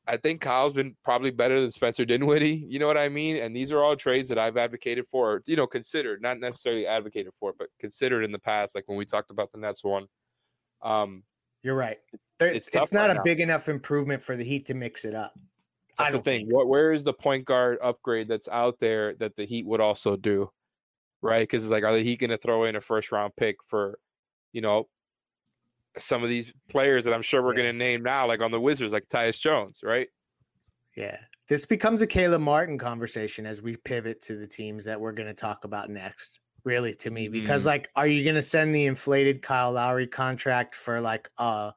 I 0.06 0.18
think 0.18 0.40
Kyle's 0.42 0.74
been 0.74 0.96
probably 1.02 1.30
better 1.30 1.58
than 1.58 1.70
Spencer 1.70 2.04
Dinwiddie. 2.04 2.66
You 2.68 2.78
know 2.78 2.86
what 2.86 2.98
I 2.98 3.08
mean? 3.08 3.36
And 3.36 3.56
these 3.56 3.72
are 3.72 3.82
all 3.82 3.96
trades 3.96 4.28
that 4.28 4.38
I've 4.38 4.58
advocated 4.58 5.06
for, 5.06 5.34
or, 5.34 5.42
you 5.46 5.56
know, 5.56 5.66
considered, 5.66 6.20
not 6.20 6.38
necessarily 6.40 6.86
advocated 6.86 7.32
for, 7.40 7.54
but 7.58 7.68
considered 7.78 8.22
in 8.22 8.32
the 8.32 8.38
past, 8.38 8.74
like 8.74 8.84
when 8.86 8.98
we 8.98 9.06
talked 9.06 9.30
about 9.30 9.50
the 9.52 9.58
Nets 9.58 9.82
one. 9.82 10.06
Um, 10.82 11.22
You're 11.64 11.74
right. 11.74 11.98
There- 12.38 12.48
it's 12.52 12.68
it's 12.72 12.92
not 12.92 13.08
right 13.08 13.10
a 13.10 13.14
now. 13.14 13.22
big 13.22 13.40
enough 13.40 13.68
improvement 13.68 14.22
for 14.22 14.36
the 14.36 14.44
Heat 14.44 14.66
to 14.66 14.74
mix 14.74 15.04
it 15.04 15.14
up. 15.14 15.32
I 15.98 16.04
that's 16.04 16.12
the 16.12 16.20
thing. 16.20 16.48
What, 16.50 16.68
where 16.68 16.92
is 16.92 17.02
the 17.02 17.12
point 17.12 17.44
guard 17.44 17.78
upgrade 17.82 18.26
that's 18.26 18.48
out 18.48 18.78
there 18.80 19.14
that 19.14 19.34
the 19.36 19.46
Heat 19.46 19.64
would 19.66 19.80
also 19.80 20.16
do? 20.16 20.50
Right? 21.22 21.42
Because 21.42 21.64
it's 21.64 21.70
like, 21.72 21.84
are 21.84 21.94
the 21.96 22.02
Heat 22.02 22.20
going 22.20 22.30
to 22.30 22.36
throw 22.36 22.64
in 22.64 22.76
a 22.76 22.80
first 22.80 23.10
round 23.10 23.34
pick 23.36 23.56
for, 23.64 23.98
you 24.52 24.60
know, 24.60 24.88
some 25.96 26.22
of 26.22 26.28
these 26.28 26.52
players 26.68 27.04
that 27.04 27.14
I'm 27.14 27.22
sure 27.22 27.42
we're 27.42 27.52
Yeah. 27.54 27.62
going 27.62 27.72
to 27.74 27.78
name 27.78 28.02
now, 28.02 28.26
like 28.26 28.42
on 28.42 28.50
the 28.50 28.60
Wizards, 28.60 28.92
like 28.92 29.08
Tyus 29.08 29.40
Jones, 29.40 29.80
right? 29.82 30.08
Yeah. 30.96 31.16
This 31.48 31.64
becomes 31.64 32.02
a 32.02 32.06
Caleb 32.06 32.42
Martin 32.42 32.76
conversation 32.76 33.46
as 33.46 33.62
we 33.62 33.76
pivot 33.76 34.20
to 34.22 34.36
the 34.36 34.46
teams 34.46 34.84
that 34.84 35.00
we're 35.00 35.12
going 35.12 35.28
to 35.28 35.34
talk 35.34 35.64
about 35.64 35.88
next. 35.88 36.40
Really, 36.64 36.94
to 36.96 37.10
me, 37.10 37.28
because 37.28 37.62
Mm-hmm. 37.62 37.66
like, 37.68 37.90
are 37.94 38.06
you 38.06 38.24
going 38.24 38.36
to 38.36 38.42
send 38.42 38.74
the 38.74 38.86
inflated 38.86 39.42
Kyle 39.42 39.72
Lowry 39.72 40.06
contract 40.06 40.74
for 40.74 41.00
like 41.00 41.28
a 41.38 41.74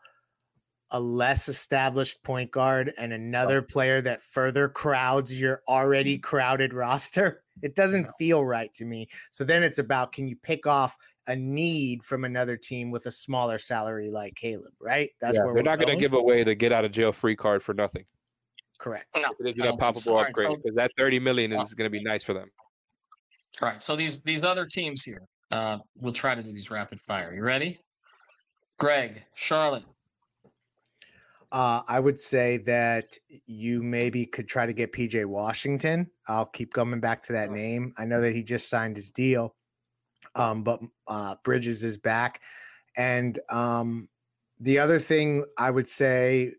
a 0.92 1.00
less 1.00 1.50
established 1.50 2.24
point 2.24 2.50
guard 2.52 2.94
and 2.98 3.12
another 3.12 3.62
player 3.62 4.02
that 4.02 4.22
further 4.22 4.70
crowds 4.70 5.38
your 5.38 5.62
already 5.68 6.18
crowded 6.18 6.74
roster? 6.74 7.44
It 7.64 7.74
doesn't 7.74 8.08
feel 8.20 8.46
right 8.46 8.72
to 8.74 8.86
me. 8.86 9.08
So 9.32 9.44
then 9.44 9.64
it's 9.64 9.80
about 9.80 10.12
can 10.12 10.28
you 10.28 10.36
pick 10.36 10.68
off 10.68 10.96
a 11.26 11.36
need 11.36 12.04
from 12.04 12.24
another 12.24 12.56
team 12.56 12.92
with 12.92 13.08
a 13.08 13.12
smaller 13.12 13.58
salary 13.58 14.12
like 14.12 14.36
Caleb, 14.36 14.74
right? 14.80 15.10
That's 15.20 15.38
Yeah, 15.38 15.46
where 15.46 15.56
they're 15.56 15.64
we're 15.64 15.70
not 15.72 15.80
going 15.80 15.88
to 15.88 15.96
give 15.96 16.14
away 16.14 16.44
the 16.44 16.54
get 16.54 16.72
out 16.72 16.86
of 16.86 16.92
jail 16.92 17.12
free 17.12 17.36
card 17.36 17.64
for 17.64 17.74
nothing. 17.74 18.06
correct. 18.80 19.08
No, 19.16 19.32
It 19.40 19.48
isn't 19.48 19.62
I 19.62 19.66
a 19.66 19.70
don't 19.70 19.80
think 19.80 19.98
so. 19.98 20.12
palpable 20.12 20.18
All 20.18 20.24
right, 20.24 20.30
upgrade 20.30 20.58
because 20.64 20.76
that 20.76 20.92
30 20.98 21.20
million 21.20 21.52
is 21.52 21.74
going 21.74 21.88
to 21.88 21.90
be 21.90 22.04
nice 22.04 22.24
for 22.24 22.36
them. 22.36 22.50
All 23.62 23.70
right. 23.70 23.82
So 23.82 23.96
these 23.96 24.22
these 24.22 24.44
other 24.44 24.66
teams 24.66 25.04
here, 25.04 25.22
uh, 25.52 25.80
we'll 25.96 26.14
try 26.14 26.36
to 26.36 26.44
do 26.44 26.52
these 26.52 26.70
rapid 26.70 27.00
fire. 27.00 27.34
You 27.34 27.42
ready? 27.42 27.80
Greg, 28.80 29.24
Charlotte, 29.34 29.84
Uh, 31.52 31.82
I 31.88 32.00
would 32.00 32.20
say 32.20 32.58
that 32.58 33.06
you 33.48 33.82
maybe 33.82 34.26
could 34.26 34.48
try 34.48 34.68
to 34.68 34.74
get 34.74 34.94
PJ 34.94 35.26
Washington. 35.26 36.12
I'll 36.28 36.46
keep 36.46 36.74
coming 36.74 37.00
back 37.00 37.24
to 37.24 37.34
that 37.34 37.52
name. 37.52 37.94
I 37.98 38.06
know 38.06 38.22
that 38.22 38.36
he 38.36 38.44
just 38.44 38.70
signed 38.70 38.96
his 38.96 39.10
deal, 39.10 39.56
um, 40.36 40.62
but 40.64 40.80
uh, 41.08 41.36
Bridges 41.44 41.84
is 41.84 41.98
back. 41.98 42.42
And 42.98 43.40
um, 43.50 44.10
the 44.60 44.78
other 44.78 45.00
thing 45.00 45.44
I 45.58 45.72
would 45.72 45.88
say, 45.88 46.54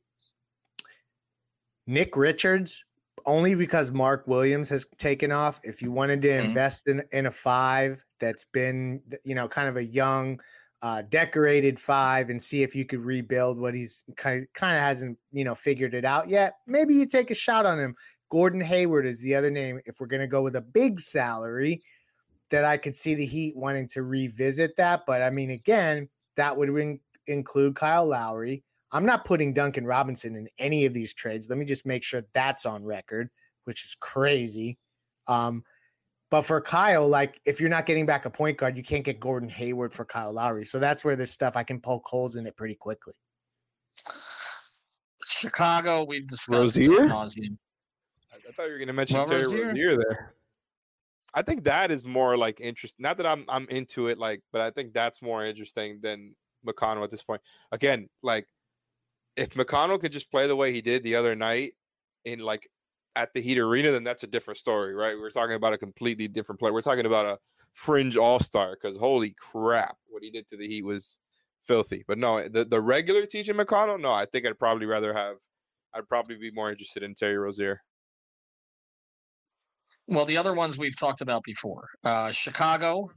Nick 1.87 2.17
Richards, 2.17 2.85
only 3.29 3.55
because 3.55 3.93
Mark 3.93 4.27
Williams 4.27 4.69
has 4.71 4.87
taken 4.97 5.31
off. 5.31 5.61
If 5.63 5.83
you 5.83 5.93
wanted 5.93 6.23
to 6.23 6.29
Mhm. 6.29 6.45
invest 6.47 6.89
in 6.89 7.05
in 7.13 7.27
a 7.27 7.31
five 7.31 8.05
that's 8.19 8.45
been, 8.45 9.03
you 9.25 9.35
know, 9.35 9.47
kind 9.49 9.69
of 9.69 9.77
a 9.77 9.85
young 9.85 10.41
uh, 10.81 11.03
decorated 11.03 11.79
five 11.79 12.31
and 12.31 12.41
see 12.43 12.63
if 12.63 12.75
you 12.75 12.85
could 12.85 13.01
rebuild 13.01 13.59
what 13.59 13.75
he's 13.75 14.05
kind 14.17 14.43
of, 14.43 14.53
kind 14.55 14.77
of 14.77 14.81
hasn't 14.83 15.19
you 15.33 15.45
know 15.45 15.55
figured 15.55 15.93
it 15.95 16.05
out 16.05 16.29
yet. 16.29 16.55
Maybe 16.67 16.95
you 16.95 17.05
take 17.07 17.31
a 17.31 17.35
shot 17.35 17.67
on 17.67 17.79
him. 17.79 17.95
Gordon 18.31 18.61
Hayward 18.61 19.05
is 19.07 19.21
the 19.21 19.35
other 19.35 19.51
name. 19.51 19.81
If 19.87 20.01
we're 20.01 20.07
going 20.07 20.21
to 20.21 20.27
go 20.29 20.43
with 20.43 20.57
a 20.57 20.61
big 20.61 21.01
salary, 21.01 21.83
that 22.51 22.65
I 22.65 22.77
could 22.77 22.95
see 22.97 23.15
the 23.15 23.27
Heat 23.27 23.57
wanting 23.57 23.89
to 23.89 24.03
revisit 24.03 24.77
that. 24.77 25.05
But 25.07 25.23
I 25.23 25.31
mean, 25.31 25.51
again, 25.51 26.09
that 26.37 26.57
would 26.57 26.69
in- 26.71 27.01
include 27.27 27.75
Kyle 27.77 28.07
Lowry. 28.07 28.63
I'm 28.93 29.05
not 29.05 29.25
putting 29.25 29.53
Duncan 29.53 29.87
Robinson 29.87 30.35
in 30.37 30.49
any 30.59 30.87
of 30.87 30.95
these 30.95 31.13
trades. 31.13 31.49
Let 31.49 31.59
me 31.59 31.65
just 31.65 31.85
make 31.87 32.03
sure 32.03 32.23
that's 32.33 32.65
on 32.67 32.85
record, 32.85 33.29
which 33.65 33.85
is 33.85 33.97
crazy. 34.01 34.79
Um, 35.27 35.63
but 36.31 36.43
for 36.43 36.61
Kyle, 36.61 37.07
like 37.09 37.41
if 37.47 37.61
you're 37.61 37.71
not 37.71 37.87
getting 37.87 38.07
back 38.07 38.25
a 38.25 38.31
point 38.31 38.57
guard, 38.59 38.77
you 38.77 38.83
can't 38.83 39.05
get 39.05 39.21
Gordon 39.21 39.49
Hayward 39.49 39.93
for 39.93 40.05
Kyle 40.05 40.33
Lowry. 40.33 40.65
So 40.65 40.79
that's 40.79 41.05
where 41.05 41.17
this 41.17 41.31
stuff 41.31 41.57
I 41.57 41.63
can 41.63 41.81
poke 41.81 42.07
holes 42.07 42.37
in 42.37 42.47
it 42.47 42.57
pretty 42.57 42.75
quickly. 42.75 43.15
Chicago, 45.27 46.05
we've 46.05 46.27
discussed 46.27 46.77
Rozier? 46.77 47.11
I, 47.11 47.17
I 47.17 48.53
thought 48.53 48.65
you 48.67 48.73
were 48.73 48.79
going 48.79 48.87
to 48.89 48.93
mention 48.93 49.17
Well, 49.19 49.27
Terry 49.27 49.43
Rozier- 49.43 49.69
Rozier 49.69 49.97
there. 49.97 50.35
I 51.35 51.43
think 51.43 51.65
that 51.65 51.91
is 51.91 52.05
more 52.07 52.37
like 52.39 52.61
interest. 52.61 52.95
Not 52.99 53.19
that 53.19 53.27
I'm 53.27 53.45
I'm 53.49 53.67
into 53.69 54.09
it, 54.09 54.19
like, 54.19 54.41
but 54.51 54.63
I 54.63 54.71
think 54.71 54.95
that's 54.95 55.21
more 55.21 55.45
interesting 55.45 56.01
than 56.03 56.35
McConnell 56.67 57.05
at 57.05 57.11
this 57.11 57.23
point. 57.23 57.43
Again, 57.71 58.09
like 58.23 58.47
if 59.39 59.51
McConnell 59.51 60.01
could 60.01 60.13
just 60.13 60.31
play 60.31 60.47
the 60.47 60.57
way 60.57 60.73
he 60.73 60.81
did 60.81 61.03
the 61.03 61.15
other 61.15 61.35
night 61.37 61.75
in 62.25 62.41
like 62.41 62.69
at 63.15 63.33
the 63.33 63.41
Heat 63.41 63.59
Arena, 63.59 63.93
then 63.93 64.05
that's 64.05 64.25
a 64.25 64.27
different 64.27 64.59
story, 64.59 64.95
right? 64.95 65.17
We're 65.17 65.31
talking 65.31 65.55
about 65.55 65.73
a 65.73 65.79
completely 65.79 66.29
different 66.29 66.59
player. 66.59 66.73
We're 66.73 66.83
talking 66.83 67.07
about 67.07 67.27
a 67.27 67.39
fringe 67.73 68.17
all 68.17 68.41
star 68.41 68.77
because 68.81 68.97
holy 68.99 69.35
crap, 69.39 69.97
what 70.09 70.23
he 70.23 70.31
did 70.31 70.49
to 70.49 70.57
the 70.57 70.67
Heat 70.67 70.85
was 70.85 71.21
filthy. 71.67 72.05
But 72.07 72.19
no, 72.19 72.47
the, 72.49 72.65
the 72.65 72.81
regular 72.81 73.23
TJ 73.23 73.51
McConnell, 73.51 74.01
no, 74.01 74.13
I 74.13 74.27
think 74.27 74.47
I'd 74.47 74.59
probably 74.59 74.87
rather 74.87 75.15
have 75.15 75.37
I'd 75.95 76.09
probably 76.09 76.37
be 76.37 76.51
more 76.51 76.71
interested 76.71 77.03
in 77.03 77.15
Terry 77.15 77.39
Rozier. 77.39 77.81
Well, 80.09 80.25
the 80.25 80.37
other 80.37 80.55
ones 80.55 80.79
we've 80.79 80.99
talked 80.99 81.21
about 81.21 81.45
before. 81.45 81.89
Uh, 82.03 82.31
Chicago, 82.31 83.09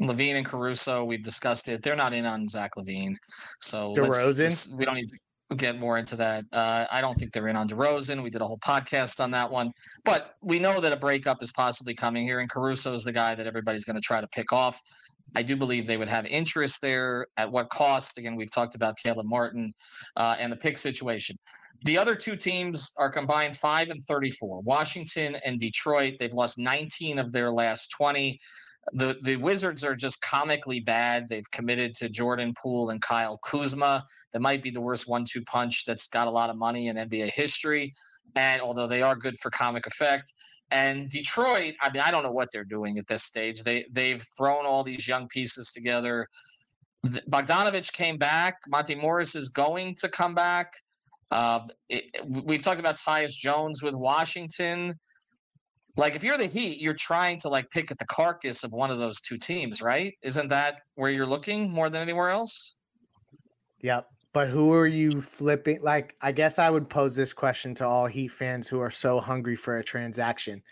LaVine 0.00 0.36
and 0.36 0.46
Caruso, 0.46 1.04
we've 1.04 1.22
discussed 1.22 1.68
it. 1.68 1.82
They're 1.82 1.96
not 1.96 2.12
in 2.12 2.24
on 2.24 2.48
Zach 2.48 2.72
LaVine. 2.76 3.16
So 3.60 3.92
let's 3.92 4.18
DeRozan? 4.18 4.36
just- 4.36 4.72
we 4.72 4.84
don't 4.84 4.94
need 4.94 5.08
to 5.08 5.18
get 5.56 5.78
more 5.78 5.98
into 5.98 6.16
that. 6.16 6.44
Uh, 6.52 6.86
I 6.90 7.00
don't 7.00 7.18
think 7.18 7.32
they're 7.32 7.48
in 7.48 7.56
on 7.56 7.68
DeRozan. 7.68 8.22
We 8.22 8.30
did 8.30 8.42
a 8.42 8.46
whole 8.46 8.58
podcast 8.58 9.20
on 9.20 9.30
that 9.30 9.50
one. 9.50 9.72
But 10.04 10.34
we 10.42 10.58
know 10.58 10.80
that 10.80 10.92
a 10.92 10.96
breakup 10.96 11.42
is 11.42 11.52
possibly 11.52 11.94
coming 11.94 12.24
here, 12.24 12.40
and 12.40 12.50
Caruso 12.50 12.94
is 12.94 13.04
the 13.04 13.12
guy 13.12 13.34
that 13.34 13.46
everybody's 13.46 13.84
going 13.84 13.96
to 13.96 14.02
try 14.02 14.20
to 14.20 14.28
pick 14.28 14.52
off. 14.52 14.80
I 15.34 15.42
do 15.42 15.56
believe 15.56 15.86
they 15.86 15.96
would 15.96 16.08
have 16.08 16.26
interest 16.26 16.80
there. 16.80 17.26
At 17.36 17.50
what 17.50 17.70
cost? 17.70 18.18
Again, 18.18 18.36
we've 18.36 18.50
talked 18.50 18.74
about 18.74 18.96
Caleb 18.96 19.26
Martin 19.26 19.72
uh, 20.16 20.36
and 20.38 20.52
the 20.52 20.56
pick 20.56 20.78
situation. 20.78 21.36
The 21.84 21.96
other 21.96 22.16
two 22.16 22.34
teams 22.34 22.92
are 22.98 23.10
combined 23.10 23.56
five 23.56 23.88
and 23.88 24.02
34. 24.02 24.62
Washington 24.62 25.36
and 25.44 25.60
Detroit, 25.60 26.14
they've 26.18 26.32
lost 26.32 26.58
19 26.58 27.18
of 27.18 27.30
their 27.30 27.52
last 27.52 27.90
20. 27.90 28.40
The 28.92 29.18
the 29.22 29.36
Wizards 29.36 29.84
are 29.84 29.94
just 29.94 30.20
comically 30.22 30.80
bad. 30.80 31.28
They've 31.28 31.50
committed 31.50 31.94
to 31.96 32.08
Jordan 32.08 32.54
Poole 32.60 32.90
and 32.90 33.00
Kyle 33.00 33.38
Kuzma. 33.38 34.04
That 34.32 34.40
might 34.40 34.62
be 34.62 34.70
the 34.70 34.80
worst 34.80 35.08
one-two 35.08 35.44
punch 35.44 35.84
that's 35.84 36.08
got 36.08 36.26
a 36.26 36.30
lot 36.30 36.50
of 36.50 36.56
money 36.56 36.88
in 36.88 36.96
NBA 36.96 37.30
history. 37.30 37.92
And 38.36 38.60
although 38.60 38.86
they 38.86 39.02
are 39.02 39.16
good 39.16 39.38
for 39.38 39.50
comic 39.50 39.86
effect, 39.86 40.32
and 40.70 41.08
Detroit, 41.08 41.74
I 41.80 41.90
mean, 41.90 42.02
I 42.02 42.10
don't 42.10 42.22
know 42.22 42.32
what 42.32 42.50
they're 42.52 42.64
doing 42.64 42.98
at 42.98 43.06
this 43.06 43.22
stage. 43.22 43.62
They 43.62 43.86
they've 43.90 44.24
thrown 44.36 44.66
all 44.66 44.84
these 44.84 45.08
young 45.08 45.28
pieces 45.28 45.70
together. 45.72 46.28
Bogdanovich 47.06 47.92
came 47.92 48.18
back. 48.18 48.56
Monte 48.68 48.94
Morris 48.96 49.34
is 49.34 49.48
going 49.48 49.94
to 49.96 50.08
come 50.08 50.34
back. 50.34 50.74
Uh, 51.30 51.60
it, 51.88 52.04
we've 52.26 52.62
talked 52.62 52.80
about 52.80 52.96
Tyus 52.96 53.32
Jones 53.32 53.82
with 53.82 53.94
Washington. 53.94 54.94
Like, 55.98 56.14
if 56.14 56.22
you're 56.22 56.38
the 56.38 56.46
Heat, 56.46 56.80
you're 56.80 56.94
trying 56.94 57.38
to 57.40 57.48
like 57.48 57.68
pick 57.70 57.90
at 57.90 57.98
the 57.98 58.06
carcass 58.06 58.62
of 58.62 58.72
one 58.72 58.90
of 58.90 58.98
those 58.98 59.20
two 59.20 59.36
teams, 59.36 59.82
right? 59.82 60.14
Isn't 60.22 60.48
that 60.48 60.76
where 60.94 61.10
you're 61.10 61.26
looking 61.26 61.70
more 61.70 61.90
than 61.90 62.00
anywhere 62.00 62.30
else? 62.30 62.76
Yep. 63.80 64.06
But 64.32 64.48
who 64.48 64.72
are 64.72 64.86
you 64.86 65.20
flipping? 65.20 65.82
Like, 65.82 66.14
I 66.20 66.30
guess 66.30 66.60
I 66.60 66.70
would 66.70 66.88
pose 66.88 67.16
this 67.16 67.32
question 67.32 67.74
to 67.76 67.86
all 67.86 68.06
Heat 68.06 68.28
fans 68.28 68.68
who 68.68 68.78
are 68.78 68.90
so 68.90 69.18
hungry 69.18 69.56
for 69.56 69.78
a 69.78 69.84
transaction. 69.84 70.62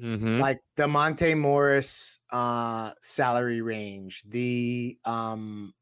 Mm-hmm. 0.00 0.40
Like 0.40 0.60
the 0.76 0.86
Monte 0.86 1.34
Morris 1.34 2.18
uh, 2.30 2.92
salary 3.02 3.62
range, 3.62 4.22
the 4.28 4.96
um, 5.04 5.74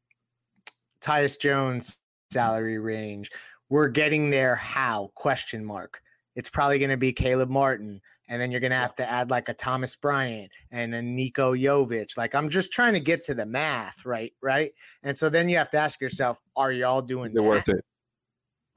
Tyus 1.01 1.39
Jones 1.39 1.99
salary 2.31 2.79
range, 2.79 3.29
we're 3.69 3.89
getting 3.89 4.31
there 4.31 4.55
how 4.55 5.11
question 5.15 5.63
mark 5.63 6.01
it's 6.35 6.49
probably 6.49 6.79
going 6.79 6.91
to 6.91 6.97
be 6.97 7.13
caleb 7.13 7.49
martin 7.49 8.01
and 8.27 8.41
then 8.41 8.51
you're 8.51 8.61
going 8.61 8.71
to 8.71 8.77
have 8.77 8.95
to 8.95 9.09
add 9.09 9.29
like 9.29 9.49
a 9.49 9.53
thomas 9.53 9.95
bryant 9.95 10.51
and 10.71 10.93
a 10.95 11.01
nico 11.01 11.53
jovic 11.53 12.17
like 12.17 12.33
i'm 12.35 12.49
just 12.49 12.71
trying 12.71 12.93
to 12.93 12.99
get 12.99 13.23
to 13.23 13.33
the 13.33 13.45
math 13.45 14.05
right 14.05 14.33
right? 14.41 14.71
And 15.03 15.17
so 15.17 15.29
then 15.29 15.49
you 15.49 15.57
have 15.57 15.71
to 15.71 15.77
ask 15.77 15.99
yourself 15.99 16.39
are 16.55 16.71
y'all 16.71 17.01
doing 17.01 17.33
They're 17.33 17.43
worth 17.43 17.67
it? 17.67 17.83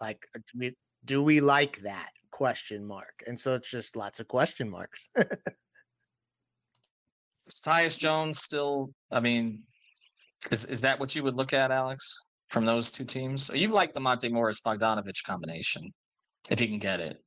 Like 0.01 0.27
uh, 0.35 0.41
do 0.53 0.59
we, 0.59 0.77
do 1.05 1.23
we 1.23 1.41
like 1.41 1.81
that? 1.83 2.11
Question 2.31 2.87
mark. 2.87 3.23
And 3.27 3.39
so 3.39 3.55
it's 3.55 3.71
just 3.71 3.97
lots 3.97 4.19
of 4.21 4.29
question 4.29 4.69
marks. 4.71 5.09
Is 7.47 7.63
tyus 7.65 7.99
jones 7.99 8.41
still 8.41 8.91
i 9.11 9.21
mean 9.21 9.63
is, 10.51 10.67
is 10.67 10.83
that 10.83 11.01
what 11.01 11.17
you 11.17 11.23
would 11.23 11.35
look 11.35 11.55
at 11.55 11.71
alex 11.71 12.07
from 12.49 12.67
those 12.67 12.91
two 12.91 13.05
teams? 13.05 13.51
You 13.55 13.69
like 13.69 13.95
the 13.95 14.01
Monte 14.01 14.29
Morris 14.29 14.61
Bogdanovich 14.61 15.25
combination, 15.25 15.91
if 16.51 16.61
you 16.61 16.67
can 16.67 16.79
get 16.79 17.01
it. 17.01 17.23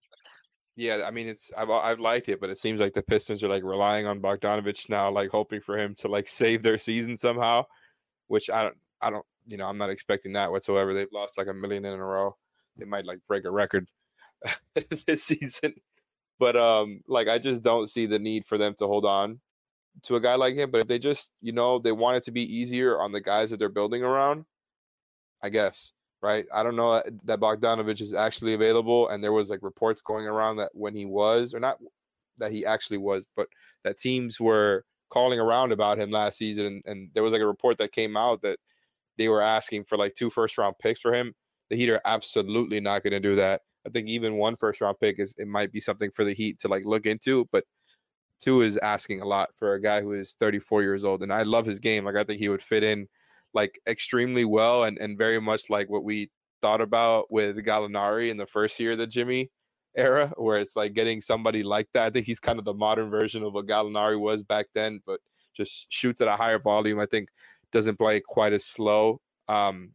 Yeah, 0.76 1.04
I 1.06 1.12
mean, 1.12 1.28
it's 1.28 1.52
I've 1.58 1.70
I've 1.70 2.00
liked 2.00 2.30
it, 2.30 2.40
but 2.40 2.50
it 2.50 2.58
seems 2.58 2.80
like 2.80 2.94
the 2.94 3.04
Pistons 3.04 3.44
are 3.44 3.50
like 3.50 3.64
relying 3.64 4.08
on 4.08 4.22
Bogdanovich 4.22 4.90
now, 4.90 5.12
like 5.12 5.30
hoping 5.30 5.62
for 5.62 5.78
him 5.78 5.96
to 5.96 6.08
like 6.08 6.28
save 6.28 6.64
their 6.64 6.78
season 6.78 7.18
somehow, 7.18 7.66
which 8.28 8.50
I 8.50 8.64
don't 8.64 8.78
I 9.02 9.10
don't 9.10 9.26
you 9.48 9.58
know 9.58 9.68
I'm 9.68 9.78
not 9.78 9.90
expecting 9.90 10.34
that 10.34 10.52
whatsoever. 10.52 10.94
They've 10.94 11.12
lost 11.12 11.38
like 11.38 11.48
a 11.48 11.54
million 11.54 11.86
in 11.86 11.94
a 11.94 12.06
row. 12.06 12.38
They 12.78 12.86
might 12.86 13.06
like 13.06 13.20
break 13.28 13.46
a 13.46 13.52
record 13.52 13.88
this 15.08 15.24
season, 15.24 15.74
but 16.40 16.56
um, 16.56 17.02
like 17.08 17.28
I 17.28 17.38
just 17.38 17.62
don't 17.64 17.90
see 17.90 18.06
the 18.06 18.20
need 18.20 18.46
for 18.48 18.58
them 18.58 18.74
to 18.80 18.88
hold 18.88 19.06
on 19.06 19.42
to 20.04 20.16
a 20.16 20.22
guy 20.22 20.36
like 20.36 20.56
him. 20.56 20.72
But 20.72 20.82
if 20.82 20.88
they 20.88 21.00
just 21.00 21.32
you 21.42 21.52
know 21.52 21.80
they 21.80 21.92
want 21.92 22.18
it 22.18 22.24
to 22.24 22.32
be 22.32 22.44
easier 22.44 23.00
on 23.02 23.12
the 23.12 23.22
guys 23.22 23.50
that 23.52 23.60
they're 23.60 23.70
building 23.70 24.04
around, 24.04 24.46
I 25.44 25.50
guess, 25.50 25.94
right? 26.22 26.46
I 26.54 26.64
don't 26.64 26.76
know 26.76 26.92
uh, 26.92 27.04
that 27.26 27.40
Bogdanovich 27.40 28.02
is 28.02 28.14
actually 28.14 28.54
available, 28.54 29.10
and 29.10 29.24
there 29.24 29.32
was 29.32 29.50
like 29.50 29.64
reports 29.64 30.02
going 30.02 30.28
around 30.28 30.58
that 30.58 30.72
when 30.74 30.96
he 30.96 31.06
was, 31.06 31.54
or 31.54 31.60
not 31.60 31.78
that 32.38 32.52
he 32.52 32.66
actually 32.66 32.98
was, 32.98 33.28
but 33.36 33.48
that 33.84 33.98
teams 33.98 34.40
were 34.40 34.86
calling 35.10 35.40
around 35.40 35.72
about 35.72 35.98
him 35.98 36.12
last 36.12 36.38
season, 36.38 36.66
and, 36.66 36.84
and 36.86 37.10
there 37.14 37.24
was 37.24 37.32
like 37.32 37.42
a 37.42 37.48
report 37.48 37.78
that 37.78 37.92
came 37.92 38.16
out 38.16 38.42
that 38.42 38.60
they 39.18 39.28
were 39.28 39.42
asking 39.42 39.84
for 39.84 39.98
like 39.98 40.16
two 40.16 40.30
first 40.30 40.58
round 40.58 40.76
picks 40.80 41.02
for 41.02 41.14
him. 41.14 41.34
The 41.70 41.78
Heat 41.78 41.90
are 41.90 42.02
absolutely 42.06 42.80
not 42.80 43.04
going 43.04 43.14
to 43.14 43.20
do 43.20 43.36
that. 43.36 43.62
I 43.86 43.90
think 43.90 44.08
even 44.08 44.36
one 44.36 44.56
first 44.56 44.82
round 44.82 44.98
pick 45.00 45.20
is 45.20 45.34
it 45.38 45.48
might 45.48 45.72
be 45.72 45.80
something 45.80 46.12
for 46.12 46.24
the 46.24 46.34
Heat 46.34 46.60
to 46.60 46.68
like 46.68 46.86
look 46.86 47.06
into, 47.06 47.48
but 47.52 47.66
two 48.40 48.62
is 48.62 48.78
asking 48.78 49.22
a 49.22 49.26
lot 49.26 49.50
for 49.56 49.74
a 49.74 49.82
guy 49.82 50.02
who 50.02 50.14
is 50.14 50.34
34 50.34 50.84
years 50.84 51.04
old, 51.04 51.24
and 51.24 51.34
I 51.34 51.44
love 51.44 51.66
his 51.66 51.80
game. 51.80 52.06
Like 52.06 52.16
I 52.16 52.24
think 52.24 52.40
he 52.40 52.50
would 52.50 52.62
fit 52.62 52.84
in 52.84 53.08
like 53.54 53.80
extremely 53.88 54.46
well 54.46 54.84
and, 54.86 54.98
and 54.98 55.18
very 55.18 55.40
much 55.40 55.70
like 55.70 55.90
what 55.90 56.04
we 56.04 56.30
thought 56.62 56.82
about 56.82 57.32
with 57.32 57.58
Gallinari 57.58 58.30
in 58.30 58.38
the 58.38 58.46
first 58.46 58.80
year 58.80 58.92
of 58.92 58.98
the 58.98 59.08
Jimmy 59.08 59.50
era, 59.96 60.32
where 60.38 60.60
it's 60.60 60.76
like 60.76 60.94
getting 60.94 61.22
somebody 61.22 61.64
like 61.64 61.88
that. 61.94 62.06
I 62.06 62.10
think 62.10 62.26
he's 62.26 62.40
kind 62.40 62.60
of 62.60 62.66
the 62.66 62.74
modern 62.74 63.10
version 63.10 63.44
of 63.44 63.54
what 63.54 63.68
Gallinari 63.68 64.20
was 64.20 64.44
back 64.44 64.68
then, 64.74 65.02
but 65.06 65.20
just 65.54 65.92
shoots 65.92 66.22
at 66.22 66.28
a 66.28 66.36
higher 66.36 66.60
volume. 66.60 67.00
I 67.00 67.06
think 67.06 67.30
doesn't 67.72 67.98
play 67.98 68.20
quite 68.20 68.54
as 68.54 68.66
slow 68.66 69.22
um, 69.48 69.92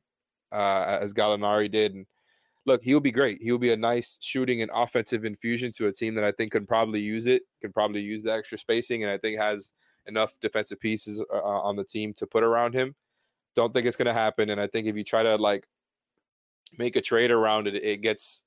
uh, 0.53 0.99
as 1.01 1.13
Gallinari 1.13 1.71
did. 1.71 1.95
And 1.95 2.07
look, 2.67 2.83
he'll 2.83 3.01
be 3.01 3.13
great. 3.13 3.39
He'll 3.41 3.59
be 3.59 3.73
a 3.73 3.77
nice 3.77 4.19
shooting 4.21 4.63
and 4.63 4.71
offensive 4.75 5.25
infusion 5.25 5.73
to 5.73 5.87
a 5.87 5.93
team 5.93 6.15
that 6.15 6.25
I 6.25 6.33
think 6.33 6.53
can 6.53 6.67
probably 6.67 7.01
use 7.01 7.27
it, 7.27 7.43
can 7.61 7.73
probably 7.73 8.01
use 8.01 8.25
the 8.25 8.33
extra 8.33 8.59
spacing, 8.59 9.03
and 9.03 9.11
I 9.11 9.19
think 9.19 9.39
has 9.39 9.73
enough 10.07 10.39
defensive 10.41 10.81
pieces 10.81 11.23
uh, 11.33 11.37
on 11.37 11.77
the 11.77 11.85
team 11.85 12.13
to 12.15 12.27
put 12.27 12.43
around 12.43 12.75
him. 12.75 12.95
Don't 13.57 13.73
think 13.73 13.87
it's 13.87 13.97
going 13.97 14.07
to 14.07 14.13
happen. 14.13 14.51
And 14.51 14.61
I 14.61 14.67
think 14.67 14.87
if 14.87 14.97
you 14.97 15.03
try 15.03 15.23
to 15.23 15.37
like 15.37 15.67
make 16.79 16.95
a 16.95 17.01
trade 17.01 17.31
around 17.31 17.67
it, 17.67 17.75
it 17.75 18.03
gets 18.03 18.43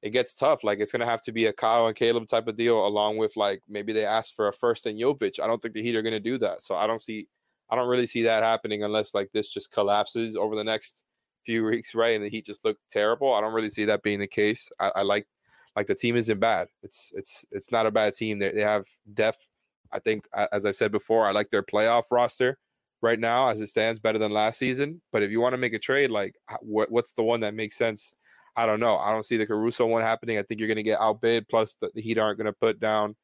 it 0.00 0.10
gets 0.10 0.34
tough. 0.34 0.62
Like 0.62 0.80
it's 0.80 0.92
going 0.92 1.00
to 1.00 1.06
have 1.06 1.22
to 1.22 1.32
be 1.32 1.46
a 1.46 1.52
Kyle 1.52 1.86
and 1.86 1.96
Caleb 1.96 2.28
type 2.28 2.46
of 2.46 2.56
deal, 2.56 2.86
along 2.86 3.16
with 3.16 3.36
like 3.36 3.62
maybe 3.68 3.92
they 3.92 4.04
ask 4.04 4.34
for 4.34 4.48
a 4.48 4.52
first 4.52 4.86
and 4.86 5.00
Jovic. 5.00 5.40
I 5.42 5.46
don't 5.46 5.60
think 5.60 5.74
the 5.74 5.82
Heat 5.82 5.96
are 5.96 6.02
going 6.02 6.12
to 6.12 6.20
do 6.20 6.38
that. 6.38 6.62
So 6.62 6.76
I 6.76 6.86
don't 6.86 7.02
see, 7.02 7.26
I 7.70 7.76
don't 7.76 7.88
really 7.88 8.06
see 8.06 8.22
that 8.22 8.42
happening 8.42 8.84
unless 8.84 9.14
like 9.14 9.30
this 9.32 9.48
just 9.48 9.70
collapses 9.70 10.36
over 10.36 10.54
the 10.54 10.64
next 10.64 11.04
few 11.44 11.64
weeks, 11.64 11.94
right? 11.94 12.14
And 12.14 12.24
the 12.24 12.28
Heat 12.28 12.46
just 12.46 12.64
look 12.64 12.76
terrible. 12.90 13.34
I 13.34 13.40
don't 13.40 13.54
really 13.54 13.70
see 13.70 13.86
that 13.86 14.02
being 14.02 14.20
the 14.20 14.26
case. 14.26 14.68
I, 14.78 14.92
I 14.96 15.02
like, 15.02 15.26
like 15.74 15.86
the 15.86 15.94
team 15.94 16.16
isn't 16.16 16.38
bad. 16.38 16.68
It's 16.82 17.10
it's 17.14 17.44
it's 17.50 17.72
not 17.72 17.86
a 17.86 17.90
bad 17.90 18.12
team. 18.12 18.38
They 18.38 18.52
they 18.52 18.60
have 18.60 18.86
depth. 19.14 19.48
I 19.90 19.98
think, 19.98 20.26
as 20.52 20.66
I've 20.66 20.76
said 20.76 20.92
before, 20.92 21.26
I 21.26 21.32
like 21.32 21.50
their 21.50 21.62
playoff 21.62 22.04
roster 22.10 22.58
right 23.04 23.20
now 23.20 23.48
as 23.48 23.60
it 23.60 23.68
stands 23.68 24.00
better 24.00 24.18
than 24.18 24.32
last 24.32 24.58
season. 24.58 25.00
But 25.12 25.22
if 25.22 25.30
you 25.30 25.40
want 25.40 25.52
to 25.52 25.58
make 25.58 25.74
a 25.74 25.78
trade, 25.78 26.10
like 26.10 26.34
what, 26.60 26.90
what's 26.90 27.12
the 27.12 27.22
one 27.22 27.40
that 27.40 27.54
makes 27.54 27.76
sense? 27.76 28.14
I 28.56 28.66
don't 28.66 28.80
know. 28.80 28.96
I 28.96 29.12
don't 29.12 29.26
see 29.26 29.36
the 29.36 29.46
Caruso 29.46 29.86
one 29.86 30.02
happening. 30.02 30.38
I 30.38 30.42
think 30.42 30.58
you're 30.58 30.68
going 30.68 30.76
to 30.76 30.82
get 30.82 31.00
outbid. 31.00 31.48
Plus, 31.48 31.74
the, 31.74 31.90
the 31.94 32.00
Heat 32.00 32.18
aren't 32.18 32.38
going 32.38 32.46
to 32.46 32.52
put 32.52 32.80
down 32.80 33.14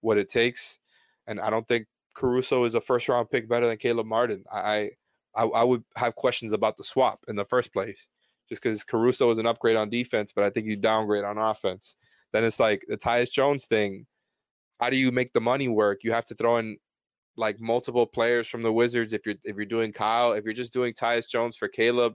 what 0.00 0.16
it 0.16 0.28
takes, 0.28 0.78
and 1.26 1.38
I 1.40 1.50
don't 1.50 1.66
think 1.66 1.86
Caruso 2.14 2.64
is 2.64 2.74
a 2.74 2.80
first 2.80 3.08
round 3.08 3.30
pick 3.30 3.48
better 3.48 3.66
than 3.66 3.76
Caleb 3.76 4.06
Martin. 4.06 4.44
I, 4.50 4.90
I 5.36 5.42
I 5.42 5.64
would 5.64 5.84
have 5.96 6.14
questions 6.14 6.52
about 6.52 6.76
the 6.76 6.84
swap 6.84 7.20
in 7.28 7.36
the 7.36 7.44
first 7.44 7.72
place, 7.72 8.08
just 8.48 8.62
because 8.62 8.84
Caruso 8.84 9.30
is 9.30 9.38
an 9.38 9.46
upgrade 9.46 9.76
on 9.76 9.90
defense, 9.90 10.32
but 10.34 10.44
I 10.44 10.50
think 10.50 10.66
you 10.66 10.76
downgrade 10.76 11.24
on 11.24 11.36
offense. 11.36 11.96
Then 12.32 12.44
it's 12.44 12.60
like 12.60 12.84
the 12.88 12.96
Tyus 12.96 13.30
Jones 13.30 13.66
thing. 13.66 14.06
How 14.80 14.90
do 14.90 14.96
you 14.96 15.10
make 15.10 15.32
the 15.32 15.40
money 15.40 15.68
work? 15.68 16.04
You 16.04 16.12
have 16.12 16.26
to 16.26 16.34
throw 16.34 16.58
in 16.58 16.78
like 17.36 17.60
multiple 17.60 18.06
players 18.06 18.48
from 18.48 18.62
the 18.62 18.72
Wizards. 18.72 19.12
If 19.12 19.26
you're 19.26 19.36
if 19.44 19.56
you're 19.56 19.64
doing 19.66 19.92
Kyle, 19.92 20.32
if 20.32 20.44
you're 20.44 20.54
just 20.54 20.72
doing 20.72 20.94
Tyus 20.94 21.28
Jones 21.28 21.56
for 21.56 21.68
Caleb, 21.68 22.14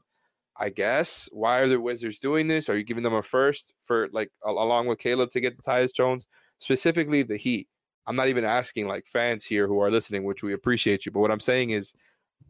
I 0.57 0.69
guess. 0.69 1.29
Why 1.31 1.59
are 1.59 1.67
the 1.67 1.79
Wizards 1.79 2.19
doing 2.19 2.47
this? 2.47 2.69
Are 2.69 2.77
you 2.77 2.83
giving 2.83 3.03
them 3.03 3.13
a 3.13 3.23
first 3.23 3.73
for 3.85 4.09
like 4.11 4.31
along 4.45 4.87
with 4.87 4.99
Caleb 4.99 5.29
to 5.31 5.39
get 5.41 5.53
to 5.55 5.61
Tyus 5.61 5.93
Jones? 5.93 6.27
Specifically 6.59 7.23
the 7.23 7.37
Heat. 7.37 7.67
I'm 8.07 8.15
not 8.15 8.27
even 8.27 8.43
asking 8.43 8.87
like 8.87 9.05
fans 9.05 9.45
here 9.45 9.67
who 9.67 9.79
are 9.79 9.91
listening, 9.91 10.23
which 10.23 10.43
we 10.43 10.53
appreciate 10.53 11.05
you. 11.05 11.11
But 11.11 11.19
what 11.19 11.31
I'm 11.31 11.39
saying 11.39 11.71
is 11.71 11.93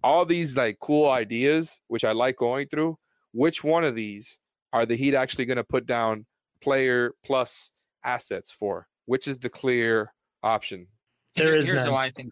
all 0.03 0.25
these 0.25 0.55
like 0.55 0.79
cool 0.79 1.09
ideas, 1.09 1.81
which 1.87 2.03
I 2.03 2.11
like 2.11 2.37
going 2.37 2.67
through, 2.67 2.97
which 3.33 3.63
one 3.63 3.83
of 3.83 3.95
these 3.95 4.39
are 4.73 4.85
the 4.85 4.95
Heat 4.95 5.15
actually 5.15 5.45
going 5.45 5.57
to 5.57 5.63
put 5.63 5.85
down 5.85 6.25
player 6.61 7.13
plus 7.23 7.71
assets 8.03 8.51
for? 8.51 8.87
Which 9.05 9.27
is 9.27 9.37
the 9.37 9.49
clear 9.49 10.13
option? 10.43 10.87
There 11.35 11.55
is 11.55 11.67
Here's 11.67 11.85
none. 11.85 11.93
how 11.93 11.99
I 11.99 12.09
think 12.09 12.31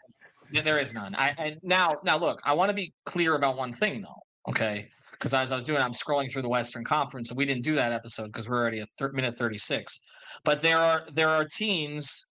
there 0.51 0.79
is 0.79 0.93
none. 0.93 1.15
I, 1.15 1.33
I 1.37 1.57
now 1.63 1.97
now 2.03 2.17
look. 2.17 2.41
I 2.43 2.53
want 2.53 2.69
to 2.69 2.75
be 2.75 2.93
clear 3.05 3.35
about 3.35 3.57
one 3.57 3.73
thing 3.73 4.01
though. 4.01 4.51
Okay, 4.51 4.89
because 5.11 5.33
as 5.33 5.51
I 5.51 5.55
was 5.55 5.63
doing, 5.63 5.81
I'm 5.81 5.91
scrolling 5.91 6.31
through 6.31 6.43
the 6.43 6.49
Western 6.49 6.83
Conference, 6.83 7.29
and 7.29 7.37
we 7.37 7.45
didn't 7.45 7.63
do 7.63 7.75
that 7.75 7.91
episode 7.91 8.27
because 8.27 8.49
we're 8.49 8.57
already 8.57 8.79
at 8.79 8.89
thir- 8.97 9.11
minute 9.11 9.37
36. 9.37 9.99
But 10.43 10.61
there 10.61 10.79
are 10.79 11.07
there 11.13 11.29
are 11.29 11.45
teams 11.45 12.25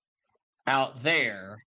out 0.67 1.03
there, 1.03 1.65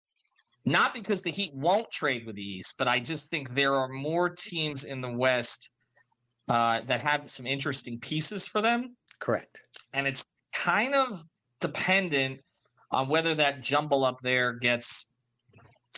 not 0.65 0.95
because 0.95 1.23
the 1.23 1.31
Heat 1.31 1.53
won't 1.55 1.91
trade 1.91 2.27
with 2.27 2.37
the 2.37 2.43
East, 2.43 2.75
but 2.79 2.89
I 2.89 3.01
just 3.01 3.31
think 3.31 3.51
there 3.51 3.75
are 3.75 3.89
more 3.89 4.29
teams 4.29 4.85
in 4.85 5.01
the 5.01 5.13
West 5.13 5.71
uh, 6.49 6.81
that 6.87 7.01
have 7.01 7.29
some 7.31 7.47
interesting 7.47 7.99
pieces 7.99 8.47
for 8.47 8.61
them. 8.61 8.97
Correct. 9.21 9.61
And 9.95 10.07
it's 10.07 10.25
kind 10.53 10.95
of 10.95 11.23
dependent 11.61 12.41
on 12.91 13.09
whether 13.09 13.35
that 13.35 13.63
jumble 13.63 14.05
up 14.05 14.21
there 14.23 14.53
gets 14.53 15.14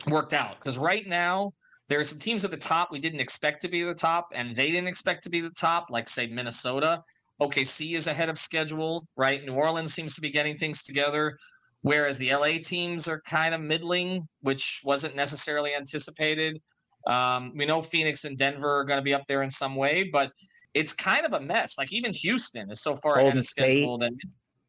worked 0.07 0.33
out 0.33 0.59
because 0.59 0.79
right 0.79 1.07
now 1.07 1.53
there 1.89 1.99
are 1.99 2.05
some 2.05 2.19
teams 2.19 2.45
at 2.45 2.51
the 2.51 2.57
top 2.57 2.91
we 2.93 2.99
didn't 2.99 3.21
expect 3.21 3.63
to 3.63 3.69
be 3.69 3.83
at 3.83 3.89
the 3.89 3.95
top 3.95 4.29
and 4.35 4.55
they 4.55 4.71
didn't 4.71 4.89
expect 4.89 5.23
to 5.23 5.31
be 5.31 5.41
the 5.41 5.51
top 5.51 5.87
like 5.91 6.09
say 6.09 6.27
minnesota 6.27 7.03
OKC 7.41 7.97
is 7.97 8.07
ahead 8.07 8.29
of 8.29 8.39
schedule, 8.39 9.07
right? 9.17 9.45
New 9.45 9.55
Orleans 9.55 9.93
seems 9.93 10.15
to 10.15 10.21
be 10.21 10.31
getting 10.31 10.57
things 10.57 10.83
together, 10.83 11.39
whereas 11.83 12.19
the 12.19 12.35
LA 12.35 12.59
teams 12.63 13.09
are 13.09 13.21
kind 13.23 13.55
of 13.55 13.61
middling, 13.61 14.27
which 14.41 14.81
wasn't 14.85 15.15
necessarily 15.15 15.75
anticipated. 15.75 16.61
Um, 17.07 17.53
we 17.55 17.67
know 17.67 17.83
Phoenix 17.83 18.25
and 18.25 18.39
Denver 18.39 18.71
are 18.71 18.85
going 18.85 18.99
to 18.99 19.03
be 19.03 19.15
up 19.15 19.27
there 19.29 19.43
in 19.43 19.51
some 19.51 19.77
way, 19.77 20.09
but 20.13 20.33
it's 20.75 20.93
kind 20.93 21.27
of 21.27 21.35
a 21.35 21.41
mess. 21.41 21.79
Like 21.79 21.93
even 21.93 22.13
Houston 22.13 22.71
is 22.71 22.81
so 22.81 22.95
far 22.97 23.15
Golden 23.15 23.29
ahead 23.29 23.39
of 23.39 23.45
schedule 23.45 23.99
that 23.99 24.13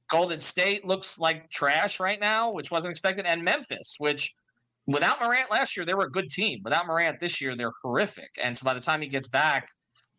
Golden 0.10 0.40
State 0.40 0.86
looks 0.86 1.18
like 1.18 1.50
trash 1.50 2.00
right 2.00 2.20
now, 2.20 2.52
which 2.52 2.70
wasn't 2.70 2.92
expected, 2.92 3.26
and 3.26 3.44
Memphis, 3.44 3.96
which 3.98 4.34
without 4.88 5.22
Morant 5.22 5.52
last 5.52 5.76
year, 5.76 5.86
they 5.86 5.94
were 5.94 6.06
a 6.06 6.12
good 6.12 6.30
team. 6.30 6.62
Without 6.64 6.88
Morant 6.88 7.20
this 7.20 7.42
year, 7.42 7.56
they're 7.56 7.74
horrific. 7.84 8.30
And 8.42 8.58
so 8.58 8.64
by 8.64 8.74
the 8.74 8.80
time 8.80 9.02
he 9.02 9.08
gets 9.08 9.28
back, 9.28 9.68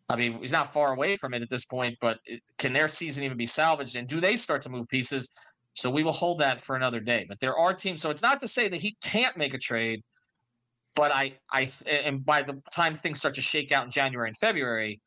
I 0.07 0.15
mean, 0.15 0.39
he's 0.39 0.51
not 0.51 0.71
far 0.73 0.93
away 0.93 1.15
from 1.15 1.33
it 1.33 1.41
at 1.41 1.49
this 1.49 1.65
point, 1.65 1.97
but 1.99 2.19
it, 2.25 2.41
can 2.57 2.73
their 2.73 2.87
season 2.87 3.23
even 3.23 3.37
be 3.37 3.45
salvaged? 3.45 3.95
And 3.95 4.07
do 4.07 4.21
they 4.21 4.35
start 4.35 4.61
to 4.63 4.69
move 4.69 4.87
pieces? 4.87 5.33
So 5.73 5.89
we 5.89 6.03
will 6.03 6.11
hold 6.11 6.39
that 6.39 6.59
for 6.59 6.75
another 6.75 6.99
day. 6.99 7.25
But 7.27 7.39
there 7.39 7.57
are 7.57 7.73
teams. 7.73 8.01
So 8.01 8.09
it's 8.09 8.21
not 8.21 8.39
to 8.39 8.47
say 8.47 8.69
that 8.69 8.79
he 8.79 8.95
can't 9.03 9.37
make 9.37 9.53
a 9.53 9.59
trade, 9.59 10.01
but 10.95 11.11
I, 11.11 11.33
I, 11.51 11.69
and 11.85 12.25
by 12.25 12.41
the 12.43 12.61
time 12.73 12.95
things 12.95 13.19
start 13.19 13.35
to 13.35 13.41
shake 13.41 13.71
out 13.71 13.85
in 13.85 13.91
January 13.91 14.29
and 14.29 14.37
February, 14.37 14.99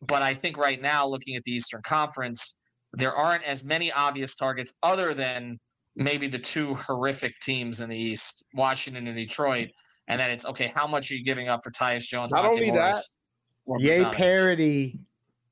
but 0.00 0.22
I 0.22 0.34
think 0.34 0.56
right 0.56 0.80
now, 0.80 1.06
looking 1.06 1.34
at 1.34 1.42
the 1.42 1.52
Eastern 1.52 1.82
Conference, 1.82 2.64
there 2.92 3.14
aren't 3.14 3.42
as 3.42 3.64
many 3.64 3.90
obvious 3.90 4.36
targets 4.36 4.78
other 4.82 5.14
than 5.14 5.58
maybe 5.98 6.28
the 6.28 6.38
two 6.38 6.74
horrific 6.74 7.38
teams 7.40 7.80
in 7.80 7.90
the 7.90 7.98
East, 7.98 8.44
Washington 8.54 9.08
and 9.08 9.16
Detroit. 9.16 9.68
And 10.06 10.18
then 10.18 10.30
it's 10.30 10.46
okay, 10.46 10.72
how 10.74 10.86
much 10.86 11.10
are 11.10 11.14
you 11.14 11.24
giving 11.24 11.48
up 11.48 11.60
for 11.62 11.70
Tyus 11.70 12.04
Jones? 12.04 12.32
Not 12.32 12.44
Monte 12.44 12.60
only 12.60 12.70
Morris, 12.70 13.18
that, 13.66 13.80
yay 13.80 14.04
parity. 14.04 15.00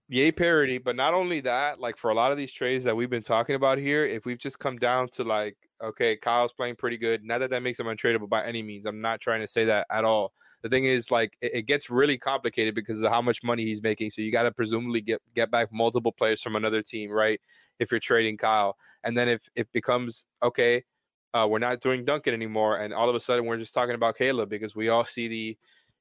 Yay 0.09 0.31
parity, 0.31 0.79
but 0.79 0.95
not 0.95 1.15
only 1.15 1.41
that, 1.41 1.81
like 1.81 1.97
for 1.97 2.11
a 2.11 2.15
lot 2.15 2.31
of 2.31 2.39
these 2.39 2.53
trades 2.53 2.85
that 2.85 2.95
we've 2.95 3.11
been 3.11 3.23
talking 3.23 3.57
about 3.57 3.77
here, 3.77 4.05
if 4.05 4.25
we've 4.25 4.39
just 4.39 4.61
come 4.61 4.77
down 4.77 5.09
to 5.09 5.25
like, 5.25 5.57
okay, 5.83 6.17
Kyle's 6.17 6.53
playing 6.53 6.77
pretty 6.77 6.97
good. 6.97 7.25
Not 7.25 7.39
that 7.39 7.51
that 7.51 7.65
makes 7.65 7.81
him 7.81 7.87
untradeable 7.87 8.29
by 8.29 8.45
any 8.45 8.63
means. 8.63 8.87
I'm 8.87 9.01
not 9.01 9.21
trying 9.21 9.41
to 9.41 9.49
say 9.49 9.65
that 9.65 9.85
at 9.91 10.05
all. 10.05 10.33
The 10.63 10.69
thing 10.69 10.85
is, 10.85 11.11
like, 11.11 11.37
it, 11.41 11.55
it 11.55 11.63
gets 11.63 11.91
really 11.91 12.17
complicated 12.19 12.75
because 12.75 13.03
of 13.03 13.11
how 13.11 13.21
much 13.21 13.43
money 13.43 13.65
he's 13.65 13.83
making. 13.83 14.13
So 14.13 14.23
you 14.23 14.31
got 14.31 14.45
to 14.45 14.53
presumably 14.53 15.01
get 15.01 15.21
get 15.35 15.51
back 15.51 15.73
multiple 15.73 16.13
players 16.13 16.41
from 16.41 16.55
another 16.55 16.83
team, 16.83 17.11
right? 17.11 17.41
If 17.81 17.91
you're 17.91 17.99
trading 18.01 18.37
Kyle, 18.37 18.77
and 19.03 19.17
then 19.17 19.29
if 19.29 19.49
it 19.57 19.71
becomes 19.73 20.27
okay, 20.41 20.85
uh, 21.35 21.49
we're 21.51 21.59
not 21.59 21.81
doing 21.81 22.05
Duncan 22.05 22.33
anymore, 22.33 22.79
and 22.79 22.95
all 22.95 23.11
of 23.11 23.17
a 23.17 23.21
sudden 23.21 23.45
we're 23.45 23.59
just 23.59 23.75
talking 23.75 23.97
about 23.97 24.17
Caleb 24.17 24.51
because 24.51 24.77
we 24.77 24.89
all 24.89 25.05
see 25.05 25.27
the, 25.27 25.59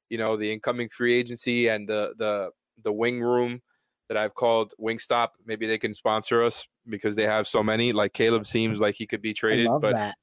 you 0.09 0.19
know, 0.19 0.37
the 0.37 0.53
incoming 0.53 0.89
free 0.89 1.15
agency 1.15 1.69
and 1.69 1.89
the 1.89 2.13
the 2.19 2.51
the 2.83 2.93
wing 2.93 3.19
room 3.19 3.61
that 4.09 4.17
I've 4.17 4.35
called 4.35 4.73
Wingstop. 4.79 5.29
Maybe 5.45 5.67
they 5.67 5.77
can 5.77 5.93
sponsor 5.93 6.43
us 6.43 6.67
because 6.87 7.15
they 7.15 7.23
have 7.23 7.47
so 7.47 7.63
many. 7.63 7.93
Like 7.93 8.13
Caleb 8.13 8.47
seems 8.47 8.79
like 8.79 8.95
he 8.95 9.07
could 9.07 9.21
be 9.21 9.33
traded, 9.33 9.67
but 9.81 9.93
that. 9.93 10.15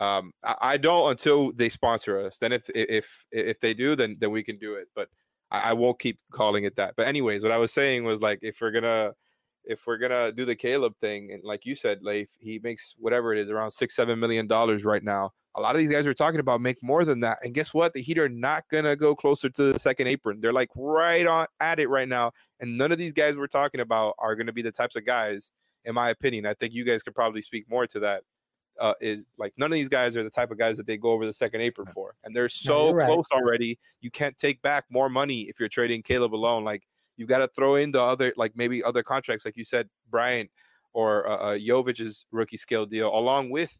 Um, 0.00 0.32
I, 0.42 0.54
I, 0.60 0.76
don't 0.78 1.10
until 1.10 1.52
they 1.52 1.68
sponsor 1.68 2.24
us. 2.24 2.38
Then 2.38 2.52
if 2.52 2.70
if 2.74 3.26
if 3.30 3.60
they 3.60 3.74
do, 3.74 3.94
then 3.94 4.16
then 4.18 4.30
we 4.30 4.42
can 4.42 4.58
do 4.58 4.74
it. 4.74 4.88
But 4.94 5.08
I, 5.50 5.70
I 5.70 5.72
won't 5.74 5.98
keep 5.98 6.18
calling 6.32 6.64
it 6.64 6.76
that. 6.76 6.94
But 6.96 7.06
anyways, 7.06 7.42
what 7.42 7.52
I 7.52 7.58
was 7.58 7.72
saying 7.72 8.04
was 8.04 8.20
like 8.20 8.38
if 8.42 8.60
we're 8.60 8.70
gonna 8.70 9.12
if 9.70 9.86
we're 9.86 9.98
gonna 9.98 10.32
do 10.32 10.44
the 10.44 10.56
Caleb 10.56 10.96
thing, 11.00 11.30
and 11.30 11.44
like 11.44 11.64
you 11.64 11.76
said, 11.76 12.02
Leif, 12.02 12.28
he 12.40 12.58
makes 12.62 12.96
whatever 12.98 13.32
it 13.32 13.38
is 13.38 13.50
around 13.50 13.70
six 13.70 13.94
seven 13.94 14.18
million 14.18 14.48
dollars 14.48 14.84
right 14.84 15.04
now. 15.04 15.30
A 15.54 15.60
lot 15.60 15.76
of 15.76 15.78
these 15.78 15.90
guys 15.90 16.06
we're 16.06 16.12
talking 16.12 16.40
about 16.40 16.60
make 16.60 16.82
more 16.82 17.04
than 17.04 17.20
that. 17.20 17.38
And 17.42 17.54
guess 17.54 17.72
what? 17.72 17.92
The 17.92 18.02
Heat 18.02 18.18
are 18.18 18.28
not 18.28 18.64
gonna 18.68 18.96
go 18.96 19.14
closer 19.14 19.48
to 19.48 19.72
the 19.72 19.78
second 19.78 20.08
apron. 20.08 20.40
They're 20.40 20.52
like 20.52 20.70
right 20.74 21.24
on 21.24 21.46
at 21.60 21.78
it 21.78 21.88
right 21.88 22.08
now. 22.08 22.32
And 22.58 22.76
none 22.76 22.90
of 22.90 22.98
these 22.98 23.12
guys 23.12 23.36
we're 23.36 23.46
talking 23.46 23.80
about 23.80 24.16
are 24.18 24.34
gonna 24.34 24.52
be 24.52 24.62
the 24.62 24.72
types 24.72 24.96
of 24.96 25.06
guys, 25.06 25.52
in 25.84 25.94
my 25.94 26.10
opinion. 26.10 26.46
I 26.46 26.54
think 26.54 26.74
you 26.74 26.84
guys 26.84 27.04
could 27.04 27.14
probably 27.14 27.40
speak 27.40 27.70
more 27.70 27.86
to 27.86 28.00
that 28.00 28.24
uh, 28.80 28.94
is 29.00 29.28
like 29.38 29.52
none 29.56 29.70
of 29.70 29.74
these 29.74 29.88
guys 29.88 30.16
are 30.16 30.24
the 30.24 30.30
type 30.30 30.50
of 30.50 30.58
guys 30.58 30.76
that 30.78 30.86
they 30.86 30.96
go 30.96 31.10
over 31.10 31.26
the 31.26 31.32
second 31.32 31.60
apron 31.60 31.86
for, 31.94 32.14
and 32.24 32.34
they're 32.34 32.48
so 32.48 32.90
no, 32.90 32.94
right. 32.94 33.06
close 33.06 33.26
already. 33.30 33.78
You 34.00 34.10
can't 34.10 34.36
take 34.36 34.60
back 34.62 34.86
more 34.90 35.08
money 35.08 35.42
if 35.42 35.60
you're 35.60 35.68
trading 35.68 36.02
Caleb 36.02 36.34
alone. 36.34 36.64
Like 36.64 36.82
you 37.20 37.26
got 37.26 37.38
to 37.38 37.48
throw 37.48 37.74
in 37.74 37.92
the 37.92 38.02
other, 38.02 38.32
like 38.36 38.52
maybe 38.56 38.82
other 38.82 39.02
contracts, 39.02 39.44
like 39.44 39.56
you 39.56 39.64
said, 39.64 39.88
Bryant 40.10 40.50
or 40.94 41.28
uh, 41.28 41.36
uh, 41.36 41.58
Jovic's 41.58 42.24
rookie 42.32 42.56
scale 42.56 42.86
deal, 42.86 43.14
along 43.14 43.50
with 43.50 43.78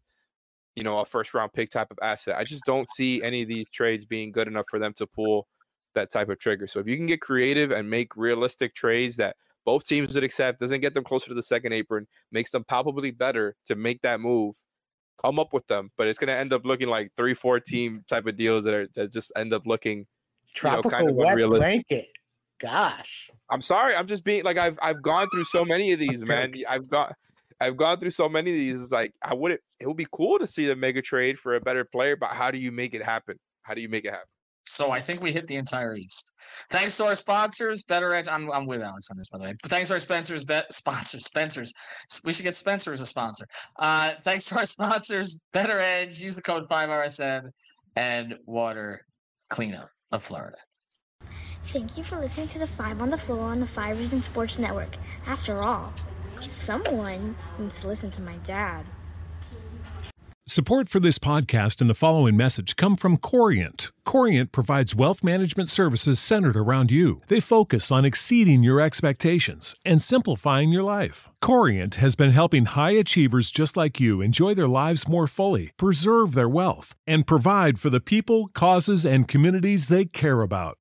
you 0.76 0.84
know 0.84 0.98
a 0.98 1.04
first 1.06 1.32
round 1.32 1.52
pick 1.52 1.70
type 1.70 1.90
of 1.90 1.98
asset. 2.02 2.36
I 2.36 2.44
just 2.44 2.64
don't 2.64 2.90
see 2.92 3.22
any 3.22 3.42
of 3.42 3.48
these 3.48 3.64
trades 3.72 4.04
being 4.04 4.30
good 4.30 4.46
enough 4.46 4.66
for 4.68 4.78
them 4.78 4.92
to 4.94 5.06
pull 5.06 5.48
that 5.94 6.10
type 6.10 6.28
of 6.28 6.38
trigger. 6.38 6.66
So 6.66 6.78
if 6.80 6.86
you 6.86 6.96
can 6.96 7.06
get 7.06 7.20
creative 7.20 7.70
and 7.70 7.88
make 7.88 8.14
realistic 8.14 8.74
trades 8.74 9.16
that 9.16 9.36
both 9.64 9.86
teams 9.86 10.14
would 10.14 10.22
accept, 10.22 10.60
doesn't 10.60 10.80
get 10.80 10.94
them 10.94 11.02
closer 11.02 11.28
to 11.28 11.34
the 11.34 11.42
second 11.42 11.72
apron, 11.72 12.06
makes 12.30 12.50
them 12.50 12.62
palpably 12.64 13.10
better 13.10 13.56
to 13.66 13.74
make 13.74 14.02
that 14.02 14.20
move 14.20 14.54
come 15.20 15.38
up 15.38 15.52
with 15.52 15.66
them, 15.66 15.90
but 15.96 16.06
it's 16.06 16.18
going 16.18 16.28
to 16.28 16.36
end 16.36 16.52
up 16.52 16.64
looking 16.64 16.88
like 16.88 17.10
three, 17.16 17.34
four 17.34 17.60
team 17.60 18.04
type 18.08 18.26
of 18.26 18.36
deals 18.36 18.64
that 18.64 18.74
are 18.74 18.88
that 18.94 19.12
just 19.12 19.32
end 19.36 19.52
up 19.52 19.66
looking 19.66 20.06
tropical 20.54 20.90
you 20.90 20.92
know, 20.92 20.98
kind 20.98 21.10
of 21.10 21.16
wet 21.16 21.32
unrealistic. 21.32 21.88
blanket. 21.88 22.08
Gosh, 22.60 23.30
I'm 23.50 23.62
sorry. 23.62 23.94
I'm 23.94 24.06
just 24.06 24.24
being 24.24 24.44
like 24.44 24.58
I've 24.58 24.78
I've 24.82 25.02
gone 25.02 25.28
through 25.30 25.44
so 25.44 25.64
many 25.64 25.92
of 25.92 25.98
these, 25.98 26.26
man. 26.26 26.52
I've 26.68 26.88
got 26.88 27.14
I've 27.60 27.76
gone 27.76 27.98
through 27.98 28.10
so 28.10 28.28
many 28.28 28.50
of 28.50 28.56
these. 28.56 28.82
It's 28.82 28.92
like 28.92 29.12
I 29.22 29.34
wouldn't. 29.34 29.60
It 29.80 29.86
would 29.86 29.96
be 29.96 30.06
cool 30.12 30.38
to 30.38 30.46
see 30.46 30.66
them 30.66 30.80
make 30.80 30.96
a 30.96 31.02
trade 31.02 31.38
for 31.38 31.54
a 31.54 31.60
better 31.60 31.84
player, 31.84 32.16
but 32.16 32.30
how 32.30 32.50
do 32.50 32.58
you 32.58 32.72
make 32.72 32.94
it 32.94 33.02
happen? 33.02 33.36
How 33.62 33.74
do 33.74 33.80
you 33.80 33.88
make 33.88 34.04
it 34.04 34.10
happen? 34.10 34.26
So 34.66 34.92
I 34.92 35.00
think 35.00 35.20
we 35.20 35.32
hit 35.32 35.48
the 35.48 35.56
entire 35.56 35.96
East. 35.96 36.32
Thanks 36.70 36.96
to 36.98 37.06
our 37.06 37.16
sponsors, 37.16 37.84
BettorEdge. 37.84 38.30
I'm, 38.30 38.50
I'm 38.52 38.66
with 38.66 38.82
Alex 38.82 39.10
on 39.10 39.18
this, 39.18 39.28
by 39.28 39.38
the 39.38 39.44
way. 39.44 39.54
But 39.60 39.68
thanks 39.70 39.88
to 39.88 39.94
our 39.94 40.00
sponsors, 40.00 40.44
be, 40.44 40.60
sponsors, 40.70 41.24
Spencer's. 41.24 41.72
We 42.24 42.32
should 42.32 42.44
get 42.44 42.54
Spencer 42.54 42.92
as 42.92 43.00
a 43.00 43.06
sponsor. 43.06 43.46
Uh, 43.80 44.12
thanks 44.22 44.44
to 44.46 44.58
our 44.58 44.66
sponsors, 44.66 45.42
BettorEdge. 45.52 46.20
Use 46.20 46.36
the 46.36 46.42
code 46.42 46.68
5RSN 46.68 47.50
and 47.96 48.36
Water 48.46 49.04
Cleanup 49.48 49.90
of 50.12 50.22
Florida. 50.22 50.58
Thank 51.66 51.96
you 51.96 52.04
for 52.04 52.18
listening 52.18 52.48
to 52.48 52.58
the 52.58 52.66
Five 52.66 53.00
on 53.00 53.10
the 53.10 53.18
Floor 53.18 53.44
on 53.44 53.60
the 53.60 53.66
Five 53.66 53.98
Reasons 53.98 54.24
Sports 54.24 54.58
Network. 54.58 54.96
After 55.26 55.62
all, 55.62 55.92
someone 56.40 57.36
needs 57.58 57.80
to 57.80 57.88
listen 57.88 58.10
to 58.12 58.22
my 58.22 58.36
dad. 58.38 58.84
Support 60.48 60.88
for 60.88 60.98
this 60.98 61.20
podcast 61.20 61.80
and 61.80 61.88
the 61.88 61.94
following 61.94 62.36
message 62.36 62.74
come 62.74 62.96
from 62.96 63.18
Corient 63.18 63.92
Corient 64.10 64.50
provides 64.50 64.96
wealth 64.96 65.22
management 65.22 65.68
services 65.68 66.18
centered 66.18 66.56
around 66.56 66.90
you. 66.90 67.20
They 67.28 67.38
focus 67.38 67.92
on 67.92 68.04
exceeding 68.04 68.64
your 68.64 68.80
expectations 68.80 69.76
and 69.84 70.02
simplifying 70.02 70.70
your 70.70 70.82
life. 70.82 71.28
Corient 71.40 71.94
has 71.94 72.16
been 72.16 72.30
helping 72.30 72.66
high 72.66 72.98
achievers 72.98 73.52
just 73.52 73.76
like 73.76 74.00
you 74.00 74.20
enjoy 74.20 74.54
their 74.54 74.66
lives 74.66 75.06
more 75.06 75.28
fully, 75.28 75.70
preserve 75.76 76.34
their 76.34 76.48
wealth, 76.48 76.96
and 77.06 77.24
provide 77.24 77.78
for 77.78 77.88
the 77.88 78.00
people, 78.00 78.48
causes, 78.48 79.06
and 79.06 79.28
communities 79.28 79.86
they 79.86 80.06
care 80.06 80.42
about. 80.42 80.76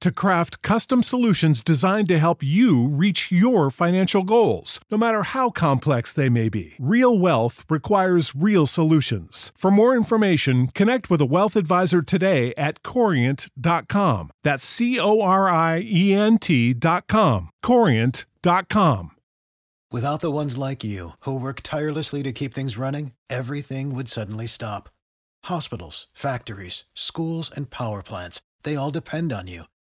to 0.00 0.12
craft 0.12 0.62
custom 0.62 1.02
solutions 1.02 1.62
designed 1.62 2.08
to 2.08 2.18
help 2.18 2.42
you 2.42 2.86
reach 2.88 3.32
your 3.32 3.70
financial 3.70 4.22
goals, 4.22 4.78
no 4.90 4.98
matter 4.98 5.22
how 5.22 5.48
complex 5.50 6.12
they 6.12 6.28
may 6.28 6.48
be. 6.48 6.74
Real 6.78 7.18
wealth 7.18 7.64
requires 7.70 8.34
real 8.36 8.66
solutions. 8.66 9.52
For 9.56 9.70
more 9.70 9.96
information, 9.96 10.68
connect 10.68 11.08
with 11.08 11.20
a 11.20 11.26
wealth 11.26 11.56
advisor 11.56 12.02
today 12.02 12.52
at 12.58 12.82
corient.com. 12.82 14.30
That's 14.42 14.64
C 14.64 15.00
O 15.00 15.22
R 15.22 15.48
I 15.48 15.82
E 15.84 16.12
N 16.12 16.38
T.com. 16.38 17.50
Corient.com. 17.64 19.10
Without 19.92 20.20
the 20.20 20.32
ones 20.32 20.58
like 20.58 20.82
you, 20.82 21.10
who 21.20 21.40
work 21.40 21.60
tirelessly 21.62 22.22
to 22.24 22.32
keep 22.32 22.52
things 22.52 22.76
running, 22.76 23.12
everything 23.30 23.94
would 23.94 24.08
suddenly 24.08 24.48
stop. 24.48 24.88
Hospitals, 25.44 26.08
factories, 26.12 26.84
schools, 26.92 27.52
and 27.54 27.70
power 27.70 28.02
plants, 28.02 28.42
they 28.64 28.74
all 28.74 28.90
depend 28.90 29.32
on 29.32 29.46
you. 29.46 29.62